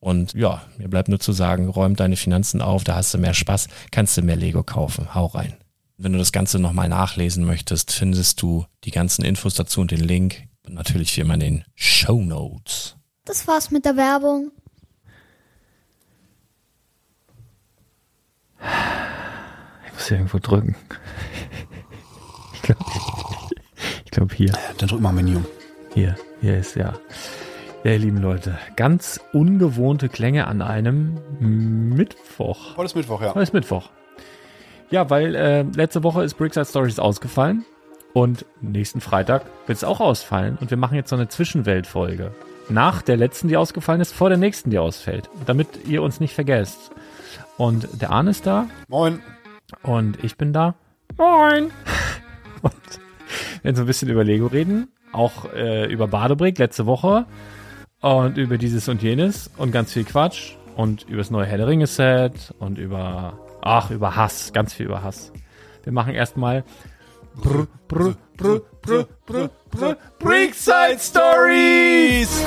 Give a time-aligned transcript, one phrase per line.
[0.00, 3.34] Und ja, mir bleibt nur zu sagen, räum deine Finanzen auf, da hast du mehr
[3.34, 5.14] Spaß, kannst du mehr Lego kaufen.
[5.14, 5.56] Hau rein.
[5.96, 10.00] Wenn du das Ganze nochmal nachlesen möchtest, findest du die ganzen Infos dazu und den
[10.00, 10.44] Link.
[10.64, 12.96] Und natürlich wie immer in den Show Notes.
[13.24, 14.52] Das war's mit der Werbung.
[19.86, 20.76] Ich muss hier irgendwo drücken.
[22.54, 22.84] Ich glaube
[24.04, 24.52] ich glaub hier.
[24.78, 25.40] Dann drück mal Menü.
[25.94, 26.98] Hier, hier ist ja.
[27.88, 32.76] Ja, ihr lieben Leute, ganz ungewohnte Klänge an einem Mittwoch.
[32.76, 33.28] Heute ist Mittwoch, ja.
[33.30, 33.88] Heute ist Mittwoch.
[34.90, 37.64] Ja, weil äh, letzte Woche ist Brickside Stories ausgefallen
[38.12, 42.32] und nächsten Freitag wird es auch ausfallen und wir machen jetzt so eine Zwischenweltfolge.
[42.68, 46.34] Nach der letzten, die ausgefallen ist, vor der nächsten, die ausfällt, damit ihr uns nicht
[46.34, 46.90] vergesst.
[47.56, 48.66] Und der Arne ist da.
[48.88, 49.20] Moin.
[49.82, 50.74] Und ich bin da.
[51.16, 51.70] Moin.
[52.60, 52.74] Und
[53.62, 57.24] wir werden so ein bisschen über Lego reden, auch äh, über Badebrick letzte Woche
[58.00, 61.66] und über dieses und jenes und ganz viel Quatsch und über das neue Herr der
[61.66, 65.32] Ringe Set und über, ach, über Hass, ganz viel über Hass.
[65.82, 66.64] Wir machen erstmal
[67.34, 72.44] Brr, brr, brr, brr, brr, brr, Brickside Stories!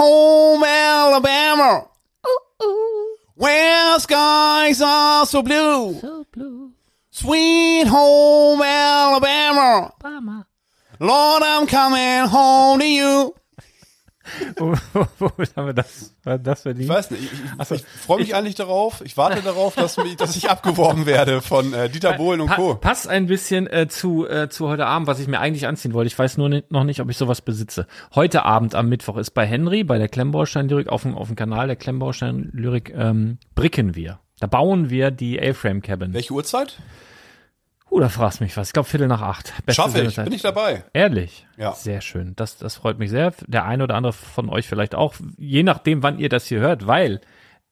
[0.00, 1.86] Home Alabama.
[2.62, 3.16] Ooh.
[3.34, 5.98] Where skies are so blue.
[6.00, 6.72] So blue.
[7.10, 9.92] Sweet home Alabama.
[10.02, 10.46] Mama.
[11.00, 13.34] Lord, I'm coming home to you.
[14.56, 16.84] Wo, wo, wo haben wir das, das verdient?
[16.84, 20.16] Ich weiß nicht, ich, ich, ich freue mich eigentlich darauf, ich warte darauf, dass, mich,
[20.16, 22.74] dass ich abgeworben werde von äh, Dieter Bohlen und Pa Co.
[22.74, 26.08] passt ein bisschen äh, zu, äh, zu heute Abend, was ich mir eigentlich anziehen wollte.
[26.08, 27.86] Ich weiß nur nicht, noch nicht, ob ich sowas besitze.
[28.14, 31.66] Heute Abend am Mittwoch ist bei Henry, bei der Klemmbaustein-Lyrik auf dem, auf dem Kanal
[31.66, 34.20] der Klemmbaustein-Lyrik, ähm, bricken wir.
[34.40, 36.14] Da bauen wir die A-Frame-Cabin.
[36.14, 36.78] Welche Uhrzeit?
[37.90, 38.68] Uh, da fragst mich was.
[38.68, 39.52] Ich glaube Viertel nach acht.
[39.66, 40.84] Beste Schaffe ich, bin ich dabei.
[40.92, 41.46] Ehrlich?
[41.56, 41.72] Ja.
[41.72, 42.34] Sehr schön.
[42.36, 43.32] Das, das freut mich sehr.
[43.46, 45.14] Der eine oder andere von euch vielleicht auch.
[45.36, 47.20] Je nachdem, wann ihr das hier hört, weil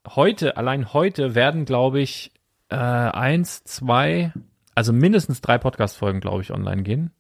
[0.07, 2.33] heute, allein heute werden, glaube ich,
[2.69, 4.33] äh, eins, zwei,
[4.75, 7.13] also mindestens drei Podcast-Folgen, glaube ich, online gehen.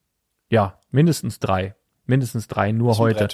[0.50, 1.74] Ja, mindestens drei.
[2.08, 3.28] Mindestens drei, nur heute.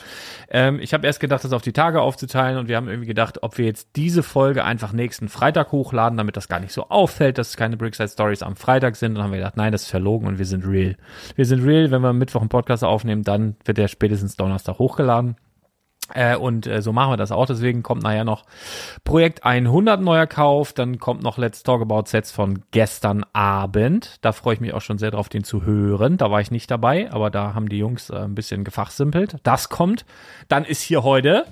[0.50, 3.43] Ähm, ich habe erst gedacht, das auf die Tage aufzuteilen und wir haben irgendwie gedacht,
[3.44, 7.38] ob wir jetzt diese Folge einfach nächsten Freitag hochladen, damit das gar nicht so auffällt,
[7.38, 9.12] dass es keine Brickside Stories am Freitag sind.
[9.12, 10.97] Und dann haben wir gedacht, nein, das ist verlogen und wir sind real.
[11.37, 14.79] Wir sind real, wenn wir am Mittwoch einen Podcast aufnehmen, dann wird der spätestens Donnerstag
[14.81, 15.37] hochgeladen.
[16.12, 17.47] Äh, und äh, so machen wir das auch.
[17.47, 18.45] Deswegen kommt nachher noch
[19.05, 20.73] Projekt 100 neuer Kauf.
[20.73, 24.17] Dann kommt noch Let's Talk About Sets von gestern Abend.
[24.21, 26.17] Da freue ich mich auch schon sehr drauf, den zu hören.
[26.17, 29.37] Da war ich nicht dabei, aber da haben die Jungs äh, ein bisschen gefachsimpelt.
[29.45, 30.05] Das kommt.
[30.49, 31.47] Dann ist hier heute.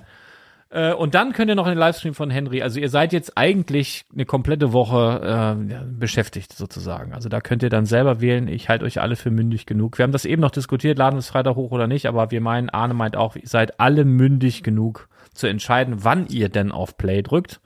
[0.73, 2.63] Äh, und dann könnt ihr noch in den Livestream von Henry.
[2.63, 7.13] Also ihr seid jetzt eigentlich eine komplette Woche äh, beschäftigt sozusagen.
[7.13, 8.47] Also da könnt ihr dann selber wählen.
[8.47, 9.99] Ich halte euch alle für mündig genug.
[9.99, 12.07] Wir haben das eben noch diskutiert, laden wir es Freitag hoch oder nicht.
[12.07, 16.49] Aber wir meinen, Arne meint auch, ihr seid alle mündig genug zu entscheiden, wann ihr
[16.49, 17.61] denn auf Play drückt.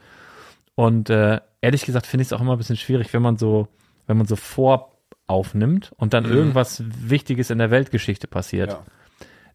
[0.75, 3.69] Und äh, ehrlich gesagt finde ich es auch immer ein bisschen schwierig, wenn man so,
[4.05, 8.83] wenn man so voraufnimmt und dann irgendwas Wichtiges in der Weltgeschichte passiert Ja.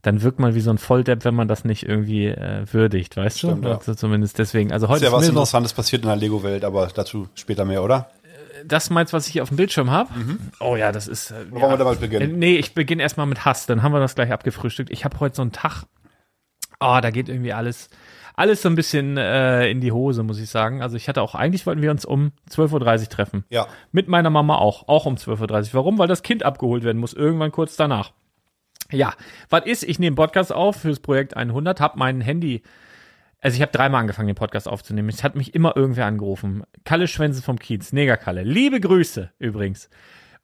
[0.03, 3.39] Dann wirkt man wie so ein Volldepp, wenn man das nicht irgendwie äh, würdigt, weißt
[3.39, 3.69] Stimmt, du?
[3.69, 3.79] ja.
[3.79, 4.73] Also zumindest deswegen.
[4.73, 5.37] Also Ist heute ja was Mittwoch.
[5.37, 8.11] Interessantes passiert in der Lego-Welt, aber dazu später mehr, oder?
[8.65, 10.11] das meinst, was ich hier auf dem Bildschirm habe?
[10.61, 11.31] Oh ja, das ist.
[11.31, 12.39] Äh, wollen wir damit äh, beginnen?
[12.39, 14.91] nee, ich beginne erstmal mit Hass, dann haben wir das gleich abgefrühstückt.
[14.91, 15.85] Ich habe heute so einen Tag.
[16.81, 17.91] Oh, da geht irgendwie alles,
[18.35, 20.83] alles so ein bisschen äh, in die Hose, muss ich sagen.
[20.83, 23.45] Also ich hatte auch, eigentlich wollten wir uns um 12.30 Uhr treffen.
[23.51, 23.69] Ja.
[23.93, 25.75] Mit meiner Mama auch, auch um 12.30 Uhr.
[25.75, 25.99] Warum?
[25.99, 28.13] Weil das Kind abgeholt werden muss, irgendwann kurz danach.
[28.93, 29.15] Ja,
[29.49, 29.83] was ist?
[29.83, 32.63] Ich nehme Podcast auf fürs Projekt 100, hab mein Handy,
[33.43, 35.09] also ich habe dreimal angefangen, den Podcast aufzunehmen.
[35.09, 36.63] Es hat mich immer irgendwer angerufen.
[36.85, 38.45] Kalle Schwänze vom Kiez, Negerkalle.
[38.45, 39.91] Liebe Grüße übrigens.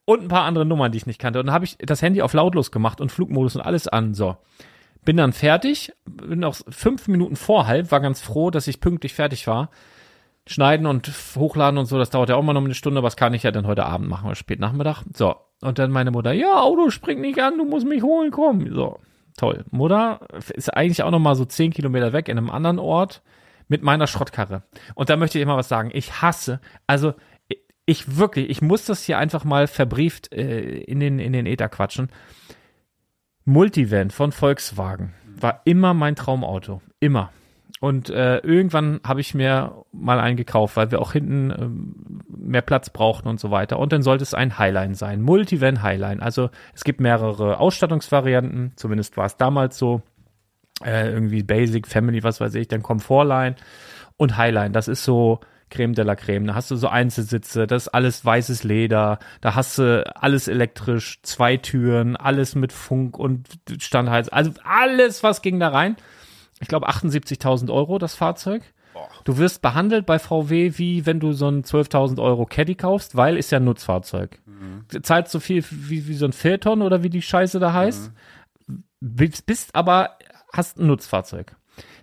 [0.03, 1.39] Und ein paar andere Nummern, die ich nicht kannte.
[1.39, 4.13] Und dann habe ich das Handy auf lautlos gemacht und Flugmodus und alles an.
[4.13, 4.35] So.
[5.05, 9.13] Bin dann fertig, bin noch fünf Minuten vor halb, war ganz froh, dass ich pünktlich
[9.13, 9.69] fertig war.
[10.45, 13.15] Schneiden und hochladen und so, das dauert ja auch mal noch eine Stunde, aber das
[13.15, 15.03] kann ich ja dann heute Abend machen oder spät Nachmittag.
[15.13, 15.35] So.
[15.61, 18.73] Und dann meine Mutter, ja, Auto, spring nicht an, du musst mich holen, komm.
[18.73, 18.99] So.
[19.37, 19.63] Toll.
[19.71, 20.19] Mutter
[20.53, 23.21] ist eigentlich auch noch mal so zehn Kilometer weg in einem anderen Ort
[23.69, 24.63] mit meiner Schrottkarre.
[24.95, 25.91] Und da möchte ich immer was sagen.
[25.93, 27.13] Ich hasse, also
[27.85, 31.69] ich wirklich, ich muss das hier einfach mal verbrieft äh, in den in den Äther
[31.69, 32.09] quatschen.
[33.45, 37.31] Multivan von Volkswagen war immer mein Traumauto, immer.
[37.79, 42.61] Und äh, irgendwann habe ich mir mal einen gekauft, weil wir auch hinten ähm, mehr
[42.61, 43.79] Platz brauchten und so weiter.
[43.79, 46.21] Und dann sollte es ein Highline sein, Multivan Highline.
[46.21, 50.01] Also es gibt mehrere Ausstattungsvarianten, zumindest war es damals so.
[50.83, 53.55] Äh, irgendwie Basic, Family, was weiß ich, dann Comfortline
[54.15, 54.71] und Highline.
[54.71, 56.47] Das ist so Creme de la Creme.
[56.47, 61.19] Da hast du so Einzelsitze, das ist alles weißes Leder, da hast du alles elektrisch,
[61.23, 63.47] zwei Türen, alles mit Funk und
[63.77, 64.29] Standheiz.
[64.29, 65.95] Also alles, was ging da rein.
[66.59, 68.63] Ich glaube 78.000 Euro das Fahrzeug.
[69.23, 73.37] Du wirst behandelt bei VW wie wenn du so ein 12.000 Euro Caddy kaufst, weil
[73.37, 74.41] ist ja ein Nutzfahrzeug.
[74.91, 78.11] Du zahlst so viel wie, wie so ein Phaeton oder wie die Scheiße da heißt.
[78.99, 80.17] Bist, bist aber,
[80.51, 81.55] hast ein Nutzfahrzeug.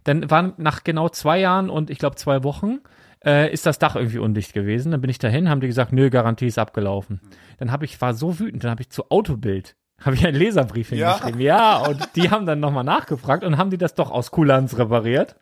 [0.04, 2.78] Dann waren nach genau zwei Jahren und ich glaube zwei Wochen
[3.24, 4.92] äh, ist das Dach irgendwie undicht gewesen.
[4.92, 7.20] Dann bin ich dahin, haben die gesagt, nö, Garantie ist abgelaufen.
[7.58, 10.92] Dann habe ich, war so wütend, dann habe ich zu Autobild, habe ich einen Leserbrief
[10.92, 11.14] Ja.
[11.14, 11.40] hingeschrieben.
[11.40, 15.36] Ja, und die haben dann nochmal nachgefragt und haben die das doch aus Kulanz repariert.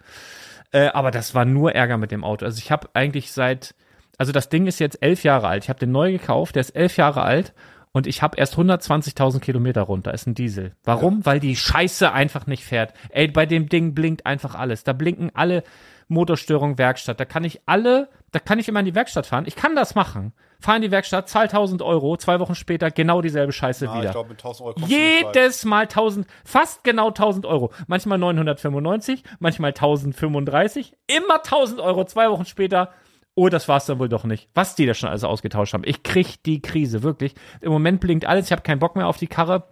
[0.73, 2.45] Äh, aber das war nur Ärger mit dem Auto.
[2.45, 3.75] Also ich habe eigentlich seit,
[4.19, 5.65] also das Ding ist jetzt elf Jahre alt.
[5.65, 7.53] Ich habe den neu gekauft, der ist elf Jahre alt
[7.93, 10.13] und ich habe erst 120.000 Kilometer runter.
[10.15, 10.73] Ist ein Diesel.
[10.83, 11.25] Warum?
[11.27, 12.93] Weil die Scheiße einfach nicht fährt.
[13.11, 14.83] Ey, bei dem Ding blinkt einfach alles.
[14.83, 15.63] Da blinken alle
[16.09, 17.21] Motorstörung, Werkstatt.
[17.21, 19.45] Da kann ich alle, da kann ich immer in die Werkstatt fahren.
[19.47, 20.33] Ich kann das machen.
[20.65, 24.07] Fahr in die Werkstatt, zahl 1000 Euro, zwei Wochen später genau dieselbe Scheiße Ah, wieder.
[24.07, 24.81] ich glaube, mit 1000 Euro.
[24.87, 27.71] Jedes Mal 1000, fast genau 1000 Euro.
[27.87, 32.05] Manchmal 995, manchmal 1035, immer 1000 Euro.
[32.07, 32.93] Zwei Wochen später,
[33.35, 34.49] oh, das war's dann wohl doch nicht.
[34.55, 35.85] Was die da schon alles ausgetauscht haben.
[35.85, 37.35] Ich krieg die Krise, wirklich.
[37.61, 39.65] Im Moment blinkt alles, ich habe keinen Bock mehr auf die Karre.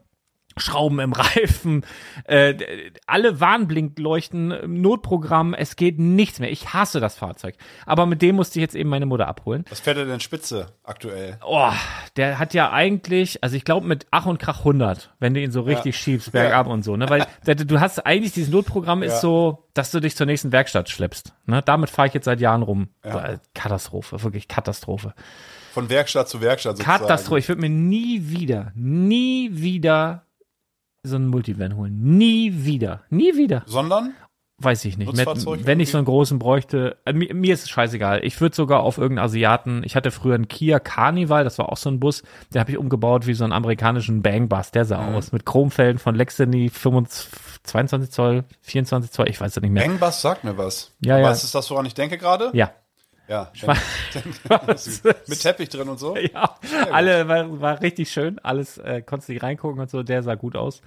[0.56, 1.84] Schrauben im Reifen,
[2.24, 2.54] äh,
[3.06, 6.50] alle Warnblinkleuchten, Notprogramm, es geht nichts mehr.
[6.50, 7.54] Ich hasse das Fahrzeug.
[7.86, 9.64] Aber mit dem musste ich jetzt eben meine Mutter abholen.
[9.70, 11.38] Was fährt er denn Spitze aktuell?
[11.44, 11.70] Oh,
[12.16, 15.50] der hat ja eigentlich, also ich glaube mit Ach und Krach 100, wenn du ihn
[15.52, 17.08] so richtig schiebst, bergab und so, ne?
[17.08, 19.20] Weil du hast eigentlich, dieses Notprogramm ist Ja.
[19.20, 21.34] so, dass du dich zur nächsten Werkstatt schleppst.
[21.46, 21.62] Ne?
[21.64, 22.88] Damit fahre ich jetzt seit Jahren rum.
[23.02, 25.14] Äh, Katastrophe, wirklich Katastrophe.
[25.72, 26.98] Von Werkstatt zu Werkstatt sozusagen.
[27.00, 27.38] Katastrophe.
[27.38, 30.26] Ich würde mir nie wieder, nie wieder
[31.04, 31.98] so einen Multivan holen.
[32.00, 33.02] Nie wieder.
[33.10, 33.62] Nie wieder.
[33.66, 34.14] Sondern?
[34.58, 35.12] Weiß ich nicht.
[35.12, 35.26] Mit,
[35.66, 38.20] wenn ich so einen großen bräuchte, äh, mir, mir ist es scheißegal.
[38.24, 41.76] Ich würde sogar auf irgendeinen Asiaten, ich hatte früher einen Kia Carnival, das war auch
[41.76, 42.22] so ein Bus,
[42.54, 45.16] den habe ich umgebaut wie so einen amerikanischen Bangbus, der sah Mhm.
[45.16, 47.30] aus, mit Chromfelgen von Lexini 25,
[47.64, 49.84] 22 Zoll, 24 Zoll, ich weiß es nicht mehr.
[49.84, 50.92] Bangbus sagt mir was.
[51.00, 51.30] Ja, Aber ja.
[51.32, 52.50] ist es das, woran ich denke gerade?
[52.52, 52.70] Ja.
[53.32, 53.50] Ja.
[53.66, 53.76] war-
[55.26, 56.14] Mit Teppich drin und so?
[56.16, 56.56] Ja,
[56.92, 60.34] alle war, war richtig schön, alles äh, konntest du nicht reingucken und so, der sah
[60.34, 60.82] gut aus.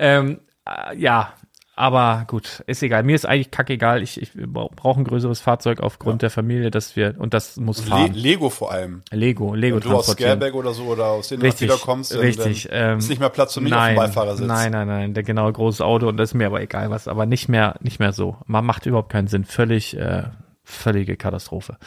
[0.00, 1.32] Ähm, äh, ja,
[1.76, 3.04] aber gut, ist egal.
[3.04, 4.02] Mir ist eigentlich kackegal.
[4.02, 7.90] Ich, ich brauche ein größeres Fahrzeug aufgrund der Familie, dass wir und das muss Le
[7.90, 8.12] fahren.
[8.14, 9.02] Lego vor allem.
[9.12, 10.08] Lego, Lego Wenn du aus.
[10.08, 12.66] Scareback oder so oder aus denen Richtig, wieder kommst, dann, richtig.
[12.68, 14.46] dann ähm, ist nicht mehr Platz für mich nein, auf dem Beifahrersitz.
[14.48, 17.26] Nein, nein, nein, der genau großes Auto und das ist mir aber egal was, aber
[17.26, 18.36] nicht mehr, nicht mehr so.
[18.46, 19.44] Man macht überhaupt keinen Sinn.
[19.44, 20.24] Völlig, äh,
[20.68, 21.78] völlige Katastrophe.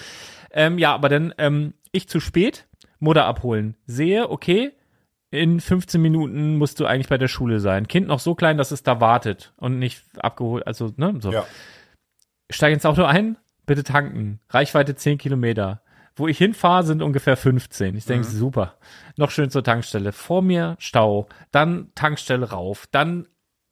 [0.52, 2.68] Ähm, ja, aber dann ähm, ich zu spät,
[3.00, 3.76] Mutter abholen.
[3.86, 4.72] Sehe, okay,
[5.30, 7.88] in 15 Minuten musst du eigentlich bei der Schule sein.
[7.88, 11.32] Kind noch so klein, dass es da wartet und nicht abgeholt, also, ne, so.
[11.32, 11.46] Ja.
[12.50, 14.40] Steig ins Auto ein, bitte tanken.
[14.50, 15.82] Reichweite 10 Kilometer.
[16.16, 17.96] Wo ich hinfahre, sind ungefähr 15.
[17.96, 18.76] Ich denke, super.
[19.16, 20.12] Noch schön zur Tankstelle.
[20.12, 23.28] Vor mir Stau, dann Tankstelle rauf, dann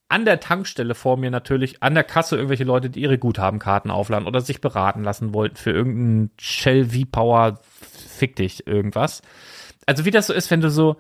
[0.10, 4.28] an der Tankstelle vor mir natürlich, an der Kasse irgendwelche Leute, die ihre Guthabenkarten aufladen
[4.28, 9.22] oder sich beraten lassen wollten für irgendeinen Shell V-Power, fick dich, irgendwas.
[9.86, 10.98] Also wie das so ist, wenn du so,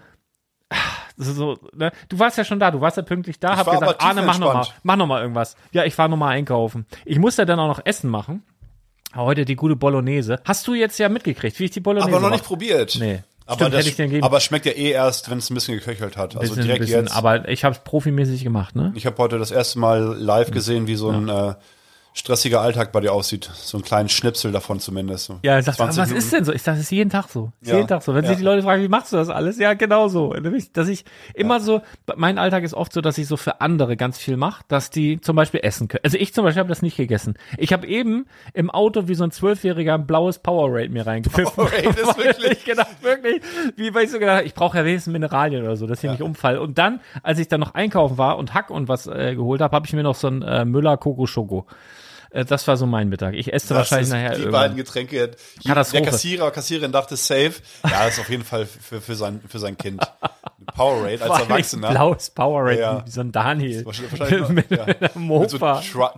[1.17, 1.91] so, so ne?
[2.07, 4.37] du warst ja schon da, du warst ja pünktlich da, Ich hab gesagt, Arne, mach
[4.37, 4.79] noch mal, tiefenentspannt.
[4.83, 5.57] mach noch mal irgendwas.
[5.71, 6.85] Ja, ich fahr noch mal einkaufen.
[7.05, 8.43] Ich musste dann auch noch Essen machen.
[9.15, 10.39] Heute die gute Bolognese.
[10.45, 12.37] Hast du jetzt ja mitgekriegt, wie ich die Bolognese Aber noch mach?
[12.37, 12.95] nicht probiert.
[12.99, 13.23] Nee.
[13.49, 14.23] Aber, Stimmt, das, hätte ich dir gegeben.
[14.23, 16.35] aber es schmeckt ja eh erst, wenn es ein bisschen geköchelt hat.
[16.37, 17.15] Also Bisschen, direkt bisschen, jetzt.
[17.15, 18.93] aber ich habe es profimäßig gemacht, ne?
[18.95, 21.55] ich habe heute das erste Mal live gesehen, wie so ein äh,
[22.13, 23.49] stressiger Alltag bei dir aussieht.
[23.53, 25.25] So einen kleinen Schnipsel davon zumindest.
[25.25, 26.17] So Ja, ich dachte, 20 was Minuten.
[26.25, 26.51] ist denn so?
[26.53, 27.51] Ich dachte, das ist jeden Tag so.
[27.61, 27.75] Ja.
[27.75, 28.13] Jeden Tag so.
[28.13, 28.29] Wenn Ja.
[28.31, 29.57] sich die Leute fragen, wie machst du das alles?
[29.57, 30.33] Ja, genau so.
[30.33, 31.81] Nämlich, Dass ich immer so,
[32.17, 35.21] mein Alltag ist oft so, dass ich so für andere ganz viel mache, dass die
[35.21, 36.01] zum Beispiel essen können.
[36.03, 37.35] Also ich zum Beispiel habe das nicht gegessen.
[37.57, 41.53] Ich habe eben im Auto wie so ein Zwölfjähriger ein blaues Powerade mir reingepfiffen.
[41.53, 43.41] Powerade ist wirklich- Ich gedacht, wirklich,
[43.77, 46.09] wie weil ich so gedacht habe, ich brauche ja wenigstens Mineralien oder so, dass ich
[46.09, 46.57] nicht umfall.
[46.57, 49.75] Und dann, als ich dann noch einkaufen war und Hack und was äh, geholt habe,
[49.75, 51.65] habe ich mir noch so ein äh, Müller Coco Schoko.
[52.31, 53.33] Äh, das war so mein Mittag.
[53.33, 54.61] Ich esse Das wahrscheinlich nachher die irgendwann.
[54.61, 55.31] beiden Getränke.
[55.65, 57.53] Der Kassierer, Kassiererin dachte safe.
[57.89, 60.01] Ja, ist auf jeden Fall für, für, sein, für sein Kind.
[60.75, 61.89] Powerade als Erwachsener.
[61.89, 63.05] Blaues Powerade, Ja.
[63.05, 63.85] wie so ein Daniel.
[63.85, 64.85] Wahrscheinlich- wahrscheinlich mit, ja.
[64.85, 65.57] mit so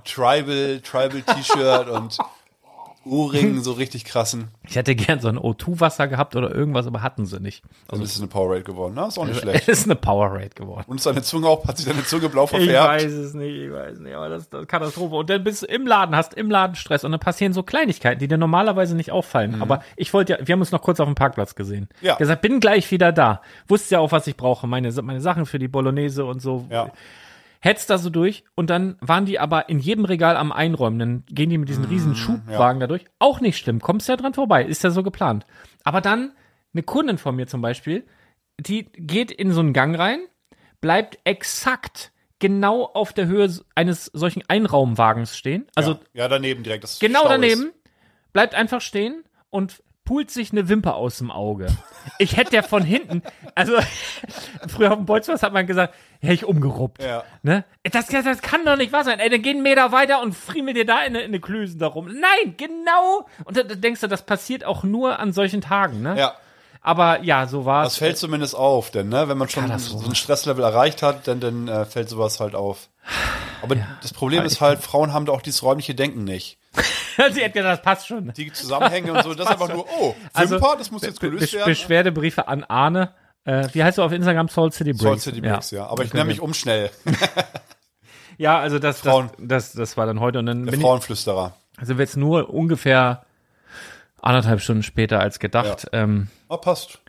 [0.06, 2.18] Tribal, Tribal T-Shirt und
[3.04, 4.50] Ohrringen, so richtig krassen.
[4.68, 7.64] Ich hätte gern so ein O2-Wasser gehabt oder irgendwas, aber hatten sie nicht.
[7.88, 8.94] Also ist es eine Powerade geworden.
[8.96, 9.68] Na, ist auch nicht Es schlecht.
[9.68, 10.84] ist eine Powerade geworden.
[10.88, 12.88] Und ist deine Zunge auch, hat sich deine Zunge blau Ich verfärbt?
[12.90, 15.16] weiß es nicht, ich weiß nicht, aber das ist eine Katastrophe.
[15.16, 18.20] Und dann bist du im Laden, hast im Laden Stress und dann passieren so Kleinigkeiten,
[18.20, 19.62] die dir normalerweise nicht auffallen.
[19.64, 21.90] Aber ich wollte ja, wir haben uns noch kurz auf dem Parkplatz gesehen.
[22.02, 22.06] Mhm.
[22.08, 22.16] Ja.
[22.18, 23.42] Gesagt, bin gleich wieder da.
[23.68, 24.68] Wusste ja auch, was ich brauche.
[24.68, 26.66] Meine, meine Sachen für die Bolognese und so.
[26.70, 26.92] Ja.
[27.62, 31.00] Hetzt da so durch und dann waren die aber in jedem Regal am Einräumen.
[31.00, 33.06] Dann gehen die mit diesen riesen Schubwagen da durch.
[33.20, 35.46] Auch nicht schlimm, kommst ja dran vorbei, ist ja so geplant.
[35.84, 36.34] Aber dann,
[36.74, 38.06] eine Kundin von mir zum Beispiel,
[38.60, 40.22] die geht in so einen Gang rein,
[40.82, 45.68] bleibt exakt genau auf der Höhe eines solchen Einraumwagens stehen.
[45.76, 46.84] Also ja, ja, daneben direkt.
[46.84, 47.76] Das genau daneben, Ist.
[48.34, 51.68] bleibt einfach stehen und pult sich eine Wimper aus dem Auge.
[52.18, 53.22] Ich hätte ja von hinten,
[53.56, 53.74] also
[54.68, 57.02] früher auf dem Bolzplatz hat man gesagt, hätte ich umgeruppt.
[57.02, 57.24] Ja.
[57.44, 57.64] Ne?
[57.84, 59.20] Das, das, das kann doch nicht wahr sein.
[59.20, 62.08] Ey, dann geh einen Meter weiter und friemel dir da in, in eine Klüsen darum.
[62.08, 63.28] Nein, genau.
[63.46, 66.02] Und da, da denkst du, das passiert auch nur an solchen Tagen.
[66.02, 66.18] Ne?
[66.18, 66.36] Ja,
[66.82, 68.00] Aber ja, so war das es.
[68.00, 71.68] fällt zumindest auf, denn ne, wenn man schon so ein Stresslevel erreicht hat, dann, dann
[71.68, 72.90] äh, fällt sowas halt auf.
[73.62, 76.58] Aber das Problem ist halt, Frauen haben da auch dieses räumliche Denken nicht.
[77.34, 78.34] Sie hat gesagt, das passt schon.
[78.36, 81.54] Die Zusammenhänge und so, das ist einfach nur, oh, Also, Wimper, das muss jetzt gelöst
[81.54, 81.66] werden.
[81.68, 83.14] Beschwerdebriefe an Arne.
[83.44, 84.50] Äh, wie heißt du auf Instagram?
[84.50, 85.04] Soul City Breaks.
[85.04, 85.86] Soul City Breaks, ja.
[85.88, 86.90] Aber ich nenne mich um schnell.
[88.38, 89.30] Ja, also das, das, Frauen.
[89.38, 90.40] das, das war dann heute.
[90.40, 91.54] Und dann Der bin ich, Frauenflüsterer.
[91.82, 93.24] sind wir jetzt nur ungefähr
[94.22, 95.88] anderthalb Stunden später als gedacht.
[95.94, 97.00] Ähm, Oh, passt.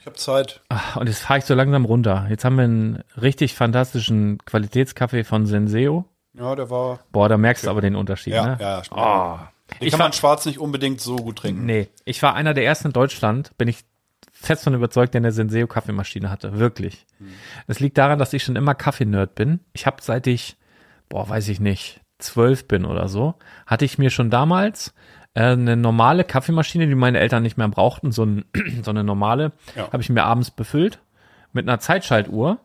[0.00, 0.60] Ich habe Zeit.
[0.96, 2.26] und jetzt fahre ich so langsam runter.
[2.28, 6.06] Jetzt haben wir einen richtig fantastischen Qualitätskaffee von Senseo.
[6.34, 7.00] Ja, der war.
[7.12, 8.56] Boah, da merkst du aber den Unterschied, Ja, ne?
[8.60, 9.00] ja, schmeckt.
[9.00, 9.38] Oh.
[9.80, 11.64] Den Ich kann war, man schwarz nicht unbedingt so gut trinken.
[11.66, 13.84] nee, ich war einer der ersten in Deutschland, bin ich
[14.32, 16.58] fest von überzeugt, der eine Senseo Kaffeemaschine hatte.
[16.58, 17.06] Wirklich.
[17.68, 19.60] Es liegt daran, dass ich schon immer Kaffee-Nerd bin.
[19.72, 20.56] Ich habe seit ich,
[21.08, 23.34] boah, weiß ich nicht, zwölf bin oder so,
[23.66, 24.94] hatte ich mir schon damals
[25.34, 28.44] eine normale Kaffeemaschine, die meine Eltern nicht mehr brauchten, so, ein,
[28.82, 29.90] so eine normale, Ja.
[29.92, 30.98] habe ich mir abends befüllt
[31.52, 32.58] mit einer Zeitschaltuhr.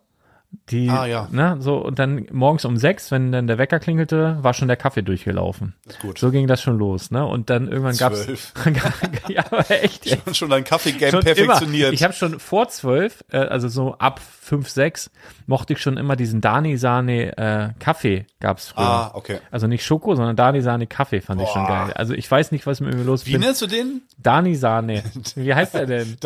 [0.69, 1.27] Die, Ah, ja.
[1.31, 4.75] ne, so, und dann morgens um sechs, wenn dann der Wecker klingelte, war schon der
[4.77, 5.75] Kaffee durchgelaufen.
[5.87, 6.17] Ist gut.
[6.17, 7.25] So ging das schon los, ne?
[7.25, 8.53] Und dann irgendwann gab's Zwölf.
[9.29, 10.05] ja, aber echt.
[10.05, 10.35] jetzt.
[10.35, 11.87] Schon dein Kaffee-Game Schon perfektioniert.
[11.87, 11.93] Immer.
[11.93, 15.09] Ich habe schon vor zwölf, äh, also so ab fünf, sechs,
[15.45, 18.85] mochte ich schon immer diesen Dani Sahne äh, Kaffee gab's früher.
[18.85, 19.39] ah, okay.
[19.51, 21.85] Also nicht Schoko, sondern Dani Sahne Kaffee fand ich schon Boah.
[21.85, 21.93] geil.
[21.93, 23.39] Also ich weiß nicht, was mit mir los Wie ist.
[23.39, 24.01] nennst du den?
[24.17, 25.03] Dani Sahne.
[25.35, 26.17] Wie heißt er denn?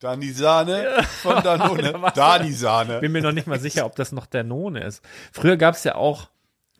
[0.00, 0.82] Dani Sahne.
[0.82, 2.12] Sahne von Danone.
[2.14, 3.00] Dani Sahne.
[3.00, 5.04] Bin mir noch nicht mal sicher, ob das noch Danone ist.
[5.32, 6.28] Früher gab's ja auch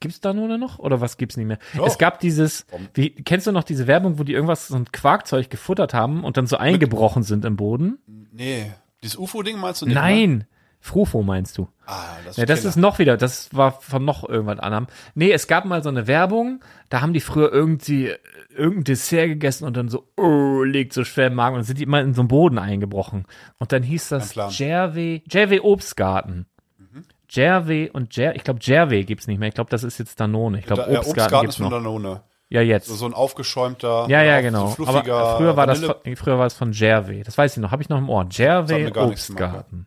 [0.00, 1.58] Gibt's Danone noch oder was gibt's nicht mehr?
[1.76, 1.86] Doch.
[1.86, 5.50] Es gab dieses, wie kennst du noch diese Werbung, wo die irgendwas so ein Quarkzeug
[5.50, 7.98] gefuttert haben und dann so eingebrochen sind im Boden?
[8.32, 8.72] Nee,
[9.02, 9.94] dieses UFO-Ding meinst du nicht?
[9.94, 10.00] Ne?
[10.00, 10.46] Nein,
[10.80, 11.68] Frufo meinst du?
[11.86, 14.86] Ah, das, Ja, das ist noch wieder, das war von noch irgendwas anderem.
[15.14, 18.14] Nee, es gab mal so eine Werbung, da haben die früher irgendwie
[18.48, 21.78] irgendein Dessert gegessen und dann so, oh, liegt so schwer im Magen und dann sind
[21.78, 23.26] die immer in so einen Boden eingebrochen.
[23.58, 24.50] Und dann hieß das Plan.
[24.50, 26.46] Jerve, Jerve Obstgarten.
[26.78, 27.90] Mhm.
[27.92, 29.48] Und Jer, ich glaube Jerve gibt's nicht mehr.
[29.48, 30.58] Ich glaube, das ist jetzt Danone.
[30.60, 31.70] Ich glaube, Da, ja, Obstgarten, Obstgarten gibt's ist von.
[31.70, 32.22] Danone.
[32.48, 32.88] Ja, jetzt.
[32.88, 34.06] So, so ein aufgeschäumter.
[34.08, 34.68] ja, ja, genau.
[34.68, 37.22] So fluffiger Aber früher war das, von, früher war es von Jerve.
[37.22, 38.24] Das weiß ich noch, habe ich noch im Ohr.
[38.24, 39.86] Nichts, Obstgarten.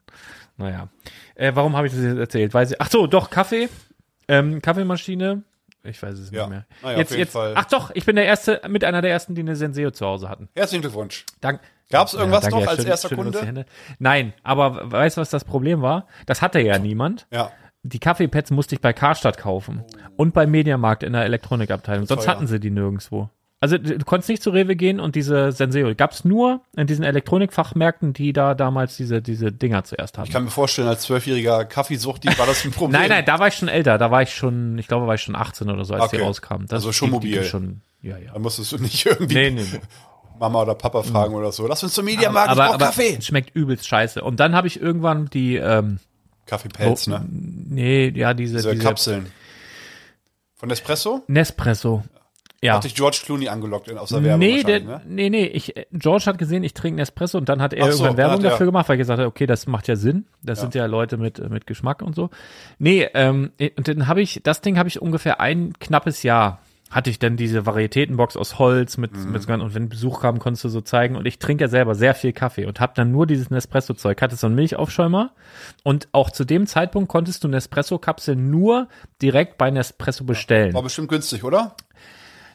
[0.63, 0.87] Naja.
[1.35, 2.53] Äh, warum habe ich das jetzt erzählt?
[2.53, 2.81] Weiß ich.
[2.81, 3.69] Ach so, doch, Kaffee.
[4.27, 5.43] Ähm, Kaffeemaschine.
[5.83, 6.43] Ich weiß es Ja.
[6.43, 6.65] nicht mehr.
[6.81, 7.53] Naja, jetzt, jetzt, Fall.
[7.57, 10.29] Ach doch, ich bin der erste, mit einer der ersten, die eine Senseo zu Hause
[10.29, 10.47] hatten.
[10.55, 11.25] Herzlichen Glückwunsch.
[11.41, 11.59] Dank.
[11.91, 13.65] Gab's irgendwas danke, noch als schüttel- erster uns Kunde?
[13.99, 16.07] Nein, aber weißt du, was das Problem war?
[16.25, 17.27] Das hatte ja niemand.
[17.31, 17.51] Ja.
[17.83, 19.83] Die Kaffeepads musste ich bei Karstadt kaufen.
[20.15, 22.05] Und beim Mediamarkt in der Elektronikabteilung.
[22.05, 23.29] Sonst hatten sie die nirgendwo.
[23.63, 25.95] Also du du konntest nicht zu Rewe gehen und diese Senseo.
[25.95, 30.27] Gab's nur in diesen Elektronikfachmärkten, die da damals diese, diese Dinger zuerst hatten.
[30.27, 32.99] Ich kann mir vorstellen, als zwölfjähriger Kaffeesuchti war das ein Problem.
[32.99, 33.97] Nein, nein, da war ich schon älter.
[33.97, 36.25] Da war ich schon, ich glaube, war ich schon 18 oder so, als die Okay.
[36.25, 36.67] rauskamen.
[36.67, 37.43] Das, Also schon die, die mobil.
[37.45, 38.33] Schon, ja, ja.
[38.33, 39.79] Da musstest du nicht irgendwie Nee, nee, nee.
[40.39, 41.65] Mama oder Papa fragen oder so.
[41.65, 43.15] Lass uns zum Mediamarkt, aber, brauch aber Kaffee.
[43.19, 44.21] es schmeckt übelst scheiße.
[44.21, 45.99] Und dann habe ich irgendwann die, ähm,
[46.47, 47.25] Kaffeepelz, oh, ne?
[47.29, 49.31] nee, ja, diese, Diese diese Kapseln.
[50.55, 51.23] Von Nespresso?
[51.27, 52.03] Nespresso.
[52.63, 52.75] Ja.
[52.75, 55.01] Hat dich George Clooney angelockt in, aus der Werbung Nee, der, ne?
[55.05, 58.17] nee, nee, ich, George hat gesehen, ich trinke Nespresso und dann hat er so, irgendwann
[58.17, 60.25] Werbung hat dafür gemacht, weil ich gesagt habe, okay, das macht ja Sinn.
[60.41, 62.29] Das sind ja Leute mit, mit Geschmack und so.
[62.79, 66.61] Nee, ähm, und dann habe ich, das Ding habe ich ungefähr ein knappes Jahr
[66.93, 69.31] hatte ich dann diese Varietätenbox aus Holz mit, Mhm.
[69.31, 72.13] mit und wenn Besuch kam, konntest du so zeigen und ich trinke ja selber sehr
[72.13, 75.31] viel Kaffee und habe dann nur dieses Nespresso-Zeug, hatte so einen Milchaufschäumer
[75.83, 78.87] und auch zu dem Zeitpunkt konntest du Nespresso-Kapseln nur
[79.21, 80.73] direkt bei Nespresso bestellen.
[80.75, 81.75] War bestimmt günstig, oder?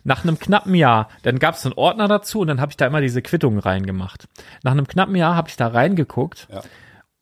[0.09, 2.87] Nach einem knappen Jahr, dann gab es einen Ordner dazu und dann habe ich da
[2.87, 4.27] immer diese Quittungen reingemacht.
[4.63, 6.63] Nach einem knappen Jahr habe ich da reingeguckt, Ja.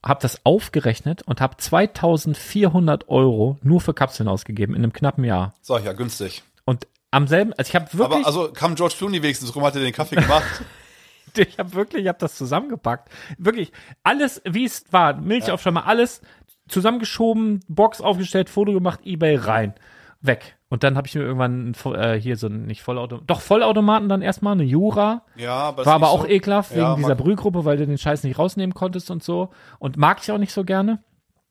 [0.04, 5.52] habe das aufgerechnet und habe 2400 Euro nur für Kapseln ausgegeben in einem knappen Jahr.
[5.62, 6.44] Sag ich ja, günstig.
[6.64, 9.74] Und am selben, also ich habe wirklich, Aber also kam George Clooney wenigstens rum, hat
[9.74, 10.62] er den Kaffee gemacht.
[11.36, 13.10] ich habe wirklich, ich habe das zusammengepackt.
[13.36, 13.72] Wirklich,
[14.04, 16.20] alles, wie es war, Milchaufschäumer, alles
[16.68, 19.74] zusammengeschoben, Box aufgestellt, Foto gemacht, Ebay rein,
[20.20, 20.55] weg.
[20.68, 24.20] Und dann habe ich mir irgendwann äh, hier so ein, nicht Vollautomaten, doch Vollautomaten dann
[24.22, 25.22] erstmal, eine Jura.
[25.36, 28.24] ja, aber War aber auch so- ekelhaft wegen Ja, dieser Brühgruppe, weil du den Scheiß
[28.24, 29.50] nicht rausnehmen konntest und so.
[29.78, 31.02] Und mag ich auch nicht so gerne.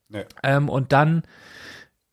[0.10, 0.26] Nee.
[0.44, 1.24] Ähm, und dann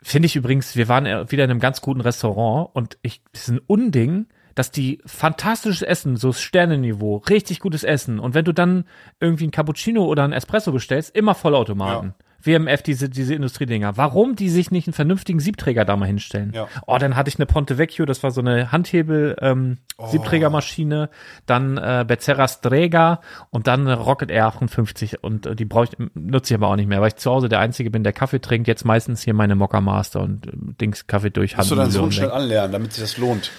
[0.01, 3.43] finde ich übrigens, wir waren äh, wieder in einem ganz guten Restaurant und ich, es
[3.43, 8.21] ist ein Unding, dass die fantastisches Essen, so Sternenniveau, richtig gutes Essen.
[8.21, 8.85] Und wenn du dann
[9.19, 12.15] irgendwie ein Cappuccino oder ein Espresso bestellst, immer Vollautomaten.
[12.45, 13.97] WMF, diese, diese Industriedinger.
[13.97, 16.53] Warum die sich nicht einen vernünftigen Siebträger da mal hinstellen?
[16.55, 16.69] Ja.
[16.87, 19.79] Oh, dann hatte ich eine Ponte Vecchio, das war so eine Handhebel, ähm,
[20.11, 21.11] Siebträgermaschine,
[21.47, 26.09] dann äh, Becerra Strega und dann eine Rocket Air 58 und äh, die brauche ich,
[26.15, 28.41] nutze ich aber auch nicht mehr, weil ich zu Hause der Einzige bin, der Kaffee
[28.41, 30.51] trinkt, jetzt meistens hier meine Mokka Master und äh,
[30.81, 33.51] Dings Kaffee durch Musst du deinen Sohn schnell anlernen, damit sich das lohnt.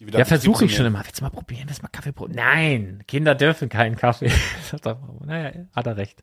[0.00, 1.02] Ja, versuche ich schon immer.
[1.04, 1.64] Willst du mal probieren?
[1.66, 2.36] Willst du mal Kaffee probieren?
[2.36, 4.30] Nein, Kinder dürfen keinen Kaffee.
[5.24, 6.22] Naja, hat er recht.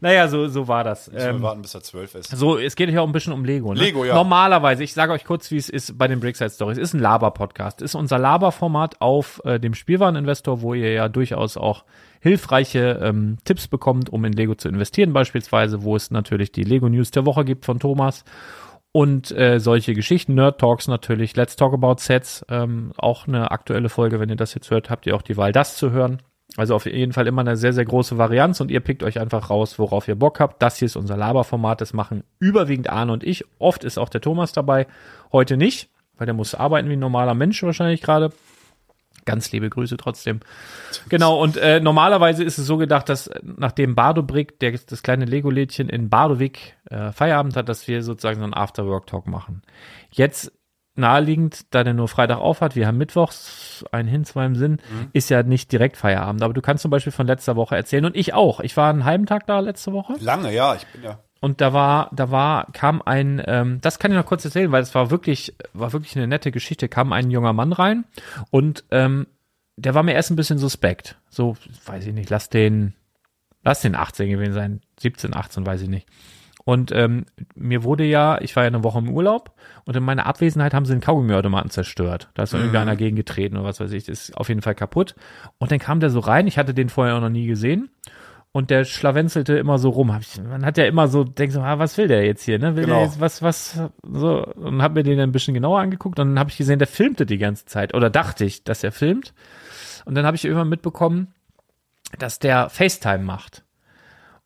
[0.00, 1.10] Naja, so, so war das.
[1.10, 2.30] Müssen wir Ähm, warten, bis er zwölf ist.
[2.36, 3.72] so, es geht ja auch ein bisschen um Lego.
[3.74, 3.80] Ne?
[3.80, 4.14] Lego, ja.
[4.14, 6.78] Normalerweise, ich sage euch kurz, wie es ist bei den Brickside Stories.
[6.78, 7.82] Ist ein Laber-Podcast.
[7.82, 11.84] Ist unser Laber-Format auf äh, dem Spielwareninvestor, wo ihr ja durchaus auch
[12.20, 16.88] hilfreiche ähm, Tipps bekommt, um in Lego zu investieren, beispielsweise, wo es natürlich die Lego
[16.88, 18.24] News der Woche gibt von Thomas
[18.92, 23.90] und äh, solche Geschichten, Nerd Talks natürlich, Let's Talk About Sets, ähm, auch eine aktuelle
[23.90, 26.22] Folge, wenn ihr das jetzt hört, habt ihr auch die Wahl, das zu hören.
[26.56, 29.50] Also auf jeden Fall immer eine sehr, sehr große Varianz und ihr pickt euch einfach
[29.50, 30.62] raus, worauf ihr Bock habt.
[30.62, 33.44] Das hier ist unser Laberformat, das machen überwiegend Arne und ich.
[33.58, 34.86] Oft ist auch der Thomas dabei,
[35.32, 38.30] heute nicht, weil der muss arbeiten wie ein normaler Mensch wahrscheinlich gerade.
[39.26, 40.38] Ganz liebe Grüße trotzdem.
[41.08, 45.88] Genau, und äh, normalerweise ist es so gedacht, dass nachdem Bardobrick, der, das kleine Lego-Lädchen
[45.88, 49.62] in Bardowik äh, Feierabend hat, dass wir sozusagen so einen After-Work-Talk machen.
[50.12, 50.52] Jetzt
[50.98, 54.72] naheliegend, da der nur Freitag auf hat, wir haben Mittwochs, ein hin, zwei im Sinn,
[54.72, 55.08] mhm.
[55.12, 56.42] ist ja nicht direkt Feierabend.
[56.42, 58.60] Aber du kannst zum Beispiel von letzter Woche erzählen und ich auch.
[58.60, 60.14] Ich war einen halben Tag da letzte Woche.
[60.20, 61.18] Lange, ja, ich bin ja.
[61.40, 64.82] Und da war, da war, kam ein, ähm, das kann ich noch kurz erzählen, weil
[64.82, 68.04] es war wirklich, war wirklich eine nette Geschichte, kam ein junger Mann rein
[68.50, 69.26] und ähm,
[69.76, 71.16] der war mir erst ein bisschen suspekt.
[71.28, 72.94] So, weiß ich nicht, lass den,
[73.62, 76.08] lass den 18 gewesen sein, 17, 18, weiß ich nicht.
[76.66, 79.52] Und ähm, mir wurde ja, ich war ja eine Woche im Urlaub
[79.84, 82.28] und in meiner Abwesenheit haben sie den Kaugummiautomaten zerstört.
[82.34, 82.58] Da ist mhm.
[82.58, 85.14] irgendwie einer gegen getreten oder was weiß ich, das ist auf jeden Fall kaputt.
[85.58, 87.90] Und dann kam der so rein, ich hatte den vorher auch noch nie gesehen.
[88.50, 90.08] Und der schlawenzelte immer so rum.
[90.48, 92.74] Man hat ja immer so, denkt so, ah, was will der jetzt hier, ne?
[92.74, 92.96] Will genau.
[92.96, 96.38] der jetzt was, was, so, und hab mir den ein bisschen genauer angeguckt und dann
[96.38, 97.94] habe ich gesehen, der filmte die ganze Zeit.
[97.94, 99.34] Oder dachte ich, dass er filmt.
[100.04, 101.28] Und dann habe ich irgendwann mitbekommen,
[102.18, 103.65] dass der FaceTime macht.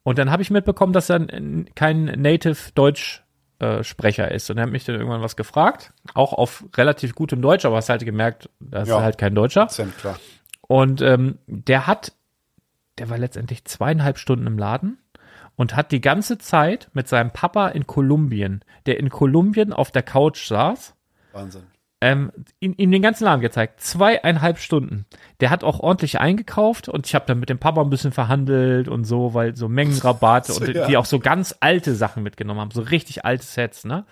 [0.03, 1.27] Und dann habe ich mitbekommen, dass er
[1.75, 3.23] kein Native Deutsch
[3.59, 4.51] äh, Sprecher ist.
[4.51, 7.89] Und er hat mich dann irgendwann was gefragt, auch auf relativ gutem Deutsch, aber hast
[7.89, 9.67] halt gemerkt, das ja, ist halt kein Deutscher.
[9.67, 10.19] Klar.
[10.63, 12.13] Und ähm, der hat,
[12.99, 14.99] der war letztendlich zweieinhalb Stunden im Laden
[15.57, 20.03] und hat die ganze Zeit mit seinem Papa in Kolumbien, der in Kolumbien auf der
[20.03, 20.95] Couch saß.
[21.33, 21.65] Wahnsinn
[22.01, 23.81] ähm, ihm, ihm den ganzen Laden gezeigt.
[23.81, 25.05] Zweieinhalb Stunden.
[25.41, 28.89] Der hat auch ordentlich eingekauft und ich habe dann mit dem Papa ein bisschen verhandelt
[28.89, 30.87] und so, weil so Mengenrabatte so, und ja.
[30.87, 34.07] die auch so ganz alte Sachen mitgenommen haben, so richtig alte Sets, ne?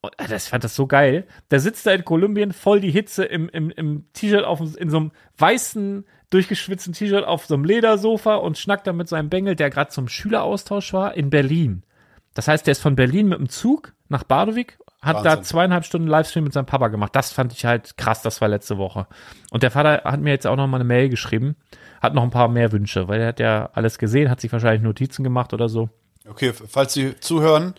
[0.00, 1.26] Und äh, das fand das so geil.
[1.50, 4.96] Der sitzt da in Kolumbien, voll die Hitze im, im, im T-Shirt auf in so
[4.96, 9.70] einem weißen, durchgeschwitzten T-Shirt auf so einem Ledersofa und schnackt dann mit seinem Bengel, der
[9.70, 11.84] gerade zum Schüleraustausch war, in Berlin.
[12.34, 15.32] Das heißt, der ist von Berlin mit dem Zug nach Badowik hat Wahnsinn.
[15.32, 17.14] da zweieinhalb Stunden Livestream mit seinem Papa gemacht.
[17.14, 19.06] Das fand ich halt krass, das war letzte Woche.
[19.50, 21.56] Und der Vater hat mir jetzt auch noch mal eine Mail geschrieben,
[22.00, 24.82] hat noch ein paar mehr Wünsche, weil er hat ja alles gesehen, hat sich wahrscheinlich
[24.82, 25.88] Notizen gemacht oder so.
[26.28, 27.74] Okay, falls Sie zuhören,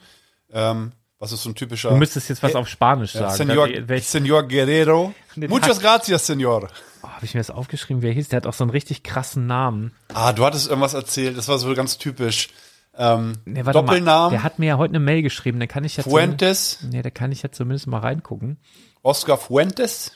[0.52, 1.90] ähm, was ist so ein typischer...
[1.90, 3.36] Du müsstest jetzt was auf Spanisch sagen.
[3.36, 3.68] Senor,
[4.00, 5.14] Senor Guerrero.
[5.36, 6.68] Muchas gracias, Senor.
[7.04, 8.30] Oh, Habe ich mir das aufgeschrieben, wer hieß?
[8.30, 9.94] Der hat auch so einen richtig krassen Namen.
[10.14, 12.50] Ah, du hattest irgendwas erzählt, das war so ganz typisch.
[12.98, 14.32] Ähm, nee, Doppelnamen.
[14.32, 16.80] der hat mir ja heute eine Mail geschrieben, da kann ich ja Fuentes.
[16.90, 18.58] Nee, da kann ich ja zumindest mal reingucken.
[19.02, 20.12] Oscar Fuentes.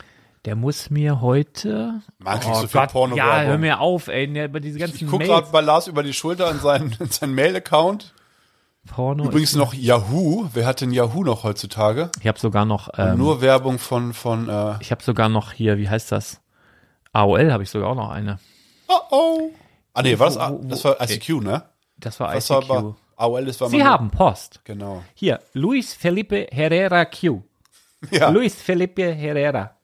[0.46, 2.02] Der muss mir heute.
[2.20, 4.28] Mag oh, so viel Gott, Porno Ja, hör mir auf, ey.
[4.28, 7.10] Ne, über diese ganzen ich guck gerade bei Lars über die Schulter in seinen, in
[7.10, 8.14] seinen Mail-Account.
[8.88, 9.26] Porno.
[9.26, 10.50] Übrigens noch Yahoo.
[10.54, 12.12] Wer hat denn Yahoo noch heutzutage?
[12.22, 12.90] Ich habe sogar noch.
[12.98, 14.14] Ähm, nur Werbung von.
[14.14, 16.42] von äh, ich habe sogar noch hier, wie heißt das?
[17.12, 18.38] AOL habe ich sogar auch noch eine.
[18.88, 19.50] Oh oh.
[19.94, 21.64] Ah, nee, war das, das war ICQ, ne?
[21.98, 22.70] Das war das ICQ.
[22.70, 24.62] War AOL, das war Sie haben Post.
[24.64, 25.04] Genau.
[25.14, 27.42] Hier, Luis Felipe Herrera Q.
[28.12, 28.30] Ja.
[28.30, 29.78] Luis Felipe Herrera.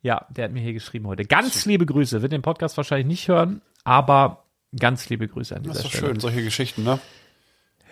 [0.00, 1.24] Ja, der hat mir hier geschrieben heute.
[1.24, 2.22] Ganz liebe Grüße.
[2.22, 4.44] Wird den Podcast wahrscheinlich nicht hören, aber
[4.78, 5.84] ganz liebe Grüße an dieser Stelle.
[5.84, 6.98] Das ist doch schön, solche Geschichten, ne?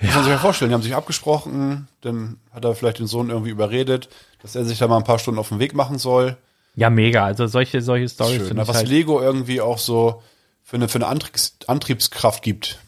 [0.00, 0.06] Ja.
[0.06, 3.28] Muss man sich ja vorstellen, die haben sich abgesprochen, dann hat er vielleicht den Sohn
[3.28, 4.08] irgendwie überredet,
[4.40, 6.36] dass er sich da mal ein paar Stunden auf den Weg machen soll.
[6.74, 7.24] Ja, mega.
[7.24, 8.46] Also solche, solche Storys.
[8.46, 8.68] Schön, ne?
[8.68, 10.22] was halt Lego irgendwie auch so
[10.62, 12.78] für eine, für eine Antriebs Antriebskraft gibt.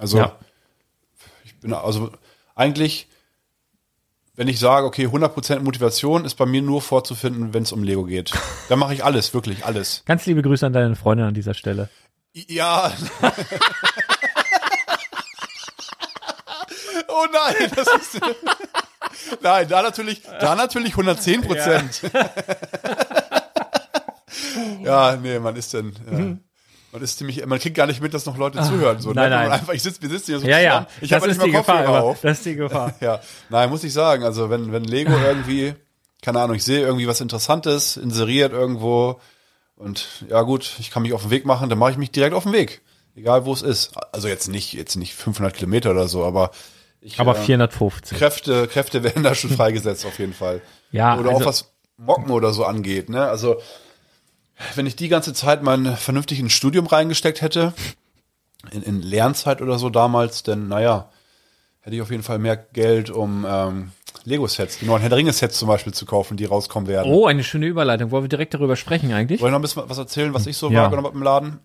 [0.00, 0.36] Also ja.
[1.44, 2.10] ich bin also
[2.54, 3.06] eigentlich,
[4.34, 8.04] wenn ich sage, okay, 100% Motivation ist bei mir nur vorzufinden, wenn es um Lego
[8.04, 8.32] geht.
[8.68, 10.02] Dann mache ich alles, wirklich alles.
[10.06, 11.90] Ganz liebe Grüße an deine Freundin an dieser Stelle.
[12.32, 12.92] Ja.
[17.08, 18.20] oh nein, das ist
[19.42, 22.02] Nein, da natürlich, da natürlich 110 Prozent.
[22.12, 22.30] Ja.
[25.12, 25.92] ja, nee, man ist denn.
[26.10, 26.18] Ja.
[26.18, 26.40] Mhm.
[26.92, 29.00] Man ist ziemlich, man kriegt gar nicht mit, dass noch Leute Ach, zuhören.
[29.00, 29.36] So, nein, ne?
[29.36, 29.52] nein.
[29.52, 30.58] Einfach, ich sitze, wir sitzen hier so ja.
[30.58, 32.20] Ja, ich habe nicht mal Kopfhörer Gefahr, auf.
[32.20, 32.94] Das ist die Gefahr.
[33.00, 34.24] ja, nein, muss ich sagen.
[34.24, 35.74] Also wenn wenn Lego irgendwie,
[36.20, 39.20] keine Ahnung, ich sehe irgendwie was Interessantes, inseriert irgendwo
[39.76, 42.34] und ja gut, ich kann mich auf den Weg machen, dann mache ich mich direkt
[42.34, 42.82] auf den Weg,
[43.14, 43.92] egal wo es ist.
[44.10, 46.50] Also jetzt nicht jetzt nicht 500 Kilometer oder so, aber
[47.00, 48.16] ich, aber 450.
[48.16, 50.60] Äh, Kräfte Kräfte werden da schon freigesetzt auf jeden Fall.
[50.90, 51.18] Ja.
[51.18, 53.08] Oder also, auch was Mocken oder so angeht.
[53.08, 53.60] Ne, also
[54.74, 57.72] wenn ich die ganze Zeit mein vernünftig ins Studium reingesteckt hätte,
[58.70, 61.10] in, in Lernzeit oder so damals, denn naja,
[61.80, 63.92] hätte ich auf jeden Fall mehr Geld, um ähm,
[64.24, 67.10] Lego-Sets, die neuen Herr Ringe-Sets zum Beispiel zu kaufen, die rauskommen werden.
[67.10, 68.10] Oh, eine schöne Überleitung.
[68.10, 69.40] Wollen wir direkt darüber sprechen eigentlich?
[69.40, 70.82] Wollen wir noch ein bisschen was erzählen, was ich so ja.
[70.82, 71.60] wahrgenommen habe im Laden?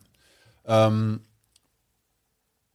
[0.66, 1.20] Ähm,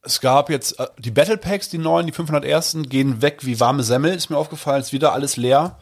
[0.02, 2.78] es gab jetzt äh, die Battle Packs, die neuen, die 501.
[2.88, 5.78] gehen weg wie warme Semmel, ist mir aufgefallen, ist wieder alles leer.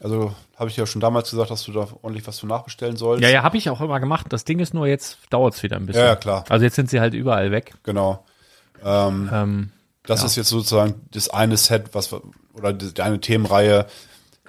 [0.00, 3.22] Also habe ich ja schon damals gesagt, dass du da ordentlich was zu nachbestellen sollst.
[3.22, 4.26] Ja, ja, habe ich auch immer gemacht.
[4.30, 6.02] Das Ding ist nur, jetzt dauert es wieder ein bisschen.
[6.02, 6.44] Ja, ja, klar.
[6.48, 7.74] Also jetzt sind sie halt überall weg.
[7.82, 8.24] Genau.
[8.84, 9.70] Ähm, ähm,
[10.04, 10.26] das ja.
[10.26, 12.14] ist jetzt sozusagen das eine Set, was
[12.54, 13.86] oder die eine Themenreihe,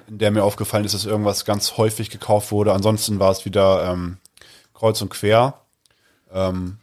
[0.07, 2.73] in der mir aufgefallen ist, dass irgendwas ganz häufig gekauft wurde.
[2.73, 4.17] Ansonsten war es wieder ähm,
[4.73, 5.61] kreuz und quer.
[6.31, 6.77] Ähm,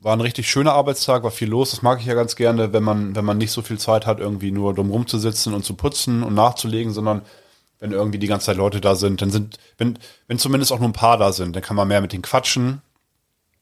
[0.00, 1.70] war ein richtig schöner Arbeitstag, war viel los.
[1.70, 4.18] Das mag ich ja ganz gerne, wenn man, wenn man nicht so viel Zeit hat,
[4.18, 7.22] irgendwie nur dumm rumzusitzen und zu putzen und nachzulegen, sondern
[7.82, 10.88] wenn irgendwie die ganze Zeit Leute da sind, dann sind, wenn, wenn zumindest auch nur
[10.88, 12.80] ein paar da sind, dann kann man mehr mit denen quatschen,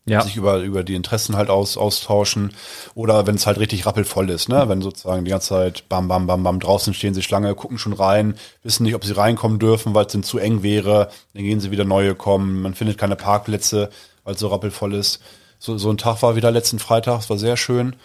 [0.04, 0.20] Ja.
[0.20, 2.52] sich über, über die Interessen halt aus, austauschen.
[2.94, 4.68] Oder wenn es halt richtig rappelvoll ist, ne?
[4.68, 7.94] Wenn sozusagen die ganze Zeit bam, bam, bam, bam, draußen stehen sie Schlange, gucken schon
[7.94, 11.08] rein, wissen nicht, ob sie reinkommen dürfen, weil es denn zu eng wäre.
[11.32, 12.60] Dann gehen sie wieder neue kommen.
[12.60, 13.88] Man findet keine Parkplätze,
[14.24, 15.22] weil es so rappelvoll ist.
[15.58, 17.96] So, so ein Tag war wieder letzten Freitag, es war sehr schön.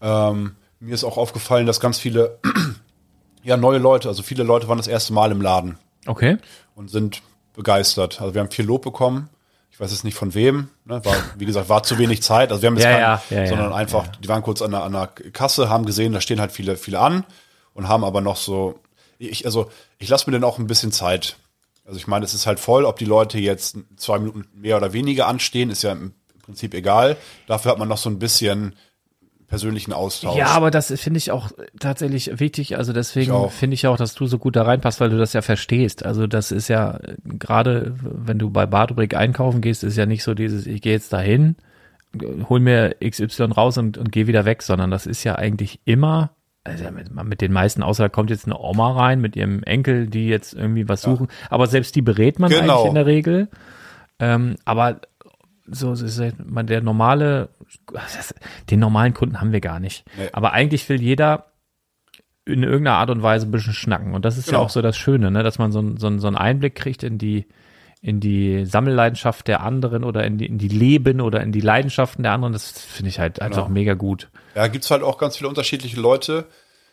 [0.00, 2.38] Ähm, mir ist auch aufgefallen, dass ganz viele,
[3.44, 6.38] ja, neue Leute, also viele Leute waren das erste Mal im Laden Okay.
[6.74, 7.22] und sind
[7.54, 8.20] begeistert.
[8.20, 9.28] Also wir haben viel Lob bekommen.
[9.70, 10.68] Ich weiß jetzt nicht von wem.
[10.84, 11.04] Ne?
[11.04, 12.50] War, wie gesagt, war zu wenig Zeit.
[12.50, 13.46] Also wir haben jetzt Ja, kein, ja, ja, ja.
[13.48, 16.52] sondern einfach, die waren kurz an der, an der Kasse, haben gesehen, da stehen halt
[16.52, 17.24] viele, viele an
[17.74, 18.78] und haben aber noch so,
[19.18, 21.36] ich, also ich lasse mir dann auch ein bisschen Zeit.
[21.84, 24.92] Also ich meine, es ist halt voll, ob die Leute jetzt zwei Minuten mehr oder
[24.92, 27.16] weniger anstehen, ist ja im Prinzip egal.
[27.46, 28.74] Dafür hat man noch so ein bisschen
[29.46, 30.36] persönlichen Austausch.
[30.36, 32.76] Ja, aber das finde ich auch tatsächlich wichtig.
[32.78, 35.42] Also deswegen finde ich auch, dass du so gut da reinpasst, weil du das ja
[35.42, 36.04] verstehst.
[36.04, 40.34] Also das ist ja gerade, wenn du bei Badobrick einkaufen gehst, ist ja nicht so
[40.34, 41.56] dieses, ich gehe jetzt dahin,
[42.48, 46.30] hol mir XY raus und, und gehe wieder weg, sondern das ist ja eigentlich immer,
[46.64, 50.06] also mit, mit den meisten, außer da kommt jetzt eine Oma rein mit ihrem Enkel,
[50.06, 51.28] die jetzt irgendwie was suchen.
[51.50, 52.76] Aber selbst die berät man Genau.
[52.76, 53.48] eigentlich in der Regel.
[54.20, 55.00] Ähm, aber
[55.66, 57.48] so es ist halt man der normale,
[58.70, 60.04] den normalen Kunden haben wir gar nicht.
[60.18, 60.28] Nee.
[60.32, 61.46] Aber eigentlich will jeder
[62.46, 64.12] in irgendeiner Art und Weise ein bisschen schnacken.
[64.14, 64.64] Und das ist ja Genau.
[64.64, 65.42] auch so das Schöne, ne?
[65.42, 67.46] dass man so, so, so einen Einblick kriegt in die,
[68.02, 72.22] in die Sammelleidenschaft der anderen oder in die, in die Leben oder in die Leidenschaften
[72.22, 72.52] der anderen.
[72.52, 73.72] Das finde ich halt einfach Genau.
[73.72, 74.28] mega gut.
[74.54, 76.44] Ja, gibt's halt auch ganz viele unterschiedliche Leute,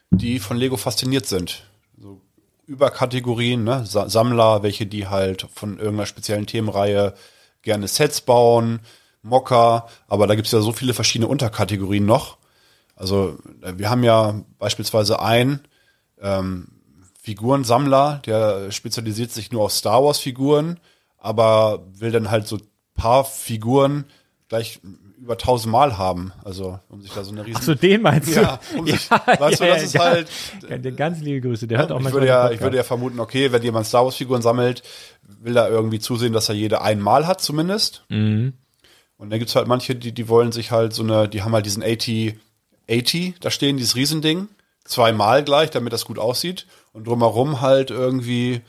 [0.09, 1.63] die von Lego fasziniert sind.
[1.99, 2.21] So
[2.65, 3.85] Überkategorien, ne?
[3.85, 7.13] Sa Sammler, welche die halt von irgendeiner speziellen Themenreihe
[7.61, 8.79] gerne Sets bauen,
[9.23, 12.37] Mocker, aber da gibt's ja so viele verschiedene Unterkategorien noch.
[12.95, 15.61] Also wir haben ja beispielsweise einen
[16.19, 16.67] ähm,
[17.21, 20.79] Figurensammler, der spezialisiert sich nur auf Star Wars Figuren,
[21.17, 22.57] aber will dann halt so
[22.95, 24.05] paar Figuren
[24.47, 24.79] gleich
[25.21, 26.33] über tausendmal haben.
[26.43, 28.41] Also um sich da so eine riesen Ach so, den meinst du?
[28.41, 30.03] ja, um sich, weißt du, das ist ja.
[30.03, 30.27] halt.
[30.67, 31.67] Ganz, ganz liebe Grüße.
[31.67, 33.85] Der hört auch Ich manchmal würde den ja, ich würde ja vermuten, okay, wenn jemand
[33.85, 34.81] Star Wars Figuren sammelt,
[35.21, 38.03] will er irgendwie zusehen, dass er jede einmal hat zumindest.
[38.09, 38.53] Mhm.
[39.17, 41.67] Und dann gibt's halt manche, die, die wollen sich halt so eine, die haben halt
[41.67, 42.39] diesen 80,
[42.89, 44.47] 80 da stehen, dieses Riesending,
[44.83, 46.65] zweimal gleich, damit das gut aussieht.
[46.93, 48.61] Und drumherum halt irgendwie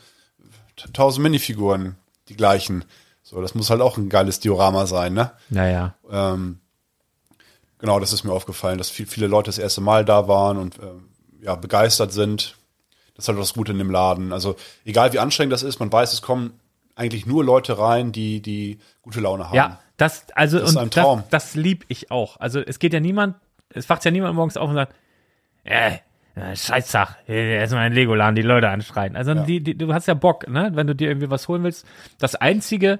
[0.93, 1.95] tausend Minifiguren,
[2.29, 2.85] die gleichen.
[3.33, 5.31] So, das muss halt auch ein geiles Diorama sein, ne?
[5.49, 5.95] Naja.
[6.09, 6.59] Ähm,
[7.79, 10.77] genau, das ist mir aufgefallen, dass viel, viele Leute das erste Mal da waren und
[10.79, 11.09] ähm,
[11.41, 12.55] ja, begeistert sind.
[13.15, 14.33] Das ist halt das Gute in dem Laden.
[14.33, 16.59] Also egal wie anstrengend das ist, man weiß, es kommen
[16.95, 19.55] eigentlich nur Leute rein, die, die gute Laune haben.
[19.55, 21.23] Ja, das, also, Das ist ein Traum.
[21.29, 22.39] das, das lieb ich auch.
[22.39, 23.35] Also, es geht ja niemand,
[23.69, 24.93] es wacht ja niemand morgens auf und sagt,
[25.63, 25.97] äh,
[26.35, 29.15] äh, Scheißtag, äh, erstmal in Legoland die Leute anschreien.
[29.15, 31.85] Also, die, die, du hast ja Bock, ne, wenn du dir irgendwie was holen willst.
[32.19, 32.99] Das Einzige,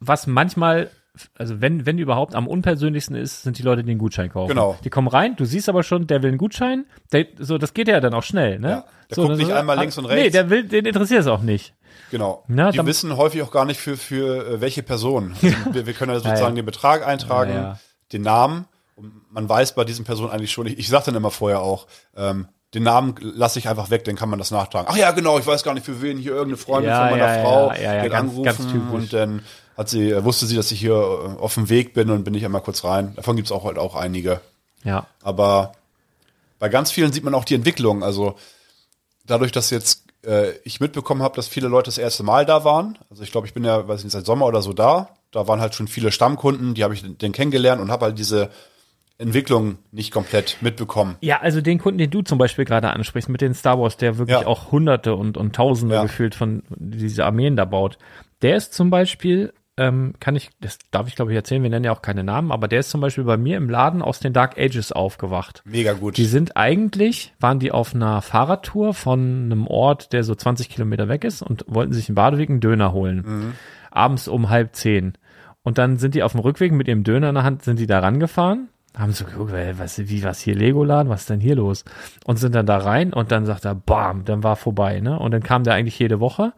[0.00, 0.90] was manchmal,
[1.36, 4.48] also wenn, wenn überhaupt am unpersönlichsten ist, sind die Leute, die einen Gutschein kaufen.
[4.50, 4.76] Genau.
[4.84, 7.88] Die kommen rein, du siehst aber schon, der will einen Gutschein, der, so, das geht
[7.88, 8.68] ja dann auch schnell, ne?
[8.68, 10.32] Ja, der so, guckt nicht so, einmal ah, links und Nee, rechts.
[10.32, 11.74] der will, den interessiert es auch nicht.
[12.10, 12.44] Genau.
[12.48, 15.34] Na, die dann- wissen häufig auch gar nicht für, für äh, welche Person.
[15.42, 17.78] Also wir, wir können ja sozusagen den Betrag eintragen, Ja, ja.
[18.12, 18.66] den Namen.
[18.94, 21.86] Und man weiß bei diesen Personen eigentlich schon, ich, ich sage dann immer vorher auch,
[22.16, 24.86] ähm, den Namen lasse ich einfach weg, dann kann man das nachtragen.
[24.90, 27.36] Ach ja, genau, ich weiß gar nicht für wen, hier irgendeine Freundin Ja, von meiner
[27.36, 29.42] ja, Frau, ja, ja, ja, ganz- angerufen ganz und dann
[29.76, 32.34] hat sie, äh, wusste sie, dass ich hier äh, auf dem Weg bin und bin
[32.34, 33.12] ich einmal kurz rein.
[33.16, 34.40] Davon gibt's auch halt auch einige.
[34.84, 35.06] Ja.
[35.22, 35.72] Aber
[36.58, 38.02] bei ganz vielen sieht man auch die Entwicklung.
[38.04, 38.36] Also
[39.26, 42.98] dadurch, dass jetzt äh, ich mitbekommen habe, dass viele Leute das erste Mal da waren.
[43.10, 45.08] Also ich glaube, ich bin ja, weiß nicht, seit Sommer oder so da.
[45.30, 48.50] Da waren halt schon viele Stammkunden, die habe ich den kennengelernt und habe halt diese
[49.18, 51.16] Entwicklung nicht komplett mitbekommen.
[51.20, 54.18] Ja, also den Kunden, den du zum Beispiel gerade ansprichst, mit den Star Wars, der
[54.18, 54.46] wirklich Ja.
[54.46, 56.02] auch Hunderte und, und Tausende Ja.
[56.02, 57.98] gefühlt von diese Armeen da baut,
[58.42, 61.84] der ist zum Beispiel, ähm, kann ich, das darf ich glaube ich erzählen, wir nennen
[61.84, 64.32] ja auch keine Namen, aber der ist zum Beispiel bei mir im Laden aus den
[64.32, 65.62] Dark Ages aufgewacht.
[65.64, 66.16] Mega gut.
[66.18, 71.08] Die sind eigentlich, waren die auf einer Fahrradtour von einem Ort, der so 20 Kilometer
[71.08, 73.24] weg ist und wollten sich in Badeweg einen Döner holen.
[73.24, 73.52] Mhm.
[73.90, 75.14] Abends um halb zehn.
[75.62, 77.86] Und dann sind die auf dem Rückweg mit ihrem Döner in der Hand, sind die
[77.86, 81.84] da rangefahren, haben so geguckt, was, wie, was hier Legoland, was ist denn hier los?
[82.24, 85.18] Und sind dann da rein und dann sagt er, bam, dann war vorbei, ne?
[85.18, 86.52] Und dann kam der eigentlich jede Woche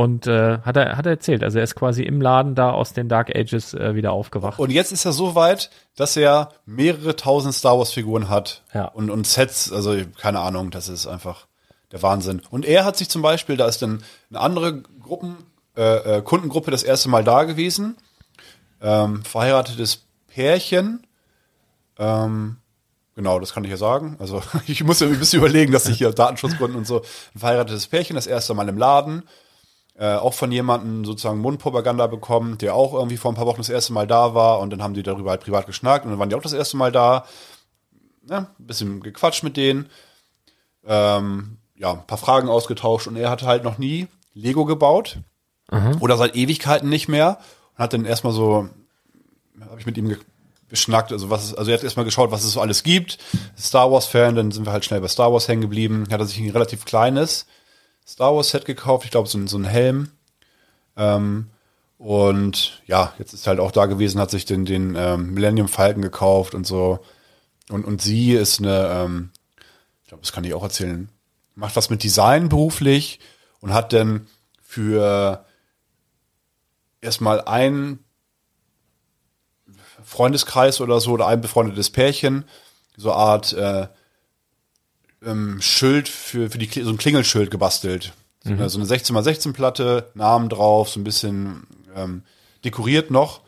[0.00, 2.94] und äh, hat er hat er erzählt, also er ist quasi im Laden da aus
[2.94, 4.58] den Dark Ages äh, wieder aufgewacht.
[4.58, 8.86] Und jetzt ist er so weit, dass er mehrere tausend Star Wars Figuren hat Ja.
[8.86, 11.46] und, und Sets, also keine Ahnung, das ist einfach
[11.92, 12.40] der Wahnsinn.
[12.50, 14.82] Und er hat sich zum Beispiel, da ist dann eine andere
[15.76, 17.96] äh, äh, Kundengruppe das erste Mal da gewesen.
[18.80, 21.06] Ähm, verheiratetes Pärchen.
[21.98, 22.56] Ähm,
[23.16, 24.16] genau, das kann ich ja sagen.
[24.18, 27.00] Also ich muss ja ein bisschen überlegen, dass ich hier Datenschutzgründen und so.
[27.34, 29.24] Ein verheiratetes Pärchen, das erste Mal im Laden.
[30.00, 33.68] Äh, auch von jemandem sozusagen Mundpropaganda bekommen, der auch irgendwie vor ein paar Wochen das
[33.68, 36.30] erste Mal da war und dann haben die darüber halt privat geschnackt und dann waren
[36.30, 37.26] die auch das erste Mal da.
[38.26, 39.90] Ja, ein bisschen gequatscht mit denen.
[40.86, 45.18] Ähm, ja, ein paar Fragen ausgetauscht und er hat halt noch nie Lego gebaut.
[46.00, 47.38] Oder seit Ewigkeiten nicht mehr.
[47.76, 48.70] Und hat dann erstmal so,
[49.60, 50.18] habe ich mit ihm ge-
[50.70, 53.18] geschnackt, also was also er hat erstmal geschaut, was es so alles gibt.
[53.58, 56.06] Star Wars Fan, dann sind wir halt schnell bei Star Wars hängen geblieben.
[56.10, 57.46] Hat er sich ein relativ kleines
[58.10, 60.10] Star Wars Set gekauft, ich glaube so, so ein Helm.
[60.96, 61.50] Ähm,
[61.96, 66.02] und ja, jetzt ist halt auch da gewesen, hat sich den, den ähm, Millennium Falcon
[66.02, 66.98] gekauft und so.
[67.68, 69.30] Und, und sie ist eine, ähm,
[70.02, 71.08] ich glaube, das kann ich auch erzählen,
[71.54, 73.20] macht was mit Design beruflich
[73.60, 74.26] und hat dann
[74.60, 75.44] für
[77.00, 78.00] erstmal ein
[80.02, 82.44] Freundeskreis oder so oder ein befreundetes Pärchen
[82.96, 83.86] so eine Art äh,
[85.24, 88.12] ähm, Schild für, für die so ein Klingelschild gebastelt.
[88.42, 92.22] So, eine, so eine 16x16 Platte, Namen drauf, so ein bisschen ähm,
[92.64, 93.40] dekoriert noch.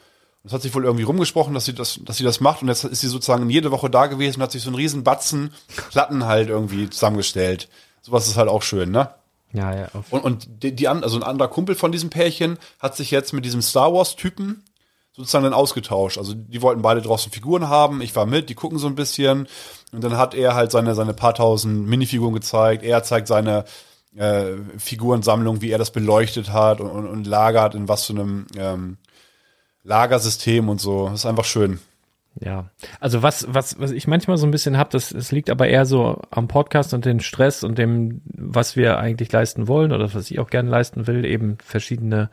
[0.42, 2.62] Und es hat sich wohl irgendwie rumgesprochen, dass sie das, dass sie das macht.
[2.62, 5.04] Und jetzt ist sie sozusagen jede Woche da gewesen und hat sich so einen riesen
[5.04, 5.54] Batzen
[5.90, 7.68] Platten halt irgendwie zusammengestellt.
[8.02, 9.10] Sowas ist halt auch schön, ne?
[9.52, 9.88] Ja, ja.
[9.94, 13.32] Auf, Und, und die, die also ein anderer Kumpel von diesem Pärchen hat sich jetzt
[13.32, 14.64] mit diesem Star Wars Typen
[15.12, 16.18] sozusagen dann ausgetauscht.
[16.18, 18.00] Also die wollten beide draußen Figuren haben.
[18.00, 19.46] Ich war mit, die gucken so ein bisschen.
[19.92, 22.82] Und dann hat er halt seine, seine paar tausend Minifiguren gezeigt.
[22.82, 23.64] Er zeigt seine
[24.16, 28.46] äh, Figurensammlung, wie er das beleuchtet hat und, und, und lagert in was für einem
[28.56, 28.96] ähm,
[29.84, 31.08] Lagersystem und so.
[31.08, 31.78] Das ist einfach schön.
[32.40, 35.68] Ja, also was, was, was ich manchmal so ein bisschen habe, das, das liegt aber
[35.68, 40.14] eher so am Podcast und dem Stress und dem, was wir eigentlich leisten wollen oder
[40.14, 42.30] was ich auch gerne leisten will, eben verschiedene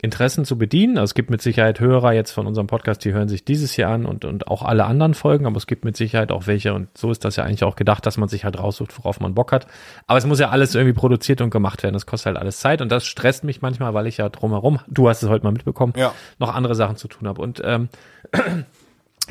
[0.00, 0.96] Interessen zu bedienen.
[0.96, 3.88] Also es gibt mit Sicherheit Hörer jetzt von unserem Podcast, die hören sich dieses hier
[3.88, 6.88] an und, und auch alle anderen Folgen, aber es gibt mit Sicherheit auch welche und
[6.96, 9.50] so ist das ja eigentlich auch gedacht, dass man sich halt raussucht, worauf man Bock
[9.50, 9.66] hat.
[10.06, 11.94] Aber es muss ja alles irgendwie produziert und gemacht werden.
[11.94, 15.08] Das kostet halt alles Zeit und das stresst mich manchmal, weil ich ja drumherum, du
[15.08, 16.14] hast es heute mal mitbekommen, Ja.
[16.38, 17.40] noch andere Sachen zu tun habe.
[17.42, 17.88] Und ähm,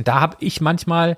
[0.04, 1.18] da habe ich manchmal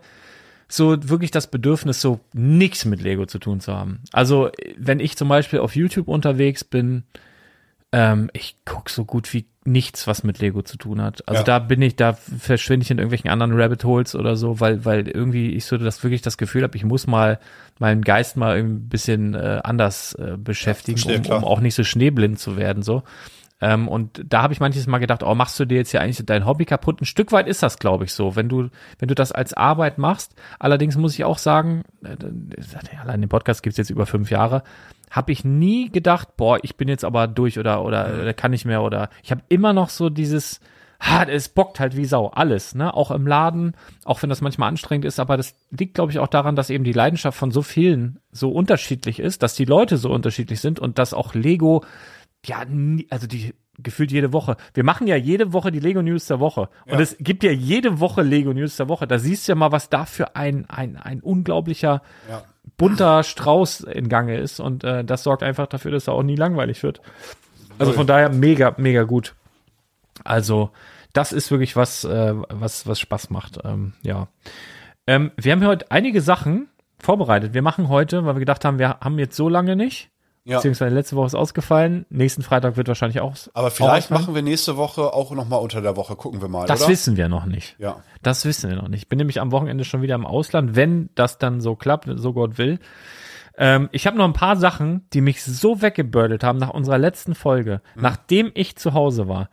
[0.68, 4.02] so wirklich das Bedürfnis, so nichts mit Lego zu tun zu haben.
[4.12, 7.04] Also, wenn ich zum Beispiel auf YouTube unterwegs bin,
[7.91, 11.28] ähm, ich guck so gut wie nichts, was mit Lego zu tun hat.
[11.28, 11.43] Also Ja.
[11.43, 15.08] da bin ich, da verschwinde ich in irgendwelchen anderen Rabbit Holes oder so, weil, weil
[15.08, 17.39] irgendwie ich so das wirklich das Gefühl habe, ich muss mal
[17.80, 21.84] meinen Geist mal ein bisschen äh, anders äh, beschäftigen, verstehe, um, um auch nicht so
[21.84, 22.84] schneeblind zu werden.
[22.84, 23.04] so.
[23.62, 26.25] Ähm, und da habe ich manches Mal gedacht, oh, machst du dir jetzt hier eigentlich
[26.25, 27.02] dein Hobby kaputt?
[27.02, 28.36] Ein Stück weit ist das, glaube ich, so.
[28.38, 32.15] Wenn du, wenn du das als Arbeit machst, allerdings muss ich auch sagen, äh,
[33.02, 34.63] allein den Podcast gibt's jetzt über fünf Jahre,
[35.10, 38.65] habe ich nie gedacht, boah, ich bin jetzt aber durch oder oder, oder kann nicht
[38.65, 40.60] mehr oder ich habe immer noch so dieses
[41.02, 42.93] ha, es bockt halt wie Sau, alles, ne?
[42.93, 46.28] Auch im Laden, auch wenn das manchmal anstrengend ist, aber das liegt, glaube ich, auch
[46.28, 50.12] daran, dass eben die Leidenschaft von so vielen so unterschiedlich ist, dass die Leute so
[50.12, 51.86] unterschiedlich sind und dass auch Lego,
[52.45, 52.63] ja,
[53.10, 54.58] also die gefühlt jede Woche.
[54.74, 56.67] Wir machen ja jede Woche die Lego News der Woche.
[56.86, 57.00] Und Ja.
[57.00, 59.08] es gibt ja jede Woche Lego News der Woche.
[59.08, 62.43] Da siehst du ja mal, was da für ein, ein, ein unglaublicher Ja.
[62.77, 64.60] Bunter Strauß in Gange ist.
[64.60, 67.01] Und äh, das sorgt einfach dafür, dass er auch nie langweilig wird.
[67.77, 69.36] Also von daher mega, mega gut.
[70.23, 70.71] Also,
[71.13, 73.60] das ist wirklich was, äh, was, was Spaß macht.
[73.63, 74.27] Ähm, ja.
[75.08, 76.67] Ähm, wir haben heute einige Sachen
[76.99, 77.53] vorbereitet.
[77.53, 80.10] Wir machen heute, weil wir gedacht haben, wir haben jetzt so lange nicht.
[80.50, 80.58] Ja.
[80.58, 82.06] Beziehungsweise letzte Woche ist ausgefallen.
[82.10, 83.36] Nächsten Freitag wird wahrscheinlich auch.
[83.54, 86.16] Aber vielleicht machen wir nächste Woche auch noch mal unter der Woche.
[86.16, 86.90] Gucken wir mal, Das oder?
[86.90, 87.76] wissen wir noch nicht.
[87.78, 88.04] Ja.
[88.24, 89.04] Das wissen wir noch nicht.
[89.04, 92.34] Ich bin nämlich am Wochenende schon wieder im Ausland, wenn das dann so klappt, so
[92.34, 92.80] Gott will.
[93.58, 97.36] Ähm, ich habe noch ein paar Sachen, die mich so weggebördelt haben nach unserer letzten
[97.36, 99.50] Folge, nachdem ich zu Hause war.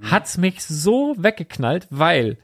[0.00, 2.38] Hat's mich so weggeknallt, weil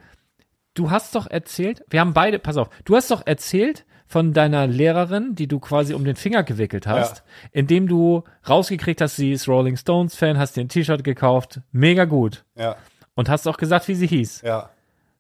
[0.75, 4.67] du hast doch erzählt, wir haben beide, pass auf, du hast doch erzählt von deiner
[4.67, 7.49] Lehrerin, die du quasi um den Finger gewickelt hast, Ja.
[7.53, 12.07] indem du rausgekriegt hast, sie ist Rolling Stones Fan, hast dir ein T-Shirt gekauft, mega
[12.07, 12.45] gut.
[12.57, 12.75] Ja.
[13.15, 14.43] Und hast auch gesagt, wie sie hieß.
[14.43, 14.71] Ja.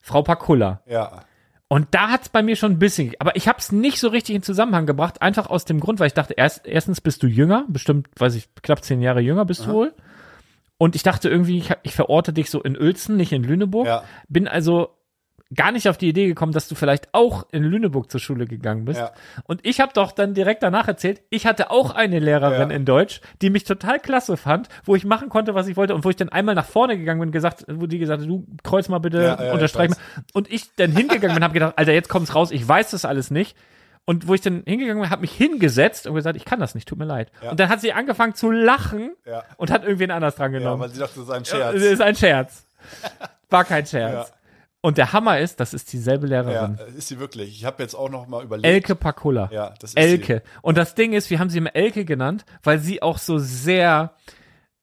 [0.00, 0.80] Frau Pakulla.
[0.86, 1.20] Ja.
[1.68, 4.34] Und da hat's bei mir schon ein bisschen, aber ich habe es nicht so richtig
[4.34, 7.66] in Zusammenhang gebracht, einfach aus dem Grund, weil ich dachte, erst, erstens bist du jünger,
[7.68, 9.94] bestimmt, weiß ich, knapp zehn Jahre jünger bist du wohl.
[10.78, 13.86] Und ich dachte irgendwie, ich, ich verorte dich so in Uelzen, nicht in Lüneburg.
[13.86, 14.02] Ja.
[14.28, 14.96] Bin also
[15.54, 18.84] gar nicht auf die Idee gekommen, dass du vielleicht auch in Lüneburg zur Schule gegangen
[18.84, 19.00] bist.
[19.00, 19.10] Ja.
[19.44, 22.76] Und ich habe doch dann direkt danach erzählt, ich hatte auch eine Lehrerin Ja.
[22.76, 26.04] in Deutsch, die mich total klasse fand, wo ich machen konnte, was ich wollte und
[26.04, 28.46] wo ich dann einmal nach vorne gegangen bin und gesagt, wo die gesagt hat, du
[28.62, 30.24] kreuz mal bitte, Ja, ja, unterstreich ich mal.
[30.34, 33.04] Und ich dann hingegangen bin und habe gedacht, Alter, jetzt kommt's raus, ich weiß das
[33.04, 33.56] alles nicht.
[34.06, 36.88] Und wo ich dann hingegangen bin, habe mich hingesetzt und gesagt, ich kann das nicht,
[36.88, 37.30] tut mir leid.
[37.48, 39.42] Und dann hat sie angefangen zu lachen Ja.
[39.56, 40.80] und hat irgendwen anders dran Ja, genommen.
[40.82, 41.74] weil sie dachte, das ist ein Ja, Scherz.
[41.74, 42.66] Das ist ein Scherz.
[43.50, 44.32] War kein Scherz.
[44.82, 44.88] Ja.
[44.88, 46.78] Und der Hammer ist, das ist dieselbe Ja, Lehrerin.
[46.96, 47.50] ist sie wirklich.
[47.50, 48.66] Ich habe jetzt auch noch mal überlegt.
[48.66, 49.48] Elke Pakula.
[49.52, 50.42] Ja, das ist Elke.
[50.62, 54.12] Und das Ding ist, wir haben sie immer Elke genannt, weil sie auch so sehr,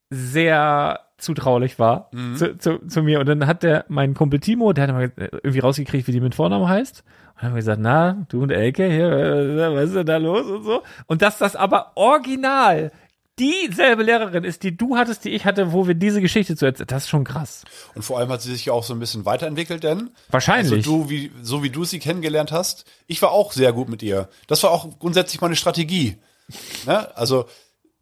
[0.09, 2.35] sehr zutraulich war Mhm.
[2.35, 3.19] zu, zu, zu mir.
[3.19, 6.35] Und dann hat der, mein Kumpel Timo, der hat mal irgendwie rausgekriegt, wie die mit
[6.35, 7.03] Vornamen heißt.
[7.03, 10.17] Und dann haben wir gesagt, na, du und Elke, hier, äh, was ist denn da
[10.17, 10.83] los und so.
[11.07, 12.91] Und dass das aber original
[13.39, 16.87] dieselbe Lehrerin ist, die du hattest, die ich hatte, wo wir diese Geschichte zu erzählen,
[16.87, 17.63] das ist schon krass.
[17.95, 20.85] Und vor allem hat sie sich ja auch so ein bisschen weiterentwickelt, denn Wahrscheinlich.
[20.85, 24.01] Also du, wie, so wie du sie kennengelernt hast, ich war auch sehr gut mit
[24.03, 24.29] ihr.
[24.47, 26.17] Das war auch grundsätzlich meine Strategie.
[26.85, 27.15] Ne?
[27.15, 27.45] Also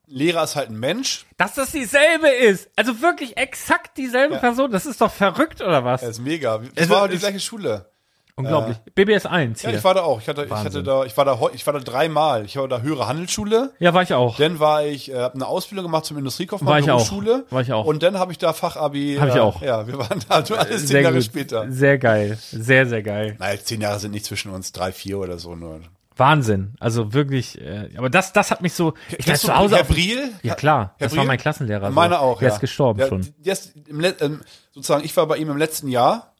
[0.07, 2.69] Lehrer ist halt ein Mensch, Dass das dieselbe ist.
[2.75, 4.71] Also wirklich exakt dieselbe Person.
[4.71, 6.03] Das ist doch verrückt, oder was?
[6.03, 6.61] er ist mega.
[6.75, 7.89] Es war die es- gleiche Schule.
[8.38, 8.77] Unglaublich.
[8.95, 9.77] BBS 1 Ja, hier.
[9.79, 10.19] ich war da auch.
[10.19, 12.43] Ich hatte, ich hatte da, ich war da, ich war da dreimal.
[12.43, 13.71] Ich war da höhere Handelsschule.
[13.79, 14.36] Ja, war ich auch.
[14.36, 17.09] Dann war ich, äh, habe eine Ausbildung gemacht zum Industriekaufmann, War ich auch.
[17.49, 17.86] War ich auch.
[17.86, 19.15] Und dann habe ich da Fachabi.
[19.19, 19.61] Hab ich äh, auch.
[19.61, 21.23] Ja, wir waren da, du alles zehn Sehr Jahre gut.
[21.23, 21.71] später.
[21.71, 22.38] Sehr geil.
[22.41, 23.38] Sehr, sehr geil.
[23.39, 25.79] Nein, zehn Jahre sind nicht zwischen uns, drei, vier oder so nur.
[26.17, 26.75] Wahnsinn.
[26.79, 28.93] Also wirklich, äh, aber das, das hat mich so.
[29.17, 29.75] Ich dachte zu Hause.
[29.75, 30.31] Herr Auf, Briel?
[30.43, 31.27] ja klar, Herr das war Briel?
[31.27, 31.88] mein Klassenlehrer.
[31.88, 31.93] so.
[31.93, 32.53] Meiner auch, Der ja.
[32.55, 33.27] ist gestorben ja, schon.
[33.38, 34.41] Der ist im, ähm,
[34.73, 36.33] sozusagen, ich war bei ihm im letzten Jahr,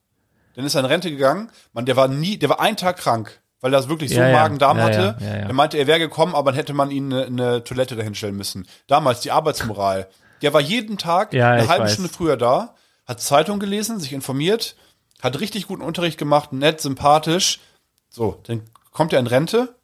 [0.56, 1.50] dann ist er in Rente gegangen.
[1.74, 4.32] Man, der war nie, der war einen Tag krank, weil er wirklich so Ja.
[4.32, 5.18] Magen-Darm Ja, hatte.
[5.20, 5.28] ja.
[5.28, 8.68] Er meinte, er wäre gekommen, aber dann hätte man ihn eine, eine Toilette dahinstellen müssen.
[8.88, 10.08] Damals die Arbeitsmoral.
[10.42, 11.94] Der war jeden Tag Ja, eine ich halbe weiß.
[11.94, 12.76] Stunde früher da,
[13.08, 14.76] hat Zeitung gelesen, sich informiert,
[15.22, 17.60] hat richtig guten Unterricht gemacht, nett, sympathisch.
[18.10, 19.76] So, dann kommt er in Rente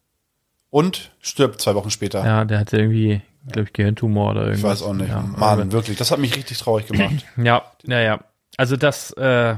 [0.69, 2.23] und stirbt zwei Wochen später.
[2.25, 4.81] Ja, der hatte irgendwie, glaube ich, Gehirntumor oder Ich irgendwas.
[4.81, 5.09] weiß auch nicht.
[5.09, 5.97] Ja, Mann, wirklich.
[5.97, 7.25] Das hat mich richtig traurig gemacht.
[7.37, 8.19] Ja, ja, ja.
[8.57, 9.55] Also das, äh,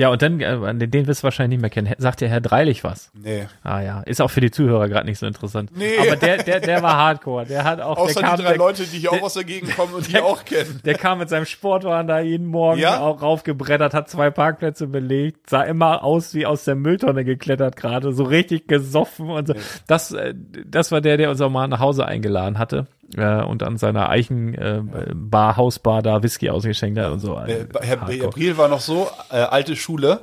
[0.00, 1.94] ja, und dann, äh, den, den wirst du wahrscheinlich nicht mehr kennen.
[1.98, 3.10] Sagt dir Herr Dreilich was?
[3.12, 3.46] Nee.
[3.62, 5.70] Ah ja, ist auch für die Zuhörer gerade nicht so interessant.
[5.76, 5.98] Nee.
[6.00, 7.44] Aber der, der, der war Hardcore.
[7.44, 9.34] Der hat auch, Außer der kam, die drei der, Leute, die hier der- auch aus
[9.34, 10.80] der Gegend kommen und die auch kennen.
[10.84, 13.00] der kam mit seinem Sportwagen da jeden Morgen Ja?
[13.00, 18.12] auch raufgebrettert, hat zwei Parkplätze belegt, sah immer aus wie aus der Mülltonne geklettert gerade,
[18.14, 19.54] so richtig gesoffen und so.
[19.86, 20.34] Das, äh,
[20.66, 22.86] das war der, der uns auch mal nach Hause eingeladen hatte
[23.16, 24.82] äh, und an seiner Eichen äh,
[25.14, 27.36] Bar, Hausbar da Whisky ausgeschenkt hat und so.
[27.38, 28.28] Äh, Herr, Herr.
[28.28, 30.20] Briel war noch so, äh, alte Schule.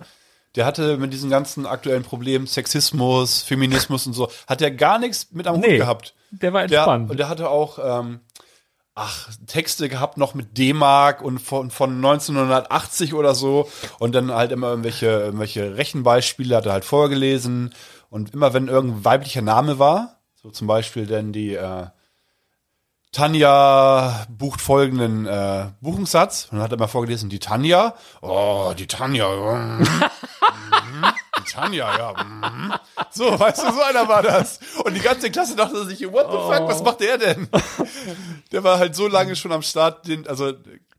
[0.55, 5.27] Der hatte mit diesen ganzen aktuellen Problemen, Sexismus, Feminismus und so, hat er gar nichts
[5.31, 6.15] mit am Hut Nee, gehabt.
[6.31, 7.11] Der war entspannt.
[7.11, 8.21] und der hatte auch, ähm,
[8.95, 13.69] ach, Texte gehabt noch mit D-Mark und von, von 1980 oder so.
[13.99, 17.73] Und dann halt immer irgendwelche, irgendwelche Rechenbeispiele hat er halt vorgelesen.
[18.09, 21.87] Und immer wenn irgendein weiblicher Name war, so zum Beispiel denn die, äh,
[23.11, 26.47] Tanja bucht folgenden äh, Buchungssatz.
[26.51, 27.93] Und dann hat er mal vorgelesen, die Tanja.
[28.21, 29.27] Oh, die Tanja.
[29.29, 31.05] mm, mhm,
[31.39, 32.13] die Tanja, ja.
[32.23, 32.73] mhm.
[33.11, 34.59] So, weißt du, so einer war das.
[34.83, 37.47] Und die ganze Klasse dachte sich, what the fuck, was macht der denn?
[38.51, 40.53] Der war halt so lange schon am Start, den, also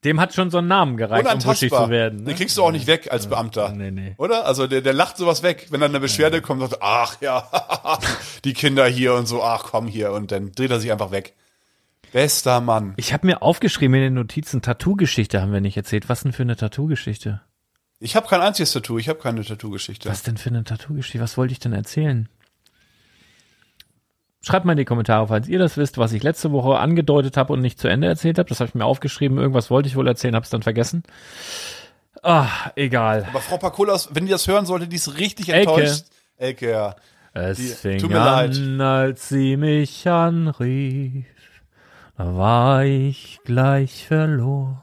[0.05, 2.19] Dem hat schon so ein Namen gereicht, um wuschig zu werden.
[2.19, 2.35] Den Ne?
[2.35, 3.71] kriegst du auch nicht weg als Beamter.
[3.71, 4.15] Nee, nee.
[4.19, 4.45] Oder?
[4.47, 5.67] Also der, der lacht sowas weg.
[5.71, 7.49] Wenn dann eine Beschwerde kommt, sagt, ach ja,
[8.45, 10.13] die Kinder hier und so, ach komm hier.
[10.13, 11.35] Und dann dreht er sich einfach weg.
[12.13, 12.95] Bester Mann.
[12.97, 16.09] Ich habe mir aufgeschrieben in den Notizen, Tattoo-Geschichte haben wir nicht erzählt.
[16.09, 17.41] Was denn für eine Tattoo-Geschichte?
[18.01, 20.09] Ich habe kein einziges Tattoo, ich habe keine Tattoo-Geschichte.
[20.09, 21.21] Was denn für eine Tattoo-Geschichte?
[21.21, 22.29] Was wollte ich denn erzählen?
[24.41, 27.53] Schreibt mal in die Kommentare, falls ihr das wisst, was ich letzte Woche angedeutet habe
[27.53, 28.49] und nicht zu Ende erzählt habe.
[28.49, 29.37] Das habe ich mir aufgeschrieben.
[29.37, 31.03] Irgendwas wollte ich wohl erzählen, habe es dann vergessen.
[32.23, 33.27] Ah, egal.
[33.31, 35.71] Aber Frau Pakulas, wenn die das hören sollte, die ist richtig Elke.
[35.73, 36.05] enttäuscht.
[36.37, 36.97] Elke, ja.
[37.35, 41.27] Es Die- fing an, als sie mich anrief.
[42.21, 44.81] War ich gleich verloren.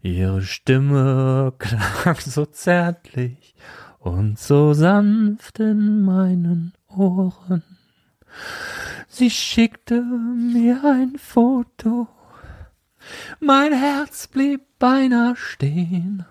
[0.00, 3.54] Ihre Stimme klang so zärtlich
[3.98, 7.62] und so sanft in meinen Ohren.
[9.06, 12.08] Sie schickte mir ein Foto.
[13.40, 16.24] Mein Herz blieb beinahe stehen.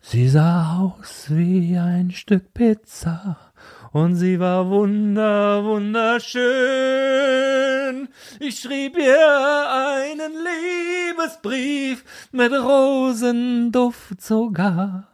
[0.00, 3.51] Sie sah aus wie ein Stück Pizza
[3.92, 8.08] und sie war wunder, wunderschön.
[8.40, 9.68] Ich schrieb ihr
[10.08, 15.08] einen Liebesbrief mit Rosenduft sogar.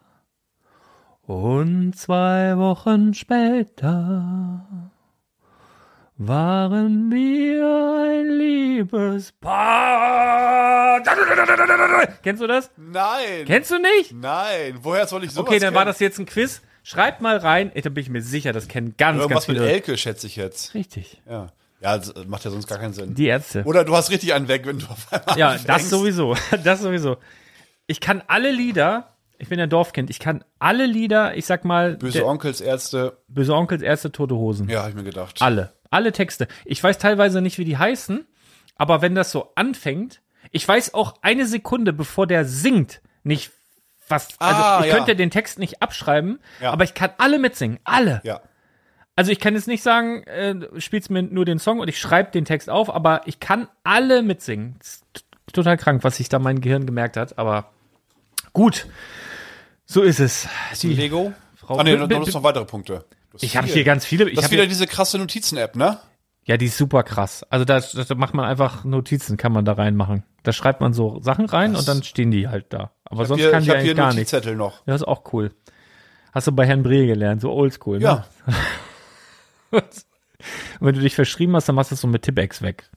[1.26, 4.64] Und zwei Wochen später
[6.16, 11.02] waren wir ein Liebespaar.
[12.22, 12.70] Kennst du das?
[12.76, 13.44] Nein.
[13.46, 14.12] Kennst du nicht?
[14.14, 14.78] Nein.
[14.82, 15.92] Woher soll ich sowas Okay, dann war kennen?
[15.92, 16.62] das jetzt ein Quiz.
[16.88, 17.70] Schreibt mal rein.
[17.74, 19.70] Ich, da bin ich mir sicher, das kennen ganz, Irgendwas ganz mit viele.
[19.70, 20.72] Elke, schätze ich jetzt.
[20.72, 21.20] Richtig.
[21.28, 21.48] Ja.
[21.82, 23.14] Ja, das macht ja sonst gar keinen Sinn.
[23.14, 23.62] Die Ärzte.
[23.64, 25.90] Oder du hast richtig einen weg, wenn du auf einmal Ja, das anfängst.
[25.90, 26.34] sowieso.
[26.64, 27.18] Das sowieso.
[27.86, 30.08] Ich kann alle Lieder Ich bin ja Dorfkind.
[30.08, 33.18] Ich kann alle Lieder, ich sag mal, Böse Onkels, Ärzte.
[33.28, 34.70] Böse Onkels, erste Tote Hosen.
[34.70, 35.42] Ja, habe ich mir gedacht.
[35.42, 35.74] Alle.
[35.90, 36.48] Alle Texte.
[36.64, 38.26] Ich weiß teilweise nicht, wie die heißen,
[38.76, 40.22] aber wenn das so anfängt,
[40.52, 43.50] ich weiß auch eine Sekunde, bevor der singt, nicht
[44.10, 44.28] was.
[44.38, 44.94] Also Ah, ich ja.
[44.96, 46.72] könnte den Text nicht abschreiben, Ja.
[46.72, 47.78] aber ich kann alle mitsingen.
[47.84, 48.20] Alle.
[48.24, 48.40] Ja.
[49.16, 52.30] Also ich kann jetzt nicht sagen, äh, spielst mir nur den Song und ich schreibe
[52.30, 54.76] den Text auf, aber ich kann alle mitsingen.
[54.78, 55.02] Das
[55.52, 57.72] total krank, was sich da mein Gehirn gemerkt hat, aber
[58.52, 58.86] gut.
[59.86, 60.46] So ist es.
[60.82, 61.32] Die, Lego.
[61.56, 63.04] Frau- ah, nee, du hast noch weitere Punkte.
[63.40, 64.28] Ich habe hier ganz viele.
[64.28, 65.98] Ich Das ist wieder diese krasse Notizen-App, ne?
[66.44, 67.44] ja, die ist super krass.
[67.50, 70.22] Also da, da macht man einfach Notizen, kann man da reinmachen.
[70.44, 72.90] Da schreibt man so Sachen rein und dann stehen die halt da.
[73.10, 74.32] Aber sonst Hier, kann ich die hier eigentlich gar nichts.
[74.32, 74.86] Notizzettel noch.
[74.86, 75.50] Ja, ist auch cool.
[76.32, 77.98] Hast du bei Herrn Bree gelernt, so oldschool.
[77.98, 78.04] Ne?
[78.04, 78.26] Ja.
[80.80, 82.90] Wenn du dich verschrieben hast, dann machst du es so mit Tippex weg.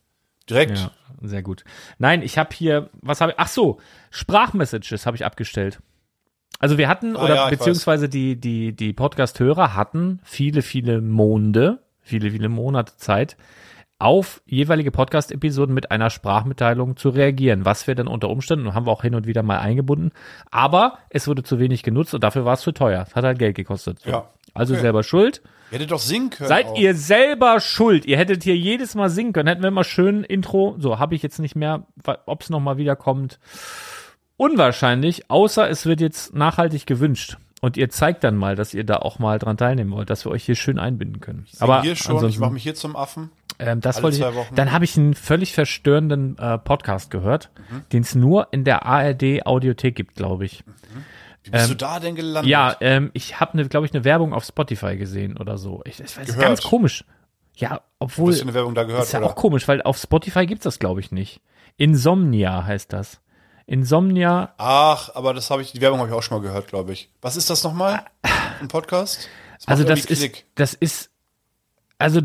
[0.50, 0.78] Direkt.
[0.78, 0.92] Ja,
[1.22, 1.64] sehr gut.
[1.98, 3.40] Nein, ich habe hier, was habe ich?
[3.40, 5.80] Ach so, Sprachmessages habe ich abgestellt.
[6.60, 11.80] Also wir hatten Ah, oder ja, beziehungsweise die die die Podcast-Hörer hatten viele viele Monde,
[12.02, 13.38] viele viele Monate Zeit
[14.02, 18.92] auf jeweilige Podcast-Episoden mit einer Sprachmitteilung zu reagieren, was wir dann unter Umständen, haben wir
[18.92, 20.12] auch hin und wieder mal eingebunden,
[20.50, 23.06] aber es wurde zu wenig genutzt und dafür war es zu teuer.
[23.08, 24.00] Es hat halt Geld gekostet.
[24.00, 24.10] So.
[24.10, 24.30] Ja.
[24.54, 24.82] Also Okay.
[24.82, 25.42] selber schuld.
[25.72, 26.50] Ihr hättet doch singen können.
[26.50, 26.78] Seid auch.
[26.78, 28.06] ihr selber schuld.
[28.06, 29.48] Ihr hättet hier jedes Mal singen können.
[29.48, 30.76] Hätten wir mal schön Intro.
[30.80, 31.86] So, habe ich jetzt nicht mehr.
[32.26, 33.40] Ob es nochmal wiederkommt.
[34.36, 37.38] Unwahrscheinlich, außer es wird jetzt nachhaltig gewünscht.
[37.62, 40.32] Und ihr zeigt dann mal, dass ihr da auch mal dran teilnehmen wollt, dass wir
[40.32, 41.46] euch hier schön einbinden können.
[41.52, 43.30] Sing Aber hier schon, ich mache mich hier zum Affen.
[43.62, 44.56] Ähm, das Alle wollte ich.
[44.56, 47.52] Dann habe ich einen völlig verstörenden äh, Podcast gehört,
[47.92, 50.64] den es nur in der ARD Audiothek gibt, glaube ich.
[51.44, 52.44] Wie bist du da denn gelandet?
[52.44, 55.82] Ähm, Ja, ähm, ich habe, ne, glaube ich, eine Werbung auf Spotify gesehen oder so.
[55.86, 57.04] Ich, ich weiß, ganz komisch.
[57.56, 58.32] Ja, obwohl.
[58.32, 59.30] Hast du eine Werbung da gehört, ist ja oder?
[59.30, 61.42] auch komisch, weil auf Spotify gibt's das, glaube ich, nicht.
[61.78, 63.22] Insomnia heißt das.
[63.66, 66.92] Insomnia, Ach, aber das habe ich, die Werbung habe ich auch schon mal gehört, glaube
[66.92, 67.10] ich.
[67.22, 68.04] Was ist das nochmal?
[68.60, 69.30] Ein Podcast?
[69.60, 70.46] Das also das ist, Klick.
[70.56, 71.10] das ist,
[72.02, 72.22] also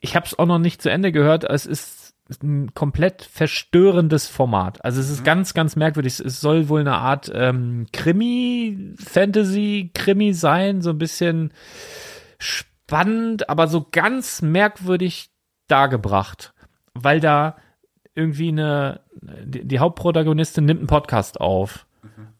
[0.00, 1.44] ich habe es auch noch nicht zu Ende gehört.
[1.44, 4.84] Es ist ein komplett verstörendes Format.
[4.84, 5.04] Also Mhm.
[5.04, 6.18] es ist ganz, ganz merkwürdig.
[6.18, 11.52] Es soll wohl eine Art ähm, Krimi, Fantasy, Krimi sein, so ein bisschen
[12.38, 15.30] spannend, aber so ganz merkwürdig
[15.68, 16.52] dargebracht,
[16.94, 17.56] weil da
[18.14, 19.00] irgendwie eine,
[19.44, 21.86] die, die Hauptprotagonistin nimmt einen Podcast auf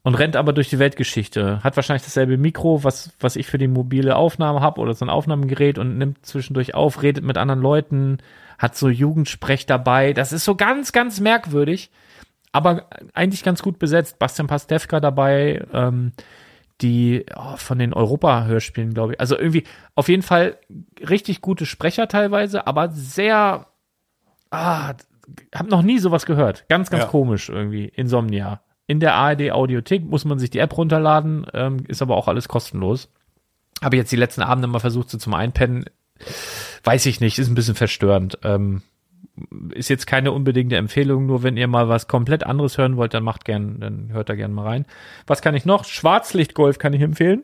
[0.06, 1.64] und rennt aber durch die Weltgeschichte.
[1.64, 5.10] Hat wahrscheinlich dasselbe Mikro, was, was ich für die mobile Aufnahme habe oder so ein
[5.10, 8.18] Aufnahmegerät und nimmt zwischendurch auf, redet mit anderen Leuten,
[8.56, 10.12] hat so Jugendsprech dabei.
[10.12, 11.90] Das ist so ganz, ganz merkwürdig,
[12.52, 14.20] aber eigentlich ganz gut besetzt.
[14.20, 16.12] Bastian Pastewka dabei, ähm,
[16.82, 19.20] die oh, von den Europa-Hörspielen, glaube ich.
[19.20, 19.64] Also irgendwie
[19.96, 20.56] auf jeden Fall
[21.00, 23.66] richtig gute Sprecher teilweise, aber sehr,
[24.52, 24.94] ah,
[25.52, 26.64] hab noch nie sowas gehört.
[26.68, 27.08] Ganz, ganz Ja.
[27.08, 27.86] komisch irgendwie.
[27.86, 28.60] Insomnia.
[28.86, 32.48] In der ARD Audiothek muss man sich die App runterladen, ähm, ist aber auch alles
[32.48, 33.10] kostenlos.
[33.82, 35.84] Habe jetzt die letzten Abende mal versucht, so zum Einpennen.
[36.84, 38.38] Weiß ich nicht, ist ein bisschen verstörend.
[38.42, 38.82] Ähm,
[39.74, 43.24] ist jetzt keine unbedingte Empfehlung, nur wenn ihr mal was komplett anderes hören wollt, dann
[43.24, 44.86] macht gern, dann hört da gern mal rein.
[45.26, 45.84] Was kann ich noch?
[45.84, 47.42] Schwarzlichtgolf kann ich empfehlen.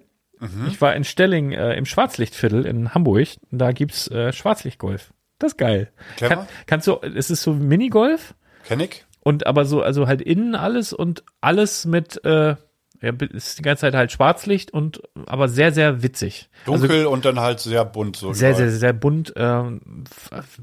[0.66, 3.28] Ich war in Stelling äh, im Schwarzlichtviertel in Hamburg.
[3.52, 5.12] Da gibt's äh, Schwarzlichtgolf.
[5.38, 5.92] Das ist geil.
[6.18, 8.34] Kann, kannst du, es ist so Minigolf
[8.64, 9.04] Kenn ich?
[9.22, 12.56] Und aber so, also halt innen alles und alles mit, äh,
[13.02, 16.48] ja, ist die ganze Zeit halt Schwarzlicht und aber sehr, sehr witzig.
[16.66, 18.32] Also Dunkel und dann halt sehr bunt so.
[18.32, 18.70] sehr, überall.
[18.70, 19.32] sehr, sehr bunt.
[19.36, 20.04] Ähm,